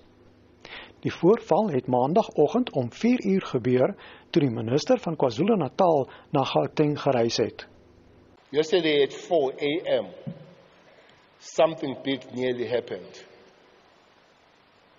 Die 1.00 1.12
voorval 1.12 1.70
het 1.70 1.86
maandagooggend 1.86 2.70
om 2.72 2.88
4uur 2.92 3.44
gebeur 3.44 3.94
toe 4.30 4.42
die 4.42 4.50
minister 4.50 4.98
van 4.98 5.16
KwaZulu-Natal 5.16 6.08
na 6.30 6.44
Gauteng 6.44 7.00
gereis 7.00 7.36
het. 7.36 7.66
Yesterday 8.50 9.02
at 9.02 9.14
4 9.14 9.54
a.m. 9.58 10.06
something 11.38 11.96
big 12.02 12.32
nearly 12.34 12.66
happened. 12.68 13.24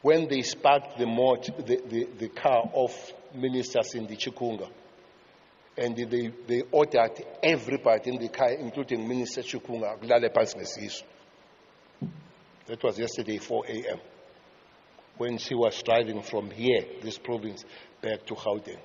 When 0.01 0.27
they 0.27 0.41
sparked 0.41 0.97
the 0.97 1.05
mot 1.05 1.43
the, 1.43 1.81
the, 1.87 2.07
the 2.17 2.27
car 2.29 2.69
of 2.73 2.91
Minister 3.33 3.81
Cindy 3.83 4.17
Chikunga 4.17 4.67
and 5.77 5.95
they, 5.95 6.31
they 6.47 6.63
ordered 6.71 7.25
everybody 7.41 8.09
in 8.11 8.19
the 8.19 8.27
car 8.27 8.51
including 8.51 9.07
Minister 9.07 9.41
Chikunga 9.41 9.97
kulale 9.99 10.29
phansi 10.29 10.57
ngesisu. 10.57 11.03
That 12.65 12.83
was 12.83 12.97
yesterday 12.97 13.37
4 13.37 13.65
a.m. 13.67 13.99
when 15.17 15.37
she 15.37 15.55
was 15.55 15.81
driving 15.83 16.21
from 16.21 16.49
here, 16.51 16.85
this 17.01 17.17
province, 17.17 17.65
back 18.01 18.25
to 18.25 18.35
Gauteng. 18.35 18.79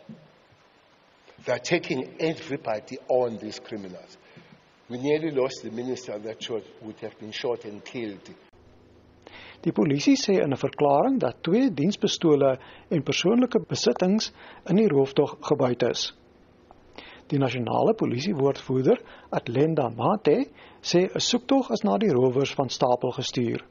They're 1.45 1.59
taking 1.59 2.17
everybody 2.21 2.99
on 3.09 3.39
these 3.39 3.59
criminals. 3.61 4.17
We 4.89 4.99
nearly 4.99 5.31
lost 5.31 5.63
the 5.63 5.71
minister 5.71 6.19
that 6.19 6.49
would 6.83 6.99
have 7.01 7.19
been 7.19 7.33
shot 7.33 7.65
and 7.65 7.85
killed. 7.85 8.35
Die 9.61 9.73
polisie 9.73 10.15
sê 10.17 10.35
in 10.43 10.53
'n 10.53 10.57
verklaring 10.57 11.19
dat 11.19 11.43
twee 11.43 11.71
dienspistole 11.75 12.59
en 12.91 13.03
persoonlike 13.03 13.59
besittings 13.69 14.33
in 14.71 14.77
die 14.77 14.89
rooftog 14.89 15.37
gebuit 15.41 15.83
is. 15.83 16.13
Die 17.27 17.39
nasionale 17.39 17.95
polisiewoordvoerder, 17.95 19.01
Atlenda 19.31 19.89
Mate, 19.89 20.47
sê 20.81 21.11
'n 21.11 21.21
soektog 21.21 21.71
is 21.71 21.83
na 21.83 21.99
die 21.99 22.13
rowers 22.13 22.55
van 22.55 22.69
stapel 22.69 23.11
gestuur. 23.11 23.65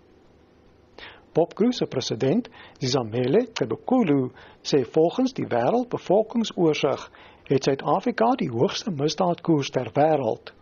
Popcrew 1.38 1.72
se 1.72 1.86
president, 1.86 2.50
Zizamele 2.82 3.46
Kebukulu, 3.54 4.32
sê 4.66 4.82
volgens 4.98 5.38
die 5.38 5.46
wêreldbevolkingsoorsig 5.46 7.10
het 7.52 7.64
Suid-Afrika 7.64 8.34
die 8.42 8.50
hoogste 8.50 8.92
misdaadkoers 8.92 9.70
ter 9.70 9.94
wêreld 9.94 10.58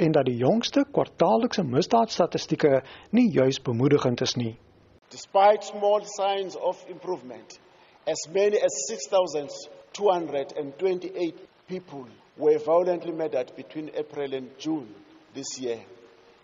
en 0.00 0.12
dat 0.12 0.24
die 0.24 0.36
jongste 0.36 0.84
kwartaallikse 0.92 1.62
misdaadstatistieke 1.62 2.82
nie 3.10 3.32
juis 3.32 3.62
bemoedigend 3.62 4.20
is 4.20 4.36
nie. 4.36 4.58
Despite 5.10 5.66
small 5.66 6.04
signs 6.04 6.56
of 6.56 6.84
improvement, 6.88 7.60
as 8.06 8.28
many 8.32 8.56
as 8.56 8.86
6228 8.88 11.34
people 11.68 12.06
were 12.36 12.58
violently 12.58 13.12
murdered 13.12 13.54
between 13.56 13.90
April 13.94 14.34
and 14.34 14.48
June 14.58 14.94
this 15.34 15.60
year, 15.60 15.78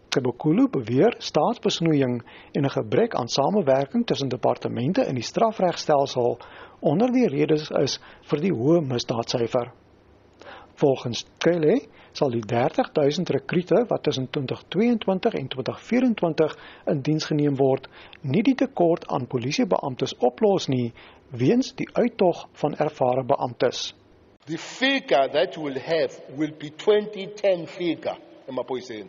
Kebukulu 0.09 0.65
beweer 0.73 1.13
staatsbesnoeiing 1.21 2.23
en 2.51 2.65
'n 2.65 2.69
gebrek 2.69 3.15
aan 3.15 3.27
samewerking 3.27 4.05
tussen 4.05 4.29
departemente 4.29 5.05
in 5.05 5.15
die 5.15 5.23
strafregstelsel 5.23 6.39
onder 6.79 7.11
die 7.11 7.27
redes 7.27 7.69
is 7.69 7.99
vir 8.21 8.41
die 8.41 8.53
hoë 8.53 8.81
misdaadsyfer. 8.81 9.71
Volgens 10.79 11.25
Kele 11.43 11.81
sal 12.15 12.31
die 12.31 12.45
30000 12.45 13.29
rekrute 13.29 13.81
wat 13.89 14.03
tussen 14.03 14.29
2022 14.29 15.33
en 15.33 15.47
2024 15.47 16.55
in 16.85 17.01
diens 17.01 17.25
geneem 17.25 17.57
word, 17.59 17.89
nie 18.21 18.43
die 18.47 18.55
tekort 18.55 19.07
aan 19.07 19.27
polisiebeamptes 19.27 20.15
oplos 20.23 20.69
nie 20.71 20.93
weens 21.35 21.73
die 21.75 21.89
uittog 21.93 22.45
van 22.61 22.77
ervare 22.79 23.25
beamptes. 23.27 23.93
The 24.45 24.57
figure 24.57 25.27
that 25.29 25.57
we'll 25.57 25.81
have 25.83 26.21
will 26.37 26.55
be 26.57 26.71
2010 26.71 27.67
figure, 27.67 28.15
Mapoise, 28.47 29.03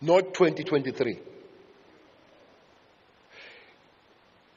not 0.00 0.34
2023. 0.34 1.16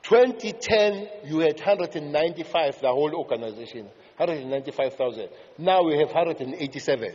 2010, 0.02 1.08
you 1.30 1.40
had 1.40 1.60
195, 1.60 2.82
the 2.82 2.88
whole 2.88 3.14
organization, 3.16 3.88
195,000. 4.18 5.30
Now 5.58 5.84
we 5.84 5.98
have 5.98 6.08
187. 6.08 7.14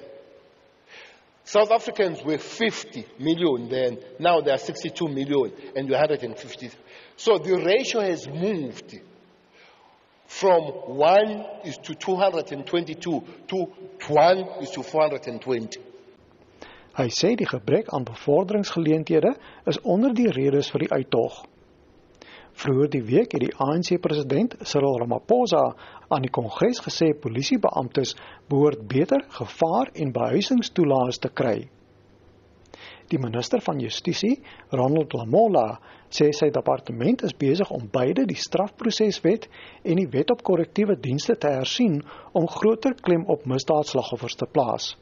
South 1.44 1.70
Africans 1.70 2.24
were 2.24 2.38
50 2.38 3.06
million 3.20 3.68
then, 3.68 3.98
now 4.18 4.40
they 4.40 4.50
are 4.50 4.58
62 4.58 5.06
million, 5.06 5.52
and 5.76 5.88
we're 5.88 5.96
150. 5.96 6.70
So 7.16 7.38
the 7.38 7.56
ratio 7.56 8.00
has 8.00 8.26
moved 8.26 8.98
from 10.26 10.62
1 10.96 11.44
is 11.64 11.78
to 11.78 11.94
222 11.94 13.22
to 13.46 13.56
1 14.08 14.38
is 14.60 14.70
to 14.70 14.82
420. 14.82 15.80
Hy 16.96 17.10
sê 17.12 17.34
die 17.36 17.46
gebrek 17.46 17.90
aan 17.92 18.06
bevorderingsgeleenthede 18.08 19.34
is 19.68 19.78
onder 19.84 20.14
die 20.16 20.30
redes 20.32 20.70
vir 20.72 20.86
die 20.86 20.92
uittog. 20.96 21.42
Vroeger 22.56 22.88
die 22.90 23.02
week 23.04 23.34
het 23.36 23.42
die 23.44 23.54
ANC 23.60 23.98
president 24.00 24.54
Cyril 24.64 24.96
Ramaphosa 25.02 25.64
aan 26.08 26.24
die 26.24 26.32
Kongres 26.32 26.80
gesê 26.80 27.10
polisiebeamptes 27.20 28.14
behoort 28.48 28.86
beter 28.88 29.26
gevaar 29.38 29.90
en 29.92 30.14
behuisingstoelaas 30.16 31.20
te 31.20 31.28
kry. 31.28 31.58
Die 33.12 33.20
minister 33.22 33.60
van 33.62 33.78
Justisie, 33.78 34.40
Ronald 34.72 35.12
Lamola, 35.14 35.66
sê 36.10 36.32
sy 36.34 36.48
departement 36.50 37.22
is 37.28 37.36
besig 37.38 37.70
om 37.70 37.84
beide 37.92 38.24
die 38.26 38.40
strafproseswet 38.40 39.46
en 39.84 40.00
die 40.00 40.08
wet 40.16 40.32
op 40.34 40.42
korrektiewe 40.42 40.96
dienste 40.96 41.36
te 41.36 41.52
hersien 41.58 42.00
om 42.32 42.48
groter 42.50 42.96
klem 42.98 43.28
op 43.30 43.44
misdaadslagoffers 43.46 44.40
te 44.40 44.48
plaas. 44.50 44.94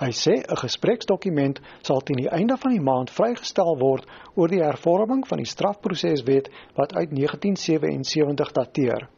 Hy 0.00 0.10
sê 0.12 0.34
'n 0.42 0.60
gespreksdokument 0.62 1.60
sal 1.82 2.00
teen 2.00 2.22
die 2.22 2.30
einde 2.30 2.56
van 2.56 2.72
die 2.72 2.84
maand 2.90 3.10
vrygestel 3.10 3.78
word 3.80 4.06
oor 4.36 4.48
die 4.48 4.62
hervorming 4.62 5.26
van 5.26 5.38
die 5.38 5.50
strafproseswet 5.54 6.50
wat 6.76 6.94
uit 6.94 7.10
1977 7.10 8.52
dateer. 8.52 9.08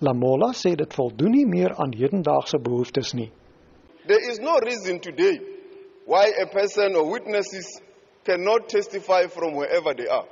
Lamola 0.00 0.52
sê 0.52 0.74
dit 0.76 0.94
voldoen 0.94 1.30
nie 1.30 1.46
meer 1.46 1.74
aan 1.76 1.92
hedendaagse 1.92 2.58
behoeftes 2.58 3.14
nie. 3.14 3.30
There 4.06 4.30
is 4.30 4.38
no 4.38 4.58
reason 4.58 5.00
today 5.00 5.40
why 6.06 6.32
a 6.42 6.46
person 6.46 6.96
or 6.96 7.10
witnesses 7.10 7.80
cannot 8.24 8.68
testify 8.68 9.26
from 9.28 9.54
wherever 9.54 9.94
they 9.94 10.08
are. 10.08 10.26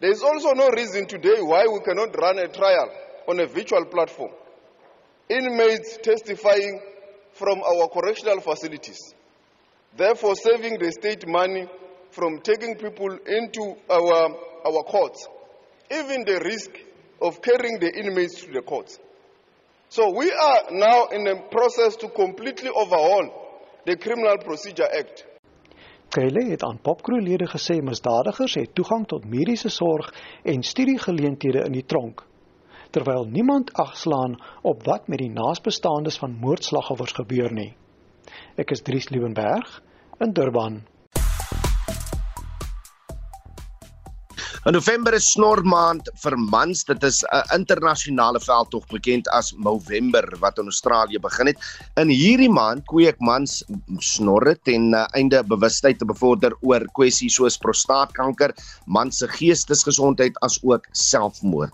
There 0.00 0.10
is 0.10 0.22
also 0.22 0.52
no 0.54 0.68
reason 0.68 1.06
today 1.06 1.40
why 1.40 1.66
we 1.66 1.80
cannot 1.80 2.16
run 2.16 2.38
a 2.38 2.48
trial 2.48 2.90
on 3.28 3.40
a 3.40 3.46
virtual 3.46 3.84
platform. 3.86 4.30
Inmates 5.28 5.98
testifying 6.02 6.80
from 7.40 7.62
our 7.62 7.88
correctional 7.88 8.40
facilities, 8.40 9.00
therefore 9.96 10.34
saving 10.34 10.78
the 10.78 10.92
state 10.92 11.26
money 11.26 11.64
from 12.10 12.40
taking 12.40 12.76
people 12.76 13.10
into 13.38 13.64
our, 13.88 14.18
our 14.68 14.82
courts, 14.84 15.26
even 15.90 16.24
the 16.24 16.38
risk 16.44 16.70
of 17.22 17.40
carrying 17.40 17.78
the 17.80 17.90
inmates 18.02 18.44
to 18.44 18.52
the 18.52 18.60
courts. 18.60 18.98
So 19.88 20.12
we 20.14 20.30
are 20.30 20.62
now 20.70 21.06
in 21.06 21.26
a 21.26 21.36
process 21.48 21.96
to 21.96 22.08
completely 22.10 22.68
overhaul 22.68 23.26
the 23.86 23.96
Criminal 23.96 24.36
Procedure 24.38 24.90
Act. 25.00 25.24
Kyle 26.10 26.42
het 26.50 26.62
aan 26.66 26.80
popkroelede 26.82 27.46
gesê 27.46 27.78
misdadigers 27.86 28.54
het 28.58 28.74
toegang 28.74 29.06
tot 29.06 29.24
mediese 29.24 29.70
sorg 29.70 30.10
en 30.42 30.62
studiegeleenthede 30.62 31.62
in 31.64 31.72
die 31.78 31.86
tronk 31.86 32.24
terwyl 32.90 33.24
niemand 33.24 33.72
agslaan 33.72 34.36
op 34.62 34.86
wat 34.86 35.08
met 35.08 35.22
die 35.22 35.30
naasbestaandes 35.30 36.18
van 36.18 36.38
moordslagoffers 36.42 37.18
gebeur 37.22 37.52
nie. 37.52 37.72
Ek 38.56 38.70
is 38.70 38.82
Dries 38.86 39.10
Liebenberg 39.10 39.82
in 40.20 40.32
Durban. 40.32 40.82
In 44.68 44.74
November 44.76 45.14
is 45.16 45.24
snormaand 45.32 46.10
vir 46.20 46.34
mans. 46.36 46.82
Dit 46.84 47.04
is 47.08 47.22
'n 47.24 47.54
internasionale 47.56 48.40
veldtog 48.44 48.84
bekend 48.92 49.28
as 49.32 49.54
Movember 49.56 50.36
wat 50.42 50.58
in 50.58 50.68
Australië 50.68 51.18
begin 51.18 51.46
het. 51.46 51.56
In 51.96 52.12
hierdie 52.12 52.50
maand 52.52 52.84
kweek 52.84 53.16
mans 53.18 53.64
snorre 53.98 54.54
ten 54.62 54.92
uh, 54.92 55.06
einde 55.16 55.40
bewustheid 55.44 55.98
te 55.98 56.04
bevorder 56.04 56.52
oor 56.60 56.84
kwessies 56.92 57.34
soos 57.34 57.56
prostaatkanker, 57.56 58.52
mans 58.84 59.18
se 59.18 59.28
geestesgesondheid 59.28 60.36
as 60.44 60.60
ook 60.62 60.84
selfmoord. 60.92 61.72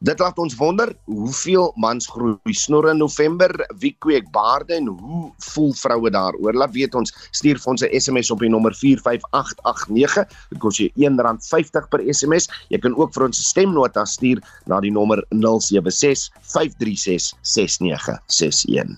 Dit 0.00 0.16
laat 0.16 0.38
ons 0.40 0.54
wonder 0.56 0.88
hoeveel 1.04 1.66
mans 1.76 2.06
groei 2.08 2.54
snorre 2.56 2.94
in 2.94 3.02
November, 3.02 3.52
wie 3.82 3.90
kweek 4.00 4.30
baarde 4.32 4.78
en 4.78 4.86
hoe 4.88 5.26
voel 5.50 5.74
vroue 5.76 6.08
daaroor? 6.14 6.56
Laat 6.56 6.72
weet 6.72 6.96
ons, 6.96 7.12
stuur 7.36 7.60
vir 7.60 7.70
ons 7.74 7.84
'n 7.84 8.00
SMS 8.00 8.30
op 8.32 8.40
die 8.40 8.48
nommer 8.48 8.72
45889. 8.72 10.24
Dit 10.48 10.58
kos 10.58 10.78
jou 10.80 10.88
R1.50 10.96 11.88
per 11.90 12.00
SMS. 12.08 12.48
Jy 12.70 12.78
kan 12.80 12.96
ook 12.96 13.12
vir 13.12 13.24
ons 13.24 13.38
'n 13.38 13.44
stemnota 13.44 14.06
stuur 14.06 14.40
na 14.64 14.80
die 14.80 14.90
nommer 14.90 15.20
076 15.28 16.32
536 16.40 17.36
6961. 17.42 18.96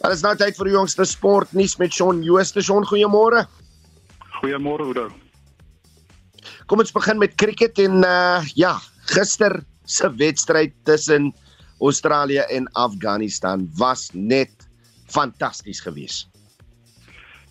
Alles 0.00 0.22
nou 0.22 0.36
tyd 0.36 0.56
vir 0.56 0.64
die 0.64 0.72
jongste 0.72 1.04
sportnuus 1.04 1.76
met 1.76 1.92
Shaun 1.92 2.22
Jooste. 2.22 2.62
Shaun, 2.62 2.86
goeiemôre. 2.86 3.46
Goeiemôre 4.38 4.86
Oudo. 4.86 5.08
Kom 6.70 6.82
ons 6.82 6.94
begin 6.94 7.18
met 7.18 7.34
cricket 7.34 7.78
en 7.82 8.04
uh 8.06 8.44
ja, 8.54 8.76
gister 9.10 9.60
se 9.88 10.08
wedstryd 10.20 10.74
tussen 10.84 11.32
Australië 11.80 12.44
en 12.54 12.66
Afghanistan 12.72 13.68
was 13.78 14.10
net 14.12 14.68
fantasties 15.06 15.80
geweest. 15.80 16.28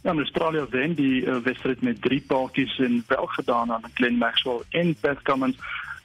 Ja, 0.03 0.13
Australië 0.13 0.65
wen 0.69 0.93
die 0.95 1.25
uh, 1.25 1.39
wedstryd 1.43 1.81
met 1.81 2.01
3 2.01 2.21
paadjies 2.27 2.77
en 2.79 3.03
wel 3.07 3.25
gedaan 3.25 3.71
aan 3.71 3.83
Glenn 3.93 4.17
Maxwell 4.17 4.61
en 4.69 4.95
Pat 5.01 5.21
Cummins. 5.21 5.57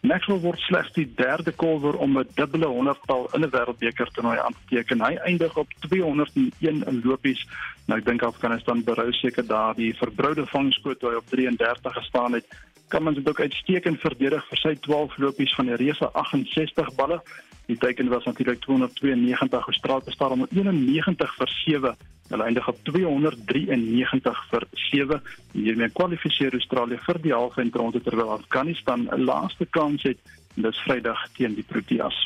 Maxwell 0.02 0.40
word 0.42 0.58
slegs 0.66 0.90
die 0.96 1.04
derde 1.14 1.52
kolwer 1.54 1.94
om 2.04 2.18
'n 2.18 2.26
dubbele 2.34 2.66
100-tal 2.66 3.28
in 3.36 3.44
'n 3.44 3.50
wêreldbeker 3.50 4.08
toernooi 4.10 4.38
aan 4.38 4.52
te 4.52 4.64
teken. 4.74 5.04
Hy 5.06 5.14
eindig 5.14 5.56
op 5.56 5.68
201 5.86 6.82
in 6.90 7.00
lopies. 7.04 7.46
Nou 7.86 7.98
ek 8.00 8.04
dink 8.04 8.22
Afghanistan 8.22 8.82
berou 8.82 9.12
seker 9.12 9.46
daar 9.46 9.74
die 9.74 9.94
verbroude 9.94 10.46
vangskoot 10.46 11.00
wat 11.02 11.12
hy 11.12 11.16
op 11.16 11.28
33 11.30 11.94
gestaan 11.94 12.32
het. 12.32 12.46
Cummins 12.88 13.16
het 13.16 13.28
ook 13.28 13.40
uitstekend 13.40 14.00
verdedig 14.00 14.48
vir 14.48 14.58
sy 14.58 14.74
12 14.74 15.16
lopies 15.18 15.54
van 15.54 15.66
die 15.66 15.76
reëse 15.76 16.10
68 16.12 16.94
balle. 16.94 17.22
Die 17.66 17.78
teiken 17.78 18.08
was 18.08 18.24
natuurlik 18.24 18.60
292 18.60 19.64
gestraal 19.64 20.02
bestaan 20.04 20.32
om 20.32 20.46
91 20.50 21.34
vir 21.34 21.48
7. 21.48 21.96
Hulle 22.32 22.44
eindig 22.48 22.68
op 22.68 22.78
293 22.88 24.38
vir 24.50 24.64
7. 24.88 25.18
Hiermee 25.52 25.92
kwalifiseer 25.92 26.54
Australië 26.56 26.96
vir 27.04 27.18
die 27.20 27.34
halve 27.34 27.60
eindronde 27.60 28.00
terwyl 28.00 28.32
Afghanistan 28.38 29.08
'n 29.12 29.26
laaste 29.28 29.66
kans 29.76 30.02
het. 30.08 30.18
Dis 30.56 30.78
Vrydag 30.86 31.28
teen 31.36 31.54
die 31.54 31.64
Proteas. 31.64 32.16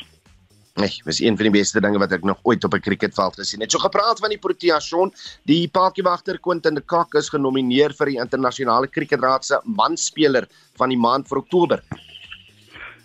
Nee, 0.77 0.93
dis 1.03 1.19
een 1.19 1.35
van 1.35 1.49
die 1.49 1.59
beste 1.59 1.81
dinge 1.81 1.99
wat 1.99 2.11
ek 2.11 2.23
nog 2.23 2.39
ooit 2.43 2.63
op 2.63 2.73
'n 2.73 2.79
cricketveld 2.79 3.35
gesien 3.35 3.61
het. 3.61 3.71
So 3.71 3.79
gepraat 3.79 4.19
van 4.19 4.29
die 4.29 4.37
Proteas 4.37 4.87
son, 4.87 5.11
die 5.43 5.67
paadjiewagter 5.67 6.39
Quentin 6.39 6.75
de 6.75 6.81
Kock 6.81 7.15
is 7.15 7.29
genomineer 7.29 7.93
vir 7.93 8.05
die 8.05 8.19
internasionale 8.19 8.87
cricketraad 8.87 9.45
se 9.45 9.59
manspeler 9.63 10.47
van 10.77 10.89
die 10.89 10.97
maand 10.97 11.27
vir 11.27 11.37
Oktober. 11.37 11.83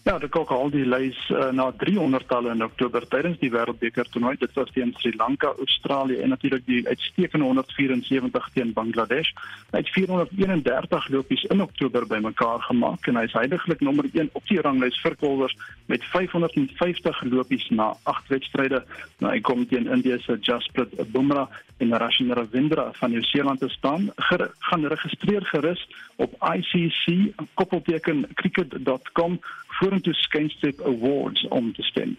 Ja, 0.02 0.18
de 0.18 0.26
Kok 0.28 0.50
al 0.50 0.70
die 0.74 0.82
lys 0.82 1.18
uh, 1.30 1.52
na 1.54 1.68
300 1.78 2.26
talle 2.26 2.50
in 2.50 2.64
Oktober 2.64 3.04
tydens 3.06 3.38
die 3.38 3.52
Wêreldbeker 3.54 4.08
toernooi. 4.10 4.34
Dit 4.40 4.56
was 4.58 4.72
teen 4.74 4.90
Sri 4.98 5.12
Lanka, 5.14 5.52
Australië 5.62 6.18
en 6.24 6.34
natuurlik 6.34 6.64
die 6.66 6.80
uitstekende 6.88 7.46
174 7.46 8.48
teen 8.56 8.72
Bangladesh. 8.74 9.30
Hy 9.70 9.84
het 9.84 9.92
431 9.94 11.06
lopies 11.14 11.46
in 11.54 11.62
Oktober 11.62 12.08
bymekaar 12.10 12.66
gemaak 12.66 13.06
en 13.06 13.20
hy 13.20 13.28
is 13.30 13.38
heidaglik 13.38 13.86
nommer 13.86 14.10
1 14.10 14.32
op 14.34 14.50
die 14.50 14.58
ranglys 14.66 14.98
vir 15.04 15.14
bowlers 15.22 15.54
met 15.86 16.02
550 16.10 17.22
lopies 17.30 17.70
na 17.70 17.92
8 18.02 18.34
wedstryde. 18.34 18.82
Nou 19.22 19.30
hy 19.30 19.38
kom 19.46 19.62
teen 19.70 19.86
India 19.86 20.18
se 20.26 20.40
Jasprit 20.42 20.98
Bumrah 21.14 21.46
en 21.78 21.94
Rashid 21.98 22.34
Ravindra 22.34 22.90
van 22.98 23.14
Nieu-Seeland 23.14 23.62
te 23.62 23.70
staan. 23.70 24.10
Ger 24.16 24.50
gaan 24.58 24.86
registreer 24.86 25.46
gerus 25.46 25.86
op 26.16 26.34
ICC 26.42 27.34
koppelteken 27.54 28.26
cricket.com 28.34 29.38
vorentoe 29.78 30.14
skynstreep 30.14 30.80
awards 30.80 31.46
om 31.48 31.72
te 31.74 31.82
stem. 31.82 32.16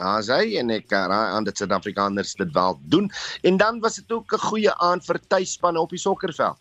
As 0.00 0.30
hy 0.32 0.56
en 0.56 0.70
ek 0.72 0.90
raai 0.90 1.32
aan 1.36 1.44
dat 1.44 1.56
Suid-Afrikaners 1.60 2.34
dit 2.34 2.52
wel 2.52 2.78
doen. 2.88 3.10
En 3.42 3.56
dan 3.56 3.80
was 3.80 4.00
dit 4.00 4.12
ook 4.12 4.32
'n 4.32 4.46
goeie 4.48 4.74
aand 4.74 5.04
vir 5.04 5.20
tuisspanne 5.28 5.80
op 5.80 5.90
die 5.90 5.98
sokkerveld. 5.98 6.60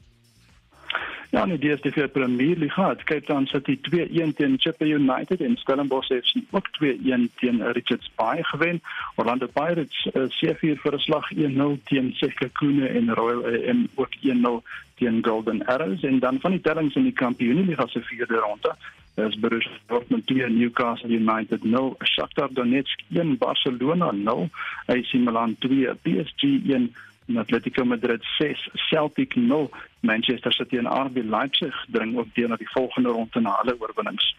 Ja, 1.32 1.46
nee, 1.46 1.58
die 1.58 1.76
DStv 1.76 2.12
Premier 2.12 2.58
League 2.58 2.86
het 2.86 3.04
Cape 3.04 3.26
Town 3.26 3.46
City 3.46 3.80
2-1 3.82 4.34
teen 4.36 4.60
Chippa 4.60 4.86
United 4.86 5.42
en 5.42 5.56
Stellenbosch 5.58 6.12
FC 6.12 6.36
ook 6.50 6.68
2-1 6.72 7.30
teen 7.40 7.72
Richards 7.72 8.12
Bay 8.16 8.44
gewen. 8.44 8.82
Orlando 9.16 9.48
Pirates 9.48 10.10
uh, 10.14 10.24
C4 10.24 10.76
vir 10.84 10.94
'n 10.94 11.00
slag 11.00 11.32
1-0 11.32 11.84
teen 11.84 12.12
Sekhukhune 12.14 12.88
en 12.88 13.14
Royal 13.14 13.46
AM 13.46 13.88
ook 13.96 14.16
1-0 14.22 14.60
teen 14.96 15.26
Golden 15.26 15.66
Arrows 15.66 16.04
en 16.04 16.20
dan 16.20 16.40
van 16.40 16.52
die 16.52 16.62
tellings 16.62 16.96
in 16.96 17.04
die 17.04 17.20
Kampioenligga 17.24 17.88
se 17.88 18.02
vierde 18.02 18.36
ronde 18.36 18.76
is 19.17 19.36
Borussia 19.36 19.78
Dortmund 19.89 20.28
2 20.28 20.50
Newcastle 20.50 21.12
United 21.12 21.63
0 21.63 21.97
Shakhtar 22.04 22.50
Donetsk 22.54 22.97
1 23.12 23.38
Barcelona 23.38 24.12
0 24.12 24.50
AC 24.88 25.13
Milan 25.15 25.58
2 25.62 25.95
PSG 26.04 26.43
1 26.65 26.93
Atletico 27.38 27.86
Madrid 27.86 28.21
6 28.39 28.58
Celtic 28.89 29.36
0 29.36 29.69
Manchester 30.02 30.52
City 30.52 30.78
en 30.78 30.88
RB 30.88 31.17
Leipzig 31.24 31.74
dring 31.88 32.17
ook 32.17 32.28
deur 32.36 32.50
na 32.50 32.56
die 32.56 32.69
volgende 32.71 33.10
ronde 33.10 33.39
na 33.41 33.58
hulle 33.62 33.76
oorwinnings. 33.80 34.36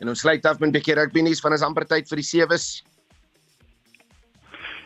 En 0.00 0.08
ons 0.08 0.20
sluit 0.20 0.44
af 0.46 0.58
met 0.58 0.68
'n 0.68 0.72
bietjie 0.72 0.94
rugby 0.94 1.20
nuus 1.20 1.40
van 1.40 1.52
ons 1.52 1.62
amper 1.62 1.86
tyd 1.86 2.08
vir 2.08 2.16
die 2.16 2.24
sewes. 2.24 2.84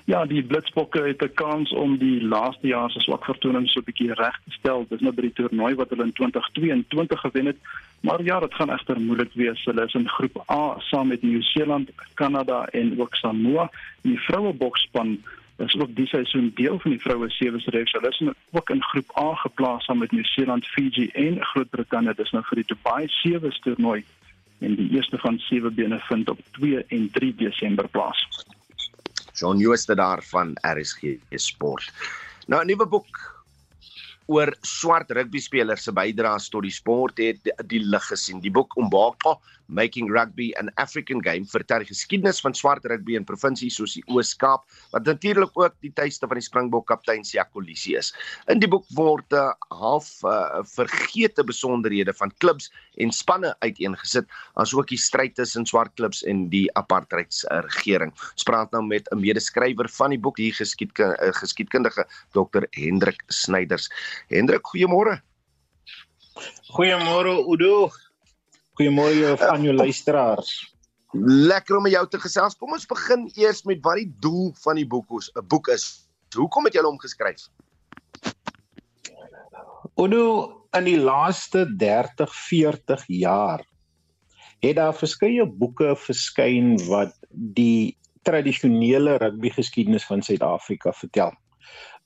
Ja, 0.06 0.26
die 0.28 0.42
Blitsbokke 0.42 1.00
het 1.02 1.22
'n 1.22 1.34
kans 1.34 1.72
om 1.72 1.96
die 1.98 2.22
laaste 2.22 2.66
jaar 2.66 2.90
se 2.90 3.00
swak 3.00 3.24
vertoning 3.24 3.68
so 3.68 3.80
'n 3.80 3.84
bietjie 3.84 4.14
reg 4.14 4.40
te 4.44 4.50
stel. 4.50 4.86
Dis 4.88 5.00
nou 5.00 5.12
by 5.12 5.20
die 5.20 5.32
toernooi 5.32 5.74
wat 5.74 5.88
hulle 5.88 6.02
in 6.02 6.12
2022 6.12 7.20
gewen 7.20 7.46
het. 7.46 7.56
Maar 8.00 8.22
ja, 8.22 8.40
dit 8.40 8.54
gaan 8.54 8.70
egter 8.70 9.00
moeilik 9.00 9.32
wees. 9.32 9.64
Hulle 9.64 9.84
is 9.84 9.94
in 9.94 10.08
groep 10.08 10.50
A 10.50 10.74
saam 10.78 11.06
met 11.06 11.22
Nieu-Seeland, 11.22 11.90
Kanada 12.14 12.66
en 12.66 13.00
ook 13.00 13.14
Samoa. 13.14 13.70
Die 14.00 14.20
vroue 14.20 14.52
boksspan 14.52 15.22
is 15.56 15.76
ook 15.78 15.94
die 15.94 16.06
seisoen 16.06 16.52
deel 16.54 16.78
van 16.78 16.90
die 16.90 17.00
vroue 17.00 17.30
sewe 17.30 17.60
reeks. 17.64 17.92
Hulle 17.92 18.08
is 18.08 18.22
ook 18.50 18.70
in 18.70 18.82
groep 18.82 19.18
A 19.18 19.34
geplaas 19.34 19.84
saam 19.84 19.98
met 19.98 20.10
Nieu-Seeland, 20.10 20.66
Fiji 20.66 21.08
en 21.12 21.44
Groot-Brittanje. 21.44 22.14
Dis 22.14 22.30
nou 22.30 22.44
vir 22.44 22.56
die 22.56 22.66
Dubai 22.66 23.04
sewe 23.08 23.58
toernooi 23.60 24.04
en 24.58 24.74
die 24.74 24.90
eerste 24.90 25.18
van 25.18 25.38
sewe 25.38 25.70
bene 25.70 25.98
vind 25.98 26.28
op 26.28 26.38
2 26.50 26.84
en 26.88 27.10
3 27.10 27.34
Desember 27.34 27.88
plaas. 27.88 28.44
Jean 29.34 29.58
Jooste 29.58 29.94
daar 29.94 30.22
van 30.22 30.54
RSG 30.62 31.18
Sport. 31.30 31.92
Nou 32.46 32.62
'n 32.62 32.66
nuwe 32.66 32.86
boek 32.86 33.34
oor 34.26 34.54
swart 34.60 35.10
rugby 35.10 35.40
spelers 35.40 35.84
se 35.84 35.92
bydraes 35.92 36.48
tot 36.48 36.62
die 36.62 36.72
sport 36.72 37.18
het 37.18 37.50
die 37.68 37.80
lig 37.84 38.06
gesien. 38.08 38.40
Die 38.40 38.50
boek 38.50 38.76
Umbako 38.76 39.40
Making 39.68 40.10
Rugby 40.12 40.52
an 40.60 40.70
African 40.76 41.20
Game 41.24 41.46
vertel 41.48 41.84
die 41.84 41.90
geskiedenis 41.90 42.40
van 42.44 42.54
swart 42.54 42.84
rugby 42.90 43.16
in 43.18 43.24
provinsies 43.24 43.78
soos 43.78 43.96
die 43.96 44.04
Oos-Kaap 44.12 44.66
wat 44.92 45.08
natuurlik 45.08 45.56
ook 45.58 45.74
die 45.84 45.92
tuiste 45.96 46.28
van 46.28 46.40
die 46.40 46.44
Springbok 46.46 46.86
kaptein 46.90 47.24
Siya 47.24 47.46
Kolisi 47.48 47.96
is. 47.98 48.12
In 48.52 48.60
die 48.60 48.70
boek 48.70 48.86
word 48.96 49.32
uh, 49.32 49.52
half 49.72 50.10
uh, 50.28 50.62
vergeete 50.74 51.44
besonderhede 51.46 52.12
van 52.16 52.32
klubs 52.42 52.70
en 53.00 53.12
spanne 53.14 53.54
uiteengesit 53.64 54.28
asook 54.60 54.90
die 54.92 55.00
stryd 55.00 55.36
tussen 55.38 55.66
swart 55.66 55.94
klubs 55.98 56.22
en 56.28 56.48
die 56.52 56.66
apartheidsregering. 56.78 58.12
Ons 58.34 58.48
praat 58.48 58.72
nou 58.72 58.84
met 58.86 59.08
'n 59.12 59.20
medeskrywer 59.20 59.88
van 59.88 60.10
die 60.10 60.20
boek, 60.20 60.36
die 60.36 60.52
geskiedkundige 60.52 61.20
uh, 61.24 61.32
geskiedkundige 61.32 62.06
Dr 62.32 62.66
Hendrik 62.70 63.22
Snyders. 63.28 63.90
Hendrik, 64.28 64.62
goeiemôre. 64.72 65.20
Goeiemôre 66.74 67.46
Udo. 67.46 67.92
Goeiemôre 68.74 69.36
aan 69.46 69.62
jou 69.62 69.74
luisteraars. 69.74 70.50
Lekker 71.14 71.76
om 71.76 71.84
met 71.86 71.92
jou 71.94 72.06
te 72.10 72.18
gesels. 72.18 72.56
Kom 72.58 72.72
ons 72.74 72.86
begin 72.90 73.28
eers 73.38 73.62
met 73.68 73.78
wat 73.86 74.00
die 74.00 74.10
doel 74.18 74.48
van 74.64 74.80
die 74.80 74.86
boek 74.86 75.12
is. 75.20 75.30
'n 75.38 75.46
Boek 75.46 75.68
is. 75.70 76.08
Hoekom 76.34 76.66
het 76.66 76.74
jy 76.74 76.82
hom 76.82 76.98
geskryf? 76.98 77.46
Odo 79.94 80.66
in 80.74 80.84
die 80.84 80.98
laaste 80.98 81.68
30, 81.78 82.34
40 82.34 83.04
jaar 83.06 83.62
het 84.58 84.76
daar 84.76 84.94
verskeie 84.94 85.46
boeke 85.46 85.94
verskyn 85.94 86.74
wat 86.88 87.14
die 87.30 87.96
tradisionele 88.26 89.18
rugby 89.22 89.50
geskiedenis 89.54 90.06
van 90.08 90.22
Suid-Afrika 90.22 90.92
vertel. 90.92 91.30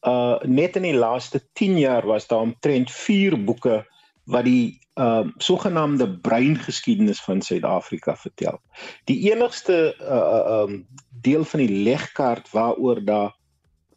Uh 0.05 0.37
net 0.45 0.77
in 0.77 0.83
die 0.83 0.99
laaste 0.99 1.41
10 1.55 1.79
jaar 1.79 2.07
was 2.07 2.27
daar 2.27 2.45
omtrent 2.45 2.91
4 2.93 3.39
boeke 3.45 3.87
wat 4.29 4.45
die 4.45 4.79
uh, 4.99 5.27
sogenaamde 5.39 6.09
breingeskiedenis 6.21 7.21
van 7.23 7.43
Suid-Afrika 7.43 8.17
vertel. 8.17 8.61
Die 9.05 9.31
enigste 9.33 9.95
uh 10.01 10.17
ehm 10.39 10.73
uh, 10.73 10.81
deel 11.23 11.45
van 11.45 11.61
die 11.61 11.83
legkaart 11.83 12.51
waaroor 12.55 13.05
daar 13.05 13.35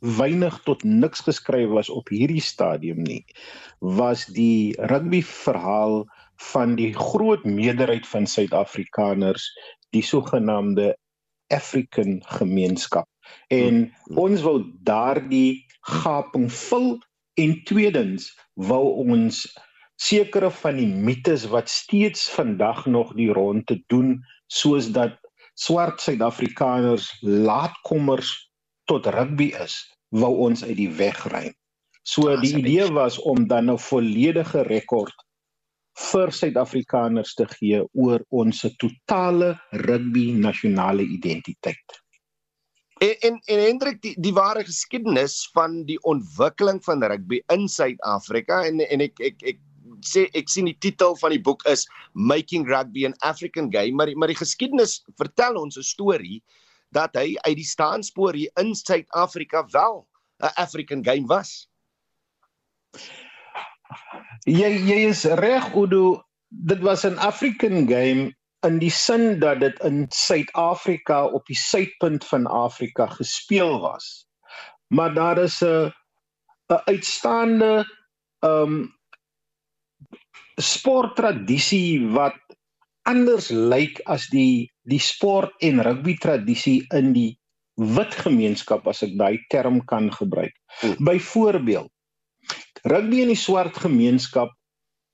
weinig 0.01 0.55
tot 0.65 0.83
niks 0.83 1.21
geskryf 1.21 1.69
was 1.69 1.89
op 1.89 2.09
hierdie 2.09 2.41
stadium 2.41 3.03
nie, 3.05 3.25
was 3.79 4.25
die 4.25 4.73
rugby 4.89 5.21
verhaal 5.23 6.05
van 6.51 6.75
die 6.75 6.93
groot 6.97 7.43
meerderheid 7.45 8.07
van 8.07 8.25
Suid-Afrikaners, 8.25 9.45
die 9.93 10.01
sogenaamde 10.01 10.97
African 11.53 12.23
gemeenskap. 12.25 13.05
En 13.47 13.91
ons 14.15 14.41
wil 14.41 14.63
daardie 14.81 15.65
gaping 16.01 16.49
vul 16.51 16.97
en 17.37 17.53
tweedens 17.69 18.31
wou 18.53 18.83
ons 19.05 19.45
sekere 20.01 20.49
van 20.61 20.79
die 20.81 20.89
mites 20.89 21.45
wat 21.53 21.69
steeds 21.69 22.29
vandag 22.33 22.85
nog 22.85 23.13
die 23.17 23.29
ronde 23.33 23.77
doen 23.93 24.15
soos 24.47 24.89
dat 24.95 25.17
swart 25.59 26.01
Suid-Afrikaners 26.01 27.11
laatkommers 27.21 28.31
tot 28.89 29.05
rugby 29.05 29.51
is 29.61 29.77
wou 30.09 30.33
ons 30.47 30.63
uit 30.65 30.77
die 30.79 30.89
weg 30.97 31.19
ry. 31.31 31.51
So 32.03 32.33
die 32.41 32.55
idee 32.57 32.89
was 32.91 33.19
om 33.19 33.45
dan 33.47 33.69
'n 33.69 33.77
volledige 33.77 34.63
rekord 34.67 35.13
vir 36.09 36.31
Suid-Afrikaners 36.31 37.33
te 37.37 37.45
gee 37.45 37.83
oor 37.93 38.23
ons 38.29 38.65
totale 38.77 39.59
rugby 39.71 40.31
nasionale 40.33 41.03
identiteit. 41.03 42.01
En 43.01 43.15
en, 43.21 43.41
en 43.45 43.59
Hendrik 43.59 44.01
die 44.01 44.15
die 44.17 44.33
ware 44.33 44.63
geskiedenis 44.63 45.49
van 45.53 45.83
die 45.85 45.99
ontwikkeling 46.01 46.83
van 46.83 47.03
rugby 47.03 47.41
in 47.53 47.67
Suid-Afrika 47.67 48.65
en 48.65 48.79
en 48.79 49.01
ek 49.01 49.19
ek 49.19 49.43
ek 49.43 49.59
sê 50.05 50.27
ek 50.37 50.49
sien 50.49 50.65
die 50.65 50.77
titel 50.79 51.15
van 51.15 51.31
die 51.31 51.41
boek 51.41 51.65
is 51.69 51.87
Making 52.13 52.67
Rugby 52.67 53.05
an 53.05 53.15
African 53.21 53.71
Game, 53.73 53.95
maar 53.95 54.11
maar 54.15 54.31
die 54.31 54.39
geskiedenis 54.39 55.01
vertel 55.17 55.55
ons 55.55 55.77
'n 55.77 55.83
storie 55.83 56.43
dat 56.91 57.15
hy 57.15 57.35
uit 57.47 57.55
die 57.55 57.67
staanspoor 57.67 58.35
hier 58.35 58.51
in 58.59 58.75
Suid-Afrika 58.75 59.65
wel 59.71 60.07
'n 60.41 60.53
African 60.55 61.03
Game 61.03 61.27
was. 61.27 61.69
Jy 64.45 64.71
jy 64.89 64.99
is 65.09 65.23
reg 65.25 65.75
Udo, 65.75 66.23
dit 66.49 66.79
was 66.81 67.05
'n 67.05 67.17
African 67.17 67.87
Game 67.87 68.33
in 68.67 68.79
die 68.79 68.91
sin 68.93 69.39
dat 69.39 69.59
dit 69.59 69.79
in 69.79 70.05
Suid-Afrika 70.09 71.25
op 71.25 71.45
die 71.45 71.57
suidpunt 71.57 72.25
van 72.25 72.45
Afrika 72.47 73.05
gespeel 73.05 73.79
was. 73.81 74.27
Maar 74.87 75.13
daar 75.13 75.37
is 75.37 75.61
'n 75.61 75.93
'n 76.69 76.81
uitstaande 76.85 77.85
ehm 78.39 78.73
um, 78.73 79.00
sporttradisie 80.61 82.07
wat 82.15 82.37
anders 83.09 83.49
lyk 83.49 84.01
as 84.05 84.27
die 84.33 84.69
die 84.89 85.01
sport 85.01 85.53
en 85.65 85.81
rugby 85.85 86.15
tradisie 86.21 86.81
in 86.97 87.13
die 87.15 87.31
wit 87.77 88.13
gemeenskap 88.25 88.85
as 88.89 89.01
ek 89.05 89.13
daai 89.17 89.39
term 89.53 89.81
kan 89.89 90.09
gebruik. 90.13 90.53
Hmm. 90.81 90.97
Byvoorbeeld 91.05 91.89
rugby 92.89 93.21
in 93.23 93.33
die 93.33 93.39
swart 93.39 93.77
gemeenskap 93.77 94.53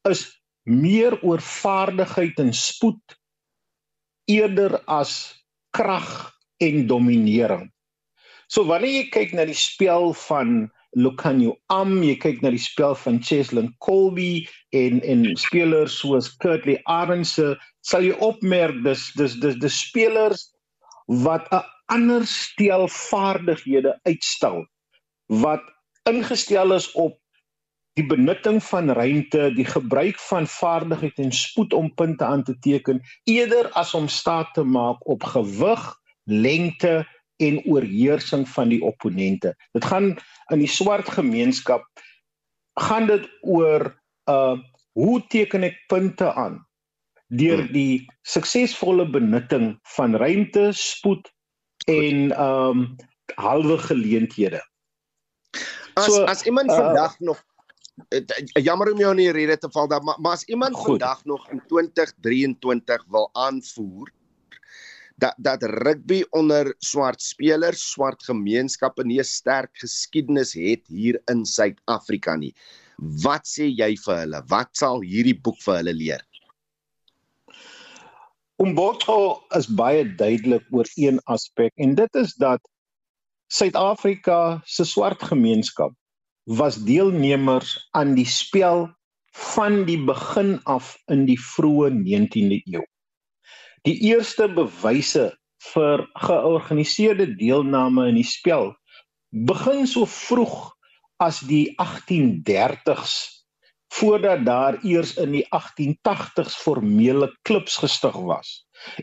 is 0.07 0.25
meer 0.67 1.15
oor 1.23 1.43
vaardigheid 1.43 2.39
en 2.43 2.53
spoed 2.55 3.17
eerder 4.27 4.79
as 4.91 5.35
krag 5.75 6.31
en 6.63 6.88
dominering. 6.88 7.67
So 8.47 8.63
wanneer 8.67 9.03
jy 9.03 9.07
kyk 9.11 9.35
na 9.35 9.45
die 9.47 9.57
spel 9.57 10.13
van 10.27 10.67
Lucanio 10.95 11.55
Am, 11.69 12.03
jy 12.03 12.15
kyk 12.15 12.41
na 12.41 12.51
die 12.53 12.61
spel 12.61 12.95
van 12.95 13.19
Cheslin 13.19 13.73
Colby 13.83 14.47
en 14.75 15.01
en 15.03 15.25
spelers 15.38 15.99
soos 15.99 16.29
Kurtley 16.41 16.79
Arendse, 16.85 17.55
sal 17.81 18.07
jy 18.07 18.15
opmerk 18.23 18.83
dis 18.83 19.11
dis 19.19 19.35
dis 19.41 19.57
dis 19.59 19.81
spelers 19.88 20.47
wat 21.07 21.47
'n 21.51 21.63
ander 21.88 22.25
stel 22.25 22.88
vaardighede 22.88 23.99
uitstal 24.03 24.65
wat 25.27 25.63
ingestel 26.09 26.73
is 26.73 26.91
op 26.95 27.17
die 27.97 28.05
benutting 28.05 28.59
van 28.63 28.91
ruimte, 28.93 29.49
die 29.57 29.65
gebruik 29.65 30.19
van 30.29 30.47
vaardigheid 30.47 31.17
en 31.19 31.31
spoed 31.31 31.73
om 31.73 31.93
punte 31.97 32.25
aan 32.25 32.43
te 32.43 32.53
teken 32.61 33.01
eerder 33.23 33.71
as 33.73 33.93
om 33.97 34.07
staat 34.07 34.53
te 34.53 34.63
maak 34.63 35.01
op 35.09 35.23
gewig, 35.23 35.95
lengte 36.23 37.07
en 37.43 37.59
oorheersing 37.65 38.47
van 38.49 38.69
die 38.73 38.81
opponente. 38.81 39.53
Dit 39.77 39.85
gaan 39.85 40.15
in 40.53 40.63
die 40.63 40.71
swart 40.71 41.09
gemeenskap 41.09 41.85
gaan 42.81 43.07
dit 43.09 43.29
oor 43.41 43.91
uh 44.29 44.57
hoe 44.97 45.19
teken 45.29 45.61
ek 45.61 45.75
punte 45.91 46.25
aan 46.33 46.55
deur 47.29 47.59
hmm. 47.59 47.73
die 47.73 48.07
suksesvolle 48.25 49.05
benutting 49.13 49.75
van 49.93 50.15
ruimte, 50.17 50.71
spoed 50.73 51.29
en 51.85 52.31
um 52.33 52.95
halwe 53.38 53.77
geleenthede. 53.77 54.63
As 55.93 56.09
so, 56.09 56.23
as 56.25 56.41
iemand 56.49 56.71
uh, 56.71 56.77
vandag 56.77 57.19
nog 57.19 57.43
jammer 58.61 58.91
om 58.91 58.99
jou 59.01 59.11
in 59.11 59.21
die 59.21 59.31
rede 59.31 59.57
te 59.57 59.69
val, 59.73 59.88
maar, 59.88 60.17
maar 60.21 60.38
as 60.38 60.45
iemand 60.45 60.75
goed. 60.75 60.85
vandag 60.85 61.25
nog 61.25 61.49
in 61.49 61.61
2023 61.67 63.05
wil 63.09 63.29
aanvoer 63.33 64.11
dat 65.18 65.36
dat 65.38 65.63
rugby 65.63 66.24
onder 66.30 66.76
swart 66.80 67.22
spelers, 67.22 67.82
swart 67.91 68.24
gemeenskappe 68.24 69.03
nie 69.03 69.20
'n 69.20 69.24
sterk 69.26 69.74
geskiedenis 69.82 70.53
het 70.53 70.84
hier 70.88 71.22
in 71.32 71.45
Suid-Afrika 71.45 72.36
nie. 72.36 72.53
Wat 72.97 73.45
sê 73.45 73.65
jy 73.70 73.95
vir 74.05 74.18
hulle? 74.18 74.41
Wat 74.47 74.70
sal 74.78 75.01
hierdie 75.01 75.39
boek 75.41 75.57
vir 75.65 75.76
hulle 75.82 75.93
leer? 75.93 76.22
Umboto 78.57 79.43
is 79.57 79.68
baie 79.68 80.03
duidelik 80.18 80.65
oor 80.72 80.88
een 80.95 81.20
aspek 81.26 81.74
en 81.76 81.95
dit 81.95 82.15
is 82.15 82.34
dat 82.36 82.61
Suid-Afrika 83.47 84.61
se 84.65 84.86
swart 84.86 85.24
gemeenskap 85.24 85.93
was 86.47 86.76
deelnemers 86.76 87.89
aan 87.91 88.15
die 88.15 88.26
spel 88.26 88.88
van 89.55 89.86
die 89.86 89.99
begin 90.05 90.57
af 90.63 90.95
in 91.07 91.26
die 91.26 91.38
vroeë 91.39 91.91
19de 91.93 92.61
eeu. 92.65 92.86
Die 93.88 93.95
eerste 94.09 94.49
bewyse 94.51 95.29
vir 95.71 96.01
georganiseerde 96.19 97.29
deelname 97.39 98.09
in 98.11 98.17
die 98.19 98.27
spel 98.27 98.73
begin 99.47 99.85
so 99.88 100.03
vroeg 100.11 100.57
as 101.23 101.39
die 101.47 101.69
1830s 101.79 103.13
voordat 103.95 104.43
daar 104.45 104.75
eers 104.83 105.13
in 105.23 105.31
die 105.38 105.45
1880s 105.55 106.57
formele 106.65 107.29
klubs 107.47 107.77
gestig 107.79 108.17
was. 108.27 108.49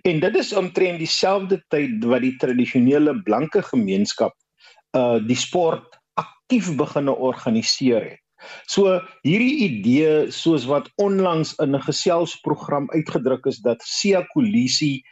En 0.05 0.21
dit 0.21 0.37
is 0.37 0.53
omtrent 0.53 1.01
dieselfde 1.01 1.63
tyd 1.73 2.05
wat 2.05 2.27
die 2.27 2.35
tradisionele 2.43 3.17
blanke 3.25 3.65
gemeenskap 3.73 4.37
uh 4.99 5.17
die 5.25 5.39
sport 5.39 5.97
aktief 6.21 6.75
begine 6.77 7.17
organiseer 7.17 8.05
het. 8.11 8.24
So 8.67 9.01
hierdie 9.27 9.69
idee 9.69 10.31
soos 10.33 10.67
wat 10.71 10.91
onlangs 10.97 11.55
in 11.63 11.75
'n 11.77 11.87
geselsprogram 11.89 12.91
uitgedruk 12.91 13.47
is 13.47 13.59
dat 13.59 13.83
Sia 13.83 14.25
Kolisi 14.33 15.03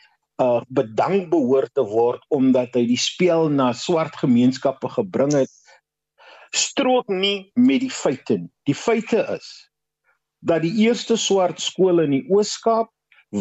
uh 0.41 0.61
bedank 0.69 1.31
behoort 1.31 1.75
te 1.75 1.85
word 1.85 2.23
omdat 2.29 2.75
hy 2.75 2.87
die 2.87 3.01
speel 3.01 3.49
na 3.49 3.73
swart 3.73 4.17
gemeenskappe 4.17 4.89
gebring 4.89 5.33
het 5.37 5.53
strook 6.53 7.09
nie 7.09 7.53
met 7.55 7.81
die 7.81 7.91
feite 7.91 8.39
nie. 8.39 8.51
Die 8.69 8.77
feite 8.77 9.25
is 9.37 9.49
dat 10.41 10.63
die 10.63 10.75
eerste 10.85 11.17
swart 11.17 11.61
skole 11.61 12.05
in 12.05 12.17
die 12.17 12.27
Oos-Kaap 12.29 12.91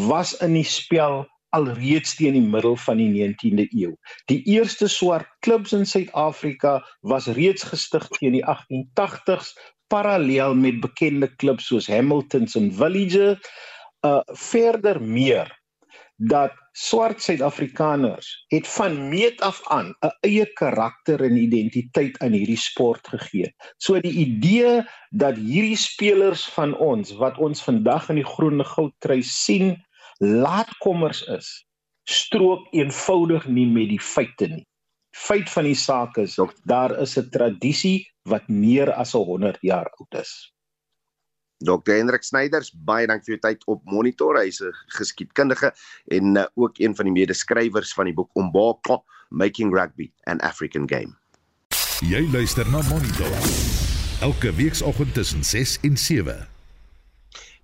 was 0.08 0.34
in 0.46 0.54
die 0.56 0.68
spel 0.68 1.26
alreeds 1.52 2.16
teen 2.16 2.38
die 2.38 2.46
middel 2.54 2.78
van 2.80 3.02
die 3.02 3.10
19de 3.12 3.68
eeu. 3.76 3.92
Die 4.32 4.40
eerste 4.54 4.88
swart 4.88 5.28
klubs 5.44 5.74
in 5.76 5.86
Suid-Afrika 5.86 6.80
was 7.02 7.28
reeds 7.36 7.66
gestig 7.68 8.08
teen 8.16 8.38
die 8.38 8.46
1880s 8.46 9.52
parallel 9.92 10.56
met 10.56 10.80
bekende 10.84 11.28
klubs 11.36 11.68
soos 11.72 11.90
Hamilton's 11.92 12.56
en 12.60 12.72
Villager 12.72 13.38
uh 14.08 14.22
verder 14.50 15.02
meer 15.02 15.52
dat 16.22 16.54
swart 16.78 17.22
Suid-Afrikaners 17.22 18.46
het 18.54 18.68
van 18.68 19.10
meet 19.10 19.42
af 19.42 19.62
aan 19.68 19.94
'n 20.06 20.14
eie 20.22 20.46
karakter 20.54 21.24
en 21.24 21.38
identiteit 21.38 22.20
aan 22.20 22.32
hierdie 22.32 22.58
sport 22.58 23.08
gegee. 23.08 23.54
So 23.78 24.00
die 24.00 24.14
idee 24.14 24.84
dat 25.10 25.36
hierdie 25.36 25.78
spelers 25.78 26.46
van 26.46 26.78
ons 26.78 27.12
wat 27.12 27.38
ons 27.38 27.64
vandag 27.64 28.10
in 28.10 28.16
die 28.22 28.32
groene 28.36 28.64
goudtrui 28.64 29.22
sien, 29.22 29.76
laatkommers 30.20 31.24
is, 31.24 31.66
strook 32.04 32.68
eenvoudig 32.72 33.48
nie 33.48 33.68
met 33.68 33.90
die 33.90 34.02
feite 34.02 34.48
nie. 34.48 34.66
Feit 35.16 35.50
van 35.50 35.64
die 35.64 35.76
saak 35.76 36.18
is, 36.18 36.38
daar 36.64 37.00
is 37.00 37.18
'n 37.18 37.30
tradisie 37.30 38.11
wat 38.30 38.48
meer 38.48 38.92
as 38.94 39.12
100 39.12 39.58
jaar 39.62 39.90
oud 39.98 40.22
is. 40.22 40.54
Dr. 41.62 41.94
Hendrik 41.94 42.24
Snyders, 42.26 42.72
baie 42.74 43.06
dankie 43.08 43.32
vir 43.32 43.38
u 43.38 43.42
tyd 43.46 43.66
op 43.70 43.84
Monitor. 43.86 44.40
Hy's 44.42 44.62
'n 44.62 44.74
geskiedkundige 44.98 45.74
en 46.10 46.36
uh, 46.36 46.46
ook 46.56 46.80
een 46.80 46.96
van 46.96 47.06
die 47.06 47.14
medeskrywers 47.14 47.94
van 47.94 48.06
die 48.06 48.14
boek 48.14 48.30
Ombako 48.34 49.04
Making 49.30 49.74
Rugby 49.74 50.12
an 50.26 50.40
African 50.40 50.90
Game. 50.90 51.14
Jy 52.02 52.26
luister 52.32 52.66
na 52.72 52.82
Monitor. 52.90 53.30
Elke 54.22 54.54
weekoggend 54.54 55.14
tussen 55.14 55.44
6 55.44 55.80
en 55.82 55.98
7. 55.98 56.51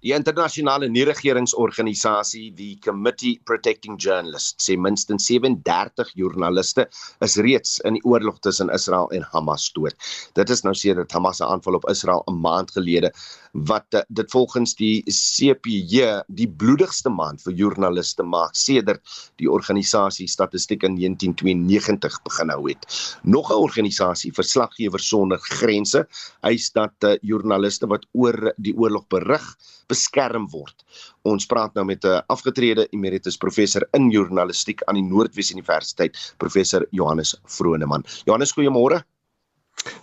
Die 0.06 0.12
internasionale 0.14 0.86
nie-regeringsorganisasie, 0.94 2.52
die 2.54 2.76
Committee 2.86 3.40
Protecting 3.50 3.96
Journalists, 3.98 4.68
sê 4.68 4.76
minstens 4.78 5.26
37 5.26 6.12
joernaliste 6.20 6.86
is 7.26 7.38
reeds 7.42 7.80
in 7.82 7.98
die 7.98 8.04
oorlog 8.06 8.38
tussen 8.46 8.70
Israel 8.70 9.10
en 9.18 9.26
Hamas 9.32 9.66
dood. 9.74 9.98
Dit 10.38 10.54
is 10.54 10.62
nou 10.62 10.76
sedert 10.78 11.16
Hamas 11.18 11.42
se 11.42 11.48
aanval 11.50 11.80
op 11.80 11.90
Israel 11.90 12.22
'n 12.30 12.38
maand 12.46 12.70
gelede 12.72 13.10
wat 13.54 13.86
eh, 13.94 14.04
dit 14.10 14.30
volgens 14.32 14.76
die 14.76 15.02
CPJ 15.10 16.22
die 16.28 16.48
bloedigste 16.48 17.10
maand 17.10 17.42
vir 17.42 17.54
joernaliste 17.54 18.24
maak 18.24 18.54
sedert 18.56 19.02
die 19.42 19.50
organisasie 19.50 20.28
statistiek 20.28 20.84
in 20.84 20.96
1992 20.96 22.22
begin 22.24 22.50
hou 22.50 22.70
het. 22.70 22.86
Nog 23.24 23.50
'n 23.50 23.58
organisasie, 23.58 24.32
Verslaggewers 24.32 25.08
sonder 25.08 25.40
Grense, 25.40 26.08
eis 26.42 26.70
dat 26.72 26.94
uh, 27.04 27.16
joernaliste 27.22 27.88
wat 27.88 28.06
oor 28.14 28.54
die 28.58 28.78
oorlog 28.78 29.08
berig 29.08 29.58
beskerm 29.88 30.48
word. 30.52 30.84
Ons 31.28 31.46
praat 31.46 31.74
nou 31.76 31.86
met 31.86 32.06
'n 32.06 32.22
afgetrede 32.28 32.88
emeritus 32.92 33.38
professor 33.38 33.88
in 33.94 34.10
journalistiek 34.12 34.84
aan 34.88 34.96
die 34.96 35.04
Noordwes 35.04 35.52
Universiteit, 35.52 36.36
professor 36.38 36.86
Johannes 36.92 37.36
Vroneman. 37.46 38.04
Johannes, 38.26 38.54
goeiemôre. 38.54 39.04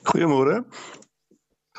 Goeiemôre. 0.04 0.64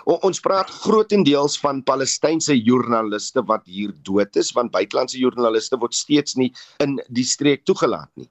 Ons 0.05 0.39
praat 0.39 0.69
grootendeels 0.69 1.57
van 1.57 1.83
Palestynse 1.83 2.53
joernaliste 2.53 3.41
wat 3.49 3.63
hier 3.65 3.93
dood 4.03 4.35
is, 4.35 4.51
want 4.53 4.71
buitelandse 4.71 5.17
joernaliste 5.17 5.79
word 5.81 5.93
steeds 5.93 6.35
nie 6.35 6.53
in 6.83 6.99
die 7.09 7.23
streek 7.23 7.65
toegelaat 7.65 8.11
nie. 8.15 8.29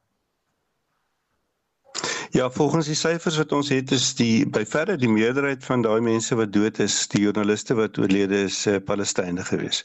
Ja, 2.35 2.51
volgens 2.51 2.89
die 2.91 2.97
syfers 2.99 3.37
wat 3.39 3.53
ons 3.55 3.68
het 3.70 3.93
is 3.95 4.09
die 4.18 4.43
by 4.51 4.64
verre 4.66 4.97
die 4.99 5.11
meerderheid 5.11 5.62
van 5.62 5.85
daai 5.87 6.01
mense 6.03 6.35
wat 6.35 6.51
dood 6.51 6.80
is, 6.82 6.97
die 7.12 7.20
joernaliste 7.22 7.76
wat 7.78 7.99
oorlede 8.03 8.41
is, 8.49 8.57
uh, 8.66 8.80
Palestynë 8.82 9.45
gewees. 9.47 9.85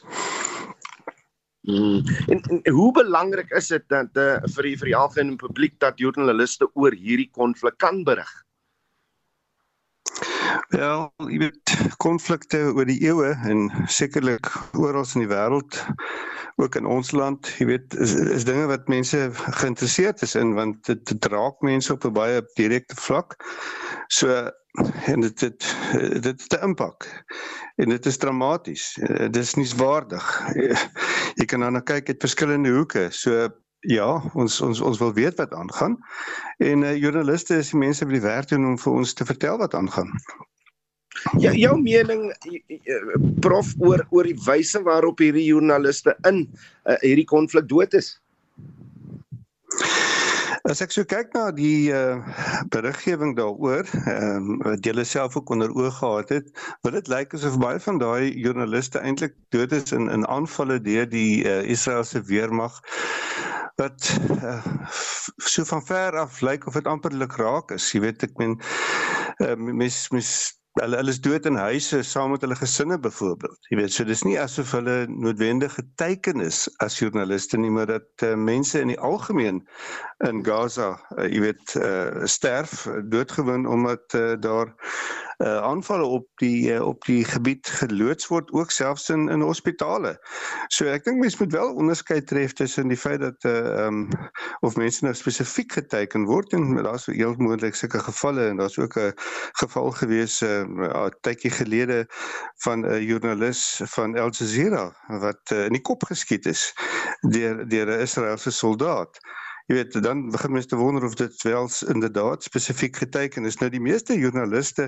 Hmm. 1.69 2.01
En, 2.25 2.41
en 2.49 2.63
hoe 2.73 2.89
belangrik 2.95 3.53
is 3.53 3.69
dit 3.69 3.85
dat 3.93 4.17
uh, 4.17 4.39
vir 4.55 4.65
die 4.65 4.73
vir 4.81 4.89
die 4.89 4.97
algemene 4.97 5.37
publiek 5.37 5.77
dat 5.83 6.01
joernaliste 6.01 6.71
oor 6.73 6.97
hierdie 6.97 7.29
konflik 7.37 7.77
kan 7.77 8.01
berig? 8.07 8.31
Wel, 10.69 11.09
jy 11.27 11.37
weet 11.37 11.73
konflikte 11.97 12.59
oor 12.73 12.85
die 12.85 12.99
eeue 13.03 13.31
en 13.49 13.69
sekerlik 13.87 14.49
oral 14.77 15.07
in 15.15 15.25
die 15.25 15.31
wêreld 15.31 15.79
ook 16.59 16.75
in 16.75 16.85
ons 16.85 17.11
land, 17.15 17.47
jy 17.57 17.69
weet, 17.69 17.95
is, 18.03 18.13
is 18.35 18.45
dinge 18.47 18.65
wat 18.67 18.89
mense 18.91 19.29
geïnteresseerd 19.33 20.21
is 20.21 20.35
in 20.35 20.53
want 20.57 20.81
dit, 20.85 21.01
dit 21.07 21.29
raak 21.31 21.61
mense 21.63 21.93
op 21.93 22.05
'n 22.05 22.13
baie 22.13 22.41
direkte 22.59 22.95
vlak. 22.99 23.37
So 24.07 24.49
en 25.05 25.21
dit 25.21 25.39
dit 25.39 25.75
dit 26.23 26.25
het 26.25 26.53
'n 26.59 26.63
impak. 26.63 27.23
En 27.75 27.89
dit 27.89 28.05
is 28.05 28.17
dramaties. 28.17 28.97
Dit 29.07 29.35
is 29.35 29.53
nie 29.53 29.71
waardig. 29.75 30.25
Jy 31.39 31.45
kan 31.45 31.59
dan 31.59 31.83
kyk 31.83 32.07
uit 32.07 32.19
verskillende 32.19 32.69
hoeke. 32.69 33.07
So 33.09 33.49
Ja, 33.87 34.21
ons 34.33 34.59
ons 34.61 34.81
ons 34.83 34.99
wil 34.99 35.13
weet 35.13 35.37
wat 35.39 35.53
aangaan. 35.55 35.97
En 36.57 36.81
uh, 36.83 36.95
joernaliste 36.99 37.55
is 37.55 37.71
die 37.71 37.79
mense 37.79 38.03
wat 38.03 38.13
die 38.13 38.25
werk 38.27 38.49
doen 38.51 38.65
om 38.65 38.77
vir 38.77 38.93
ons 38.93 39.13
te 39.13 39.25
vertel 39.25 39.57
wat 39.57 39.73
aangaan. 39.73 40.11
Ja, 41.39 41.51
jou 41.55 41.75
mening 41.81 42.29
prof 43.43 43.71
oor 43.79 44.03
oor 44.11 44.27
die 44.27 44.37
wyse 44.45 44.81
waarop 44.83 45.23
hierdie 45.23 45.47
joernaliste 45.47 46.15
in 46.27 46.43
uh, 46.85 46.99
hierdie 47.01 47.27
konflik 47.27 47.69
dood 47.71 47.95
is. 47.95 48.17
As 50.67 50.83
ek 50.83 50.91
so 50.91 51.07
kyk 51.07 51.31
na 51.33 51.47
die 51.55 51.89
uh, 51.95 52.19
beriggewing 52.75 53.31
daaroor, 53.37 53.87
ehm 54.03 54.49
um, 54.51 54.57
wat 54.65 54.83
julle 54.85 55.05
self 55.07 55.37
ook 55.39 55.53
onder 55.55 55.71
oog 55.71 55.95
gehad 56.01 56.33
het, 56.35 56.51
wil 56.83 56.97
dit 56.99 57.07
lyk 57.07 57.33
asof 57.33 57.55
baie 57.63 57.79
van 57.79 57.97
daai 58.03 58.35
joernaliste 58.35 58.99
eintlik 58.99 59.39
dood 59.55 59.71
is 59.71 59.95
in 59.95 60.11
in 60.11 60.27
aanvalle 60.27 60.81
deur 60.83 61.07
die 61.09 61.47
uh, 61.47 61.63
Israeliese 61.63 62.21
weermag 62.27 62.83
wat 63.79 64.11
uh, 64.43 64.61
so 65.37 65.65
van 65.71 65.83
ver 65.85 66.17
af 66.19 66.41
lyk 66.45 66.67
of 66.67 66.77
dit 66.77 66.87
amperlik 66.87 67.35
raak 67.39 67.71
is. 67.75 67.89
Jy 67.93 68.03
weet 68.07 68.25
ek 68.27 68.37
meen 68.41 68.57
uh, 69.43 69.55
mes 69.55 70.07
mes 70.15 70.31
hulle 70.79 70.99
hulle 70.99 71.11
is 71.11 71.19
dood 71.23 71.47
in 71.49 71.57
huise 71.59 72.01
saam 72.05 72.33
met 72.33 72.43
hulle 72.45 72.55
gesinne 72.59 72.99
byvoorbeeld. 73.01 73.57
Jy 73.71 73.79
weet, 73.81 73.93
so 73.93 74.05
dis 74.07 74.23
nie 74.27 74.37
asof 74.39 74.71
hulle 74.77 75.01
noodwendige 75.09 75.83
teken 75.99 76.43
is 76.45 76.67
as 76.83 76.99
joernaliste 77.01 77.59
nie, 77.59 77.71
maar 77.73 77.89
dat 77.89 78.27
uh, 78.27 78.35
mense 78.37 78.79
in 78.81 78.93
die 78.93 78.99
algemeen 78.99 79.63
in 80.27 80.43
Gaza, 80.45 80.99
uh, 81.15 81.27
jy 81.31 81.39
weet, 81.39 81.75
uh, 81.79 82.25
sterf 82.27 82.87
doodgewoon 83.07 83.65
omdat 83.65 84.13
uh, 84.13 84.33
daar 84.39 84.75
uh, 85.39 85.57
aanvalle 85.57 86.03
op 86.03 86.27
die 86.35 86.73
uh, 86.73 86.81
op 86.87 87.05
die 87.05 87.23
gebied 87.25 87.67
geloods 87.67 88.27
word 88.27 88.51
ook 88.51 88.71
selfs 88.71 89.09
in 89.09 89.29
in 89.29 89.41
hospitale. 89.41 90.17
So 90.67 90.89
ek 90.91 91.05
dink 91.07 91.21
mense 91.23 91.39
moet 91.39 91.55
wel 91.55 91.71
onderskeid 91.79 92.27
tref 92.27 92.53
tussen 92.59 92.91
die 92.91 92.99
feit 92.99 93.21
dat 93.23 93.47
uh, 93.47 93.85
um, 93.85 94.07
of 94.59 94.75
mense 94.75 95.05
nou 95.05 95.15
spesifiek 95.15 95.71
geteken 95.79 96.27
word 96.27 96.53
en 96.57 96.75
daar's 96.83 97.07
heel 97.07 97.37
moontlik 97.39 97.79
sulke 97.79 98.03
gevalle 98.03 98.49
en 98.49 98.59
daar's 98.59 98.77
ook 98.79 98.99
'n 98.99 99.13
geval 99.63 99.91
gewees 100.01 100.41
'n 100.43 100.83
uh, 100.91 101.07
tydjie 101.21 101.51
gelede 101.51 102.05
van 102.67 102.83
'n 102.83 102.99
joernalis 103.03 103.81
van 103.95 104.17
Al 104.19 104.35
Jazeera 104.35 104.91
wat 105.07 105.51
uh, 105.53 105.65
in 105.65 105.79
die 105.79 105.87
kop 105.87 106.03
geskiet 106.03 106.45
is 106.45 106.73
deur 107.21 107.63
deur 107.67 107.87
'n 107.87 108.01
Israeliese 108.03 108.51
soldaat. 108.51 109.19
Jy 109.69 109.75
weet, 109.77 109.95
dan 110.01 110.23
begin 110.33 110.55
mense 110.55 110.67
te 110.67 110.77
wonder 110.79 111.03
of 111.05 111.13
dit 111.13 111.43
wel 111.45 111.67
inderdaad 111.93 112.43
spesifiek 112.43 112.95
geteken 112.97 113.45
is. 113.45 113.59
Nou 113.61 113.67
die 113.69 113.81
meeste 113.81 114.15
joernaliste 114.17 114.87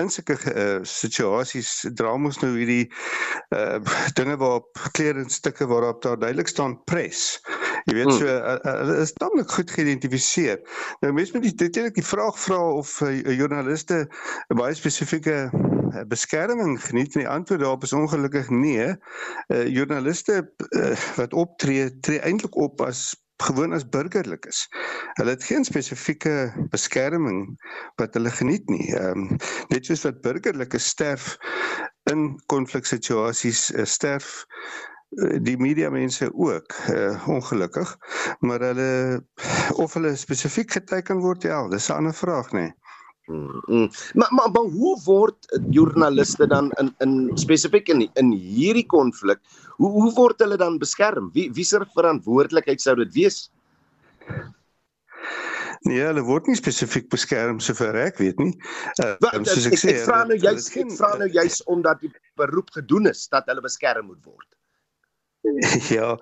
in 0.00 0.08
sulke 0.08 0.38
uh, 0.48 0.78
situasies 0.88 1.72
dra 1.92 2.14
mos 2.16 2.38
nou 2.40 2.54
hierdie 2.54 2.86
uh, 3.52 3.82
dinge 4.16 4.38
waarop 4.40 4.80
kledingstukke 4.96 5.68
waarop 5.68 6.00
daar 6.06 6.16
duidelik 6.18 6.48
staan 6.48 6.78
press. 6.88 7.36
Jy 7.84 7.98
weet 7.98 8.12
so 8.14 8.24
hulle 8.24 8.54
uh, 8.64 8.94
uh, 8.96 9.02
is 9.02 9.12
tamelik 9.18 9.52
goed 9.52 9.74
geïdentifiseer. 9.76 10.62
Nou 11.04 11.12
mense 11.12 11.36
moet 11.36 11.44
natuurlik 11.60 11.98
die 11.98 12.06
vraag 12.08 12.38
vra 12.46 12.62
of 12.80 12.94
uh, 13.04 13.12
joernaliste 13.28 14.06
'n 14.08 14.56
baie 14.56 14.72
spesifieke 14.74 15.50
beskerming 16.08 16.78
geniet 16.80 17.14
en 17.14 17.26
die 17.26 17.28
antwoord 17.28 17.60
daarop 17.60 17.84
is 17.84 17.92
ongelukkig 17.92 18.48
nee. 18.50 18.88
Uh, 18.88 19.66
joernaliste 19.68 20.40
uh, 20.40 20.96
wat 21.20 21.36
optree 21.36 21.92
tree 22.00 22.24
eintlik 22.24 22.56
op 22.56 22.80
as 22.88 23.12
gewoon 23.42 23.72
as 23.72 23.88
burgerlik 23.88 24.46
is. 24.46 24.68
Hulle 25.18 25.30
het 25.30 25.44
geen 25.44 25.64
spesifieke 25.64 26.66
beskerming 26.70 27.58
wat 28.00 28.14
hulle 28.14 28.30
geniet 28.30 28.68
nie. 28.68 28.94
Ehm 28.94 29.26
um, 29.26 29.36
net 29.68 29.86
soos 29.86 30.04
wat 30.06 30.20
burgerlikes 30.20 30.86
sterf 30.86 31.36
in 32.10 32.40
konfliksituasies 32.46 33.70
uh, 33.74 33.84
sterf 33.84 34.44
uh, 34.44 35.38
die 35.42 35.56
media 35.58 35.90
mense 35.90 36.30
ook 36.34 36.74
uh, 36.90 37.28
ongelukkig, 37.28 37.96
maar 38.38 38.60
hulle 38.60 39.24
of 39.74 39.94
hulle 39.94 40.16
spesifiek 40.16 40.70
geteken 40.70 41.22
word, 41.24 41.42
ja, 41.42 41.68
dis 41.68 41.88
'n 41.88 41.98
ander 42.00 42.14
vraag, 42.14 42.52
nê. 42.52 42.68
Nee. 42.68 42.83
Mm, 43.26 43.62
mm. 43.66 43.90
Maar, 44.12 44.28
maar 44.36 44.50
maar 44.52 44.62
hoe 44.62 45.00
word 45.04 45.60
joernaliste 45.70 46.46
dan 46.46 46.70
in 46.80 46.94
in 46.98 47.30
spesifiek 47.40 47.88
in 47.88 48.10
in 48.20 48.32
hierdie 48.32 48.86
konflik 48.86 49.40
hoe 49.76 49.90
hoe 49.90 50.12
word 50.14 50.40
hulle 50.44 50.56
dan 50.60 50.78
beskerm? 50.78 51.30
Wie 51.32 51.50
wie 51.52 51.64
se 51.64 51.80
verantwoordelikheid 51.94 52.80
sou 52.80 52.96
dit 53.00 53.14
wees? 53.14 53.38
Nee, 55.84 56.00
hulle 56.04 56.24
word 56.24 56.46
nie 56.48 56.56
spesifiek 56.56 57.08
beskerm 57.12 57.60
sover 57.60 57.96
ek 58.00 58.20
weet 58.20 58.38
nie. 58.40 58.52
Uh, 59.00 59.16
soos 59.44 59.66
ek, 59.68 59.74
ek 59.76 59.80
sê, 59.82 59.96
ek 59.96 60.06
vra 60.08 60.20
nou 60.28 60.38
juist 60.40 60.76
ek 60.80 60.92
vra 60.96 61.10
nou 61.20 61.28
juist 61.28 61.64
omdat 61.74 62.04
die 62.04 62.12
beroep 62.40 62.72
gedoen 62.76 63.10
is 63.10 63.26
dat 63.32 63.48
hulle 63.52 63.64
beskerm 63.64 64.08
moet 64.12 64.20
word. 64.24 64.48
Ja, 65.96 66.18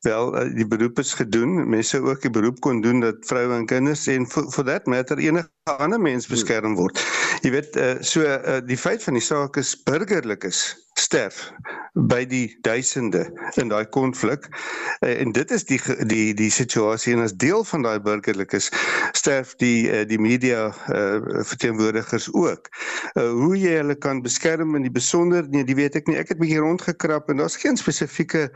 wel 0.00 0.36
eh, 0.36 0.54
die 0.54 0.66
beroep 0.66 0.98
is 0.98 1.14
gedoen. 1.14 1.68
Mense 1.68 2.00
ook 2.00 2.20
die 2.20 2.30
beroep 2.30 2.60
kon 2.60 2.80
doen 2.80 3.00
dat 3.00 3.16
vroue 3.20 3.54
en 3.54 3.66
kinders 3.66 4.06
en 4.06 4.26
for, 4.26 4.50
for 4.52 4.64
that 4.64 4.86
matter 4.86 5.18
enige 5.18 5.48
ander 5.80 6.00
mens 6.00 6.26
beskerm 6.26 6.76
word. 6.76 7.00
Jy 7.42 7.50
weet, 7.50 7.76
uh, 7.76 7.94
so 8.00 8.24
uh, 8.24 8.60
die 8.64 8.78
feit 8.78 9.02
van 9.02 9.16
die 9.16 9.24
saak 9.24 9.56
is 9.56 9.74
burgerlikes 9.82 10.85
sterf 11.06 11.50
by 11.96 12.24
die 12.28 12.46
duisende 12.66 13.24
in 13.60 13.70
daai 13.72 13.86
konflik 13.94 14.48
uh, 14.50 15.08
en 15.08 15.32
dit 15.32 15.50
is 15.54 15.64
die 15.68 15.80
die 16.10 16.34
die 16.36 16.50
situasie 16.52 17.14
en 17.16 17.24
as 17.24 17.34
deel 17.40 17.64
van 17.64 17.86
daai 17.86 17.98
burgerlikes 18.04 18.68
sterf 19.16 19.54
die 19.62 19.88
uh, 19.88 20.02
die 20.08 20.20
media 20.20 20.68
uh, 20.92 21.42
verteenwoordigers 21.46 22.28
ook. 22.34 22.68
Hoe 23.16 23.54
jy 23.56 23.78
hulle 23.78 23.96
kan 23.96 24.20
beskerm 24.24 24.74
in 24.76 24.84
die 24.84 24.92
besonder 24.92 25.46
nee, 25.52 25.64
die 25.64 25.76
weet 25.78 25.96
ek 25.98 26.10
nie. 26.10 26.18
Ek 26.20 26.28
het 26.32 26.38
'n 26.38 26.42
bietjie 26.42 26.60
rondgekrap 26.60 27.30
en 27.30 27.40
daar's 27.40 27.56
geen 27.56 27.78
spesifieke 27.80 28.48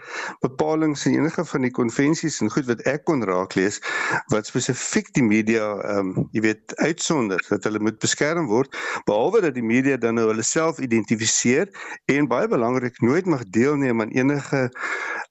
bepalinge 0.44 0.98
in 1.09 1.20
enige 1.20 1.44
van 1.44 1.64
die 1.64 1.70
konvensies 1.70 2.40
en 2.40 2.51
goed 2.51 2.66
wat 2.68 2.82
ek 2.88 3.05
kon 3.09 3.24
raaklees 3.24 3.80
wat 4.32 4.48
spesifiek 4.51 5.12
die 5.16 5.24
media 5.24 5.72
um, 5.96 6.12
jy 6.36 6.44
weet 6.44 6.74
uitsonder 6.82 7.40
dat 7.48 7.64
hulle 7.68 7.80
moet 7.80 7.98
beskerm 8.03 8.48
word 8.51 8.74
behalwe 9.09 9.42
dat 9.46 9.57
die 9.57 9.64
media 9.64 9.96
dan 10.01 10.18
nou 10.18 10.28
hulle 10.30 10.44
self 10.46 10.80
identifiseer 10.82 11.70
en 12.12 12.28
baie 12.30 12.49
belangrik 12.51 13.01
nooit 13.01 13.26
mag 13.30 13.44
deelneem 13.55 14.01
aan 14.03 14.14
enige 14.16 14.62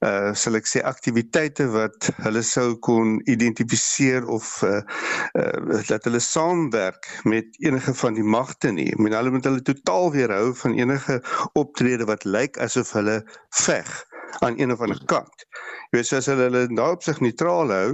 uh 0.06 0.32
sal 0.42 0.56
ek 0.56 0.68
sê 0.68 0.80
aktiwiteite 0.88 1.66
wat 1.74 2.10
hulle 2.24 2.42
sou 2.46 2.78
kon 2.86 3.18
identifiseer 3.28 4.26
of 4.36 4.52
uh, 4.64 4.80
uh 5.36 5.80
dat 5.88 6.08
hulle 6.08 6.22
saamwerk 6.24 7.08
met 7.24 7.60
enige 7.60 7.94
van 8.02 8.16
die 8.16 8.24
magte 8.36 8.72
nie. 8.72 8.88
Ek 8.94 9.02
meen 9.02 9.16
hulle 9.16 9.34
moet 9.34 9.48
hulle 9.48 9.64
totaal 9.66 10.12
weerhou 10.16 10.54
van 10.62 10.78
enige 10.78 11.20
optrede 11.60 12.08
wat 12.08 12.24
lyk 12.24 12.56
asof 12.64 12.94
hulle 12.96 13.20
veg 13.64 13.92
aan 14.38 14.58
een 14.58 14.72
of 14.72 14.80
ander 14.80 15.00
kant. 15.10 15.44
Jy 15.90 15.98
weet 15.98 16.06
soos 16.06 16.28
hulle 16.30 16.46
hulle 16.46 16.62
daarop 16.78 17.02
sig 17.02 17.20
neutraal 17.20 17.72
hou, 17.74 17.88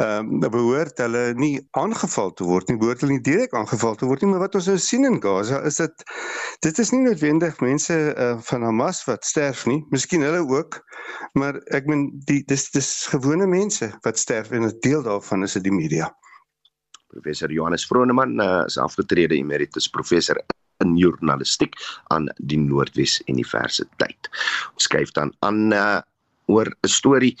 ehm 0.00 0.32
um, 0.32 0.50
behoort 0.54 0.98
hulle 1.02 1.24
nie 1.38 1.56
aangeval 1.80 2.32
te 2.38 2.46
word 2.46 2.70
nie, 2.70 2.78
behoort 2.78 3.02
hulle 3.02 3.16
nie 3.16 3.26
direk 3.26 3.54
aangeval 3.58 3.98
te 3.98 4.06
word 4.06 4.22
nie, 4.22 4.30
maar 4.30 4.44
wat 4.46 4.58
ons 4.58 4.70
nou 4.70 4.78
sien 4.78 5.06
in 5.08 5.20
Gaza 5.22 5.60
is 5.66 5.80
dat 5.82 6.06
dit 6.66 6.78
is 6.78 6.92
nie 6.94 7.02
noodwendig 7.04 7.60
mense 7.60 7.96
uh, 8.14 8.34
van 8.50 8.66
Hamas 8.66 9.02
wat 9.08 9.26
sterf 9.26 9.66
nie, 9.70 9.80
miskien 9.90 10.22
hulle 10.26 10.44
ook, 10.46 10.80
maar 11.38 11.58
ek 11.74 11.90
meen 11.90 12.08
die 12.30 12.42
dis 12.46 12.70
dis 12.74 12.92
gewone 13.12 13.50
mense 13.50 13.90
wat 14.06 14.18
sterf 14.18 14.54
en 14.54 14.68
'n 14.68 14.78
deel 14.86 15.02
daarvan 15.02 15.42
is 15.42 15.58
dit 15.58 15.66
die 15.70 15.74
media. 15.74 16.10
Professor 17.14 17.50
Johannes 17.50 17.86
Vroneman 17.86 18.40
uh, 18.40 18.62
is 18.66 18.78
afgetrede 18.78 19.34
emeritus 19.34 19.88
professor 19.88 20.38
in 20.82 20.96
journalistiek 20.98 21.76
aan 22.14 22.28
die 22.38 22.58
Noordwes 22.58 23.20
Universiteit. 23.26 24.30
Ons 24.74 24.88
skuif 24.88 25.12
dan 25.14 25.32
aan 25.46 25.72
uh, 25.72 26.00
oor 26.46 26.66
'n 26.66 26.88
storie 26.88 27.36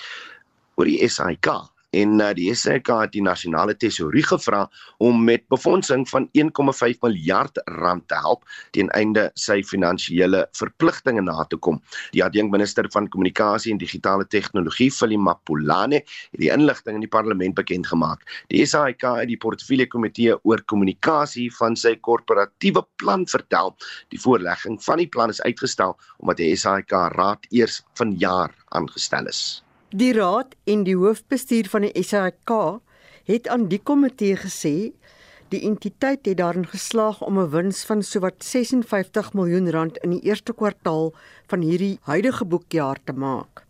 oor 0.76 0.86
die 0.86 1.08
SAIK 1.08 1.73
en 1.94 2.18
uh, 2.20 2.30
die 2.36 2.50
SAIK 2.54 2.90
het 3.04 3.12
die 3.14 3.22
nasionale 3.24 3.74
tesourie 3.78 4.24
gevra 4.26 4.64
om 5.04 5.22
met 5.26 5.44
befondsing 5.52 6.04
van 6.10 6.26
1,5 6.38 7.02
miljard 7.04 7.60
rand 7.78 8.06
te 8.10 8.18
help 8.24 8.42
teen 8.76 8.90
einde 8.98 9.28
sy 9.38 9.60
finansiële 9.66 10.44
verpligtinge 10.58 11.22
na 11.24 11.44
te 11.50 11.58
kom. 11.66 11.80
Die 12.16 12.24
adjunkminister 12.24 12.88
van 12.94 13.08
kommunikasie 13.12 13.72
en 13.74 13.80
digitale 13.82 14.26
tegnologie, 14.30 14.90
Philip 14.92 15.22
Mapulane, 15.22 16.02
het 16.04 16.40
die 16.42 16.50
inligting 16.52 16.98
in 16.98 17.06
die 17.06 17.12
parlement 17.12 17.56
bekend 17.58 17.88
gemaak. 17.90 18.24
Die 18.52 18.64
SAIK 18.66 19.06
het 19.20 19.30
die 19.30 19.40
portefeulje 19.40 19.88
komitee 19.90 20.38
oor 20.42 20.62
kommunikasie 20.70 21.50
van 21.58 21.78
sy 21.78 21.94
korporatiewe 22.02 22.84
plan 23.02 23.26
vertel. 23.30 23.74
Die 24.14 24.20
voorlegging 24.20 24.80
van 24.84 25.02
die 25.02 25.10
plan 25.10 25.32
is 25.32 25.42
uitgestel 25.44 25.96
omdat 26.18 26.42
die 26.42 26.54
SAIK 26.58 26.96
raad 27.14 27.46
eers 27.52 27.82
vanjaar 27.98 28.54
aangestel 28.74 29.30
is. 29.30 29.44
Die 29.94 30.10
raad 30.10 30.56
en 30.66 30.80
die 30.82 30.96
hoofbestuur 30.98 31.68
van 31.70 31.84
die 31.86 32.02
SAK 32.02 32.50
het 33.28 33.44
aan 33.46 33.68
die 33.70 33.78
komitee 33.78 34.34
gesê 34.34 34.90
Die 35.52 35.60
entiteit 35.68 36.26
het 36.26 36.40
daarin 36.40 36.64
geslaag 36.66 37.20
om 37.22 37.38
'n 37.38 37.50
wins 37.52 37.84
van 37.86 38.02
sowat 38.02 38.42
56 38.42 39.32
miljoen 39.38 39.70
rand 39.70 39.98
in 39.98 40.10
die 40.10 40.20
eerste 40.20 40.52
kwartaal 40.52 41.12
van 41.46 41.60
hierdie 41.60 41.98
huidige 42.10 42.44
boekjaar 42.44 42.98
te 43.04 43.12
maak. 43.12 43.62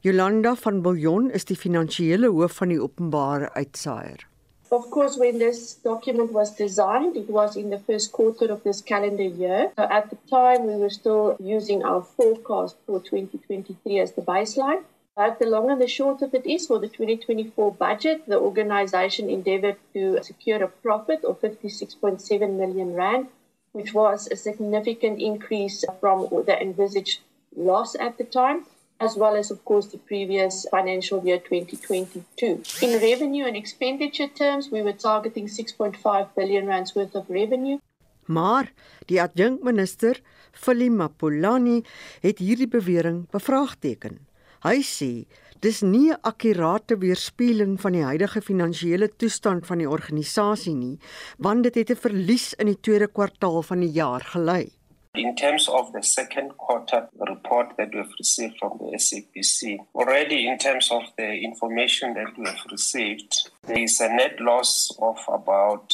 Jolanda 0.00 0.54
van 0.54 0.80
Billjon 0.82 1.30
is 1.30 1.44
die 1.44 1.56
finansiële 1.56 2.28
hoof 2.28 2.52
van 2.52 2.68
die 2.68 2.80
openbare 2.80 3.52
uitsaaier. 3.52 4.26
Of 4.70 4.88
course, 4.88 5.18
when 5.18 5.38
this 5.38 5.76
document 5.82 6.30
was 6.30 6.56
designed, 6.56 7.16
it 7.16 7.28
was 7.28 7.56
in 7.56 7.68
the 7.70 7.80
first 7.86 8.12
quarter 8.12 8.52
of 8.52 8.62
this 8.62 8.82
calendar 8.82 9.28
year. 9.28 9.70
So 9.76 9.82
at 9.82 10.08
the 10.08 10.16
time, 10.30 10.66
we 10.66 10.78
were 10.78 10.90
still 10.90 11.36
using 11.38 11.84
our 11.84 12.02
forecast 12.02 12.76
for 12.86 13.00
2023 13.00 14.00
as 14.00 14.12
the 14.12 14.22
baseline. 14.22 14.84
But 15.20 15.38
the 15.38 15.44
long 15.44 15.70
and 15.70 15.78
the 15.78 15.86
short 15.86 16.22
of 16.22 16.32
it 16.32 16.46
is 16.46 16.66
for 16.66 16.78
the 16.78 16.88
2024 16.88 17.72
budget, 17.74 18.22
the 18.26 18.38
organization 18.38 19.28
endeavored 19.28 19.76
to 19.92 20.18
secure 20.22 20.62
a 20.62 20.68
profit 20.68 21.24
of 21.24 21.42
56.7 21.42 22.56
million 22.56 22.94
rand, 22.94 23.26
which 23.72 23.92
was 23.92 24.28
a 24.28 24.36
significant 24.36 25.20
increase 25.20 25.84
from 26.00 26.26
the 26.46 26.56
envisaged 26.58 27.20
loss 27.54 27.94
at 27.96 28.16
the 28.16 28.24
time 28.24 28.64
as 28.98 29.14
well 29.14 29.36
as, 29.36 29.50
of 29.50 29.62
course, 29.66 29.88
the 29.88 29.98
previous 29.98 30.66
financial 30.70 31.22
year 31.22 31.38
2022. 31.38 32.62
In 32.80 33.00
revenue 33.02 33.44
and 33.44 33.56
expenditure 33.56 34.28
terms, 34.28 34.70
we 34.70 34.80
were 34.80 34.94
targeting 34.94 35.48
6.5 35.48 36.28
billion 36.34 36.66
rands 36.66 36.94
worth 36.94 37.14
of 37.14 37.28
revenue. 37.28 37.78
Maar 38.24 38.72
die 39.06 39.20
adjunkminister, 39.20 40.22
Philip 40.52 40.92
Mapulani, 40.92 41.82
het 42.20 42.38
hierdie 42.38 42.68
bewering 42.68 43.24
bevraagteken. 43.30 44.29
Hy 44.60 44.82
sê 44.84 45.24
dis 45.64 45.78
nie 45.82 46.10
'n 46.12 46.20
akkurate 46.30 46.96
weerspieëling 47.00 47.78
van 47.80 47.92
die 47.96 48.04
huidige 48.04 48.40
finansiële 48.48 49.08
toestand 49.16 49.66
van 49.66 49.78
die 49.78 49.88
organisasie 49.88 50.74
nie, 50.74 50.98
want 51.38 51.62
dit 51.62 51.74
het 51.74 51.90
'n 51.90 52.02
verlies 52.04 52.52
in 52.60 52.66
die 52.66 52.80
tweede 52.80 53.08
kwartaal 53.08 53.62
van 53.62 53.80
die 53.80 53.94
jaar 54.02 54.20
gelei. 54.20 54.68
In 55.14 55.34
terms 55.34 55.68
of 55.68 55.90
the 55.92 56.02
second 56.02 56.56
quarter 56.56 57.08
report 57.18 57.76
that 57.78 57.88
we've 57.94 58.14
received 58.18 58.58
from 58.58 58.78
the 58.78 58.98
SAPC, 58.98 59.80
already 59.94 60.46
in 60.46 60.56
terms 60.58 60.90
of 60.90 61.02
the 61.16 61.40
information 61.40 62.14
that 62.14 62.30
we 62.36 62.44
have 62.46 62.64
received, 62.70 63.50
there 63.66 63.82
is 63.82 64.00
a 64.00 64.08
net 64.08 64.38
loss 64.40 64.94
of 64.98 65.18
about 65.28 65.92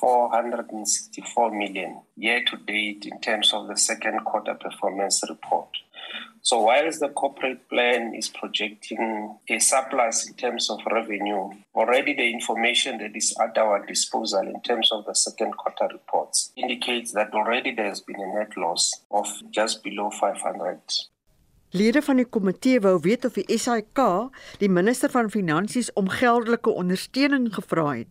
464 0.00 1.50
million 1.50 2.00
year 2.16 2.42
to 2.46 2.56
date 2.56 3.06
in 3.06 3.20
terms 3.20 3.52
of 3.52 3.68
the 3.68 3.76
second 3.76 4.24
quarter 4.24 4.54
performance 4.54 5.22
report. 5.28 5.68
So 6.42 6.62
whilst 6.62 7.00
the 7.00 7.08
corporate 7.08 7.68
plan 7.68 8.14
is 8.14 8.28
projecting 8.28 9.36
a 9.50 9.58
surplus 9.58 10.26
in 10.28 10.34
terms 10.34 10.70
of 10.70 10.78
revenue, 10.90 11.50
already 11.74 12.14
the 12.14 12.30
information 12.30 12.98
that 12.98 13.14
is 13.14 13.36
at 13.40 13.58
our 13.58 13.84
disposal 13.86 14.42
in 14.42 14.60
terms 14.62 14.90
of 14.92 15.04
the 15.04 15.14
second 15.14 15.56
quarter 15.56 15.88
reports 15.92 16.52
indicates 16.56 17.12
that 17.12 17.34
already 17.34 17.74
there 17.74 17.88
has 17.88 18.00
been 18.00 18.20
a 18.20 18.38
net 18.38 18.56
loss 18.56 18.92
of 19.10 19.28
just 19.50 19.82
below 19.82 20.10
500. 20.10 20.80
Lede 21.70 22.00
van 22.02 22.16
die 22.16 22.24
komitee 22.24 22.80
wou 22.80 22.96
weet 23.04 23.26
of 23.28 23.34
die 23.36 23.58
SAIK 23.58 24.00
die 24.62 24.70
minister 24.72 25.10
van 25.12 25.28
finansies 25.28 25.92
om 25.92 26.08
geldelike 26.08 26.72
ondersteuning 26.72 27.50
gevra 27.52 27.90
het. 27.98 28.08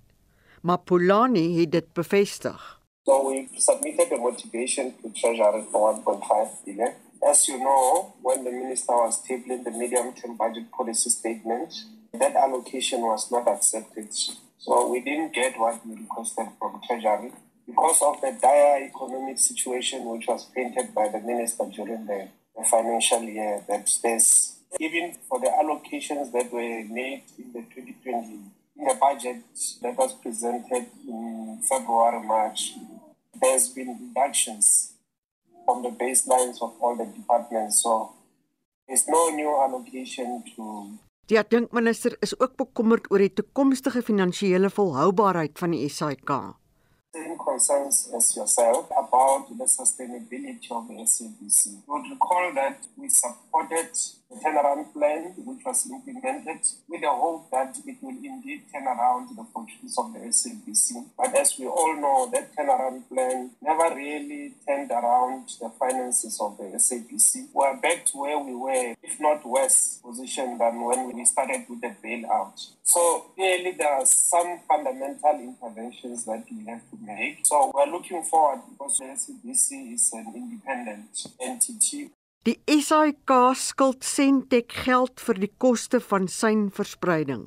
Maar 0.62 0.78
Polani 0.86 1.60
het 1.60 1.72
dit 1.72 1.94
bevestig. 1.94 2.76
So 3.08 3.30
we 3.30 3.48
submitted 3.56 4.12
a 4.12 4.18
motivation 4.18 4.94
to 5.02 5.10
Treasury 5.10 5.64
for 5.72 5.96
1.5 5.96 6.66
billion 6.66 6.94
As 7.26 7.48
you 7.48 7.60
know, 7.60 8.14
when 8.22 8.44
the 8.44 8.52
minister 8.52 8.94
was 8.94 9.24
tabling 9.26 9.64
the 9.64 9.72
medium-term 9.72 10.38
budget 10.38 10.72
policy 10.72 11.10
statement, 11.10 11.74
that 12.14 12.36
allocation 12.36 13.02
was 13.02 13.32
not 13.32 13.48
accepted. 13.48 14.14
So 14.58 14.90
we 14.90 15.02
didn't 15.02 15.34
get 15.34 15.60
what 15.60 15.86
we 15.86 15.96
requested 15.96 16.48
from 16.60 16.82
Treasury 16.88 17.32
because 17.66 18.02
of 18.02 18.22
the 18.22 18.38
dire 18.42 18.84
economic 18.84 19.40
situation 19.40 20.06
which 20.06 20.28
was 20.28 20.46
painted 20.46 20.94
by 20.94 21.10
the 21.10 21.20
minister 21.20 21.66
during 21.74 22.06
the, 22.06 22.30
the 22.58 22.64
financial 22.64 23.22
year 23.24 23.64
that 23.68 23.90
there's 24.04 24.54
even 24.80 25.16
for 25.28 25.40
the 25.40 25.48
allocations 25.48 26.32
that 26.34 26.52
were 26.52 26.84
made 26.90 27.24
in 27.38 27.54
the 27.54 27.62
2020 27.74 28.40
in 28.80 28.86
the 28.86 28.96
budget 29.00 29.38
that 29.82 29.98
was 29.98 30.14
presented 30.14 30.86
in 31.08 31.60
February, 31.68 32.26
March, 32.26 32.74
there's 33.42 33.70
been 33.70 33.98
reductions 34.10 34.94
from 35.68 35.84
the 35.84 35.92
baselines 35.92 36.64
of 36.64 36.72
all 36.80 36.96
the 36.96 37.08
departments. 37.12 37.84
So 37.84 38.16
there's 38.88 39.04
no 39.12 39.36
new 39.36 39.52
allocation 39.52 40.40
to 40.56 40.96
Die 41.28 41.36
adjunkminister 41.36 42.14
is 42.24 42.32
ook 42.40 42.54
bekommerd 42.56 43.10
oor 43.12 43.20
die 43.20 43.34
toekomstige 43.36 44.00
finansiële 44.00 44.70
volhoubaarheid 44.72 45.60
van 45.60 45.74
die 45.76 45.90
SAIK. 45.92 46.32
Same 47.18 47.36
concerns 47.36 48.10
as 48.16 48.36
yourself 48.36 48.92
about 48.92 49.48
the 49.50 49.64
sustainability 49.64 50.70
of 50.70 50.88
the 50.88 50.94
SABC. 51.02 51.66
You 51.68 51.84
would 51.88 52.12
recall 52.12 52.54
that 52.54 52.78
we 52.96 53.10
supported 53.10 53.90
the 54.30 54.36
turnaround 54.36 54.94
plan 54.94 55.34
which 55.38 55.66
was 55.66 55.90
implemented 55.90 56.60
with 56.88 57.02
the 57.02 57.10
hope 57.10 57.50
that 57.50 57.76
it 57.86 57.98
will 58.02 58.18
indeed 58.24 58.64
turn 58.72 58.84
around 58.84 59.36
the 59.36 59.44
fortunes 59.54 59.98
of 59.98 60.14
the 60.14 60.20
SABC. 60.20 61.06
But 61.18 61.36
as 61.36 61.58
we 61.58 61.66
all 61.66 61.96
know, 62.00 62.30
that 62.32 62.56
turnaround 62.56 63.08
plan 63.08 63.52
never 63.62 63.96
really 63.96 64.54
turned 64.68 64.92
around 64.92 65.50
the 65.60 65.72
finances 65.80 66.38
of 66.42 66.58
the 66.58 66.66
SABC. 66.76 67.48
We 67.54 67.64
are 67.64 67.78
back 67.78 68.06
to 68.08 68.18
where 68.18 68.38
we 68.38 68.54
were, 68.54 68.96
if 69.02 69.20
not 69.20 69.48
worse 69.48 70.00
position 70.04 70.58
than 70.58 70.84
when 70.84 71.16
we 71.16 71.26
started 71.26 71.66
with 71.70 71.82
the 71.82 71.96
bailout. 72.04 72.68
So 72.84 73.28
clearly 73.36 73.72
there 73.72 73.94
are 73.94 74.06
some 74.06 74.60
fundamental 74.68 75.40
interventions 75.40 76.26
that 76.26 76.46
we 76.52 76.66
have 76.66 76.82
to 76.92 76.98
make. 77.08 77.46
So 77.46 77.72
we're 77.74 77.92
looking 77.96 78.22
forward 78.24 78.62
because 78.70 79.00
the 79.00 79.06
SABC 79.06 79.94
is 79.96 80.12
an 80.14 80.28
independent 80.36 81.28
entity 81.40 82.12
Die 82.48 82.62
SAIK 82.82 83.32
skuld 83.60 84.06
Sentech 84.08 84.72
geld 84.86 85.20
vir 85.20 85.40
die 85.44 85.50
koste 85.60 86.00
van 86.00 86.30
syn 86.32 86.70
verspreiding. 86.72 87.42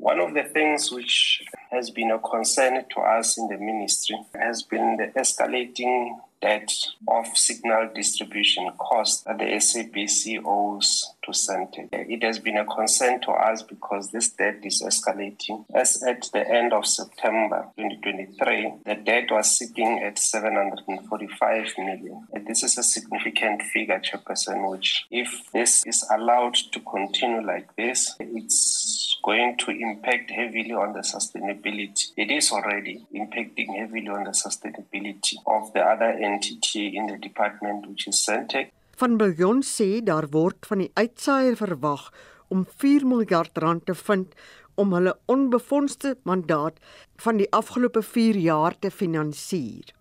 One 0.00 0.18
of 0.18 0.32
the 0.32 0.44
things 0.44 0.90
which 0.90 1.44
has 1.70 1.90
been 1.90 2.10
a 2.10 2.18
concern 2.18 2.82
to 2.94 3.00
us 3.02 3.36
in 3.36 3.48
the 3.48 3.58
ministry 3.58 4.16
has 4.34 4.62
been 4.62 4.96
the 4.96 5.08
escalating 5.08 6.16
debt 6.40 6.72
of 7.06 7.26
signal 7.36 7.90
distribution 7.94 8.70
costs 8.78 9.22
that 9.24 9.38
the 9.38 9.44
SABC 9.44 10.40
owes 10.44 11.12
to 11.22 11.32
Centec. 11.32 11.88
It 11.92 12.22
has 12.22 12.38
been 12.38 12.56
a 12.56 12.64
concern 12.64 13.20
to 13.22 13.30
us 13.32 13.62
because 13.62 14.10
this 14.10 14.30
debt 14.30 14.60
is 14.64 14.82
escalating. 14.82 15.64
As 15.74 16.02
at 16.02 16.28
the 16.32 16.48
end 16.48 16.72
of 16.72 16.86
September 16.86 17.66
2023, 17.76 18.72
the 18.86 18.94
debt 18.94 19.30
was 19.30 19.58
sitting 19.58 20.02
at 20.02 20.18
745 20.18 21.72
million. 21.78 22.26
And 22.32 22.46
this 22.46 22.62
is 22.62 22.78
a 22.78 22.82
significant 22.82 23.62
figure, 23.62 24.00
Chairperson, 24.00 24.70
which 24.70 25.04
if 25.10 25.50
this 25.52 25.84
is 25.86 26.06
allowed 26.10 26.54
to 26.54 26.80
continue 26.80 27.46
like 27.46 27.76
this, 27.76 28.16
it's 28.18 28.79
going 29.22 29.56
to 29.58 29.70
impact 29.70 30.30
heavily 30.30 30.72
on 30.72 30.92
the 30.92 31.02
sustainability. 31.02 32.12
It 32.16 32.30
is 32.30 32.52
already 32.52 33.06
impacting 33.14 33.76
heavily 33.78 34.08
on 34.08 34.24
the 34.24 34.34
sustainability 34.44 35.36
of 35.46 35.72
the 35.72 35.80
other 35.80 36.10
entity 36.10 36.96
in 36.96 37.06
the 37.06 37.18
department, 37.18 37.86
which 37.86 38.06
is 38.06 38.24
Centec. 38.26 38.70
Van 38.96 39.16
Biljon 39.16 39.62
sê 39.64 40.02
daar 40.04 40.28
word 40.28 40.66
van 40.68 40.82
die 40.84 40.90
uitsaaier 40.94 41.56
verwag 41.56 42.10
om 42.52 42.66
4 42.82 43.06
miljard 43.08 43.56
rand 43.62 43.86
te 43.86 43.94
vind 43.94 44.34
om 44.80 44.92
hulle 44.96 45.14
onbefondste 45.32 46.16
mandaat 46.28 46.76
van 47.24 47.40
die 47.40 47.48
afgelope 47.56 48.02
4 48.02 48.36
jaar 48.36 48.76
te 48.78 48.90
finansier. 48.90 49.94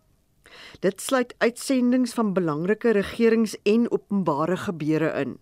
Dit 0.83 1.01
sluit 1.01 1.35
uitsendings 1.37 2.13
van 2.13 2.33
belangrike 2.33 2.91
regerings- 2.91 3.57
en 3.63 3.91
openbare 3.91 4.57
gebeure 4.57 5.11
in. 5.21 5.37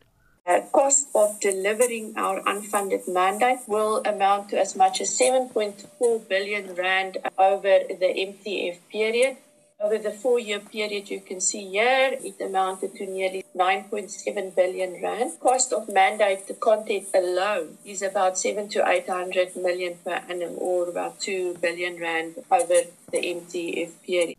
The 0.47 0.63
cost 0.71 1.09
of 1.13 1.41
delivering 1.41 2.15
our 2.15 2.39
unfunded 2.43 3.03
mandate 3.05 3.67
will 3.67 3.99
amount 4.05 4.47
to 4.49 4.57
as 4.57 4.77
much 4.77 5.01
as 5.01 5.09
7.4 5.11 5.83
billion 6.29 6.73
rand 6.73 7.17
over 7.37 7.83
the 7.89 8.11
MTF 8.15 8.77
period. 8.89 9.35
Over 9.83 9.97
the 9.97 10.11
four 10.11 10.39
year 10.39 10.61
period, 10.61 11.09
you 11.09 11.19
can 11.19 11.41
see 11.41 11.67
here, 11.67 12.15
it 12.23 12.39
amounted 12.39 12.95
to 12.95 13.05
nearly 13.05 13.43
9.7 13.57 14.55
billion 14.55 15.03
rand. 15.03 15.33
Cost 15.41 15.73
of 15.73 15.89
mandate, 15.91 16.47
the 16.47 16.53
content 16.53 17.09
alone, 17.13 17.77
is 17.83 18.01
about 18.01 18.39
7 18.39 18.69
to 18.69 18.87
800 18.87 19.53
million 19.57 19.97
per 20.01 20.23
annum, 20.29 20.55
or 20.55 20.87
about 20.87 21.19
2 21.19 21.57
billion 21.59 21.99
rand 21.99 22.35
over 22.49 22.87
the 23.11 23.19
MTF 23.19 23.91
period. 24.01 24.37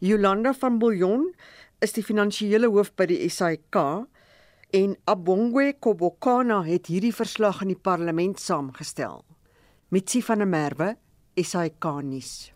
Yolanda 0.00 0.52
van 0.52 0.78
Billjon 0.78 1.32
is 1.80 1.96
die 1.96 2.04
finansiële 2.04 2.68
hoof 2.68 2.92
by 2.92 3.08
die 3.08 3.30
SAIK 3.32 3.80
en 4.70 4.96
Abongwe 5.04 5.74
Kobokana 5.78 6.62
het 6.66 6.90
hierdie 6.90 7.14
verslag 7.14 7.62
in 7.62 7.72
die 7.74 7.78
parlement 7.78 8.40
saamgestel. 8.42 9.22
Mitsi 9.94 10.22
van 10.22 10.42
der 10.42 10.50
Merwe, 10.50 10.96
SAIK 11.36 11.84
nuus. 12.02 12.50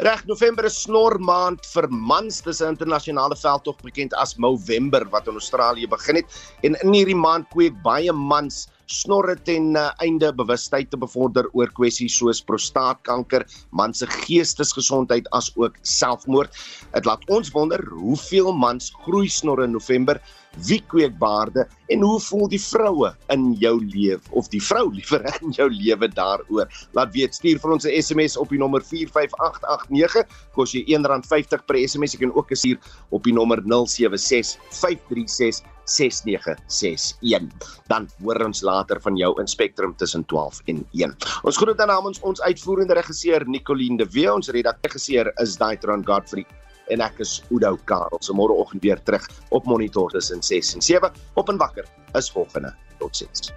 Reg, 0.00 0.22
November 0.24 0.64
is 0.64 0.78
snor 0.80 1.18
maand 1.20 1.66
vir 1.74 1.86
mans. 1.92 2.40
Dis 2.40 2.62
'n 2.62 2.72
internasionale 2.72 3.36
veldtog 3.36 3.76
bekend 3.84 4.14
as 4.14 4.36
Movember 4.36 5.04
wat 5.10 5.26
in 5.28 5.34
Australië 5.34 5.86
begin 5.86 6.16
het. 6.16 6.26
En 6.62 6.74
in 6.82 6.92
hierdie 6.92 7.16
maand 7.16 7.48
kweek 7.50 7.82
baie 7.82 8.12
mans 8.12 8.68
snorre 8.86 9.36
ten 9.36 9.76
uh, 9.76 9.90
einde 9.98 10.32
bewustheid 10.32 10.90
te 10.90 10.96
bevorder 10.96 11.46
oor 11.52 11.68
kwessies 11.68 12.16
soos 12.16 12.40
prostaatkanker, 12.42 13.44
man 13.70 13.94
se 13.94 14.06
geestesgesondheid 14.06 15.28
as 15.32 15.52
ook 15.56 15.76
selfmoord. 15.82 16.50
Dit 16.94 17.04
laat 17.04 17.28
ons 17.28 17.50
wonder 17.50 17.84
hoeveel 17.92 18.52
mans 18.52 18.90
groei 19.04 19.28
snorre 19.28 19.64
in 19.64 19.72
November 19.72 20.20
wie 20.66 20.82
kweek 20.90 21.18
baarde 21.18 21.66
en 21.88 22.02
hoe 22.02 22.20
voel 22.20 22.48
die 22.48 22.62
vroue 22.62 23.16
in 23.34 23.54
jou 23.60 23.84
lewe 23.84 24.20
of 24.30 24.48
die 24.50 24.62
vrou 24.62 24.92
liewer 24.92 25.34
in 25.42 25.50
jou 25.56 25.70
lewe 25.70 26.08
daaroor 26.08 26.66
laat 26.98 27.12
weet 27.14 27.34
stuur 27.34 27.58
vir 27.62 27.70
ons 27.76 27.86
'n 27.86 28.02
SMS 28.02 28.36
op 28.36 28.48
die 28.50 28.58
nommer 28.58 28.82
45889 28.82 30.26
kos 30.54 30.72
jy 30.74 30.84
R1.50 30.98 31.64
per 31.66 31.76
SMS 31.78 32.12
jy 32.14 32.18
kan 32.26 32.34
ook 32.34 32.50
stuur 32.52 32.78
op 33.10 33.24
die 33.24 33.34
nommer 33.34 33.62
076536 33.62 35.62
6961. 35.90 37.58
Dan 37.88 38.06
hoor 38.22 38.38
ons 38.44 38.62
later 38.62 39.00
van 39.02 39.16
jou 39.16 39.32
in 39.40 39.48
Spectrum 39.50 39.96
tussen 39.96 40.24
12 40.30 40.60
en 40.70 40.84
1. 40.92 41.16
Ons 41.42 41.56
groet 41.56 41.78
dan 41.78 41.90
namens 41.90 42.20
ons 42.20 42.40
uitvoerende 42.40 42.94
regisseur 42.94 43.48
Nicoline 43.48 43.96
de 43.96 44.06
Wee, 44.14 44.32
ons 44.32 44.48
redakteur 44.48 45.32
is 45.42 45.56
Daitron 45.56 46.06
Godfrey 46.06 46.46
en 46.90 47.04
ek 47.04 47.22
is 47.24 47.38
Oudo 47.50 47.76
Karel. 47.88 48.20
So 48.20 48.36
môreoggend 48.36 48.82
weer 48.82 49.02
terug 49.02 49.26
op 49.50 49.66
Monitor 49.70 50.10
tussen 50.10 50.42
6 50.42 50.74
en 50.74 50.82
7 50.82 51.12
op 51.34 51.48
en 51.48 51.60
wakker 51.60 51.86
is 52.18 52.30
volgende. 52.30 52.74
Totsiens. 52.98 53.52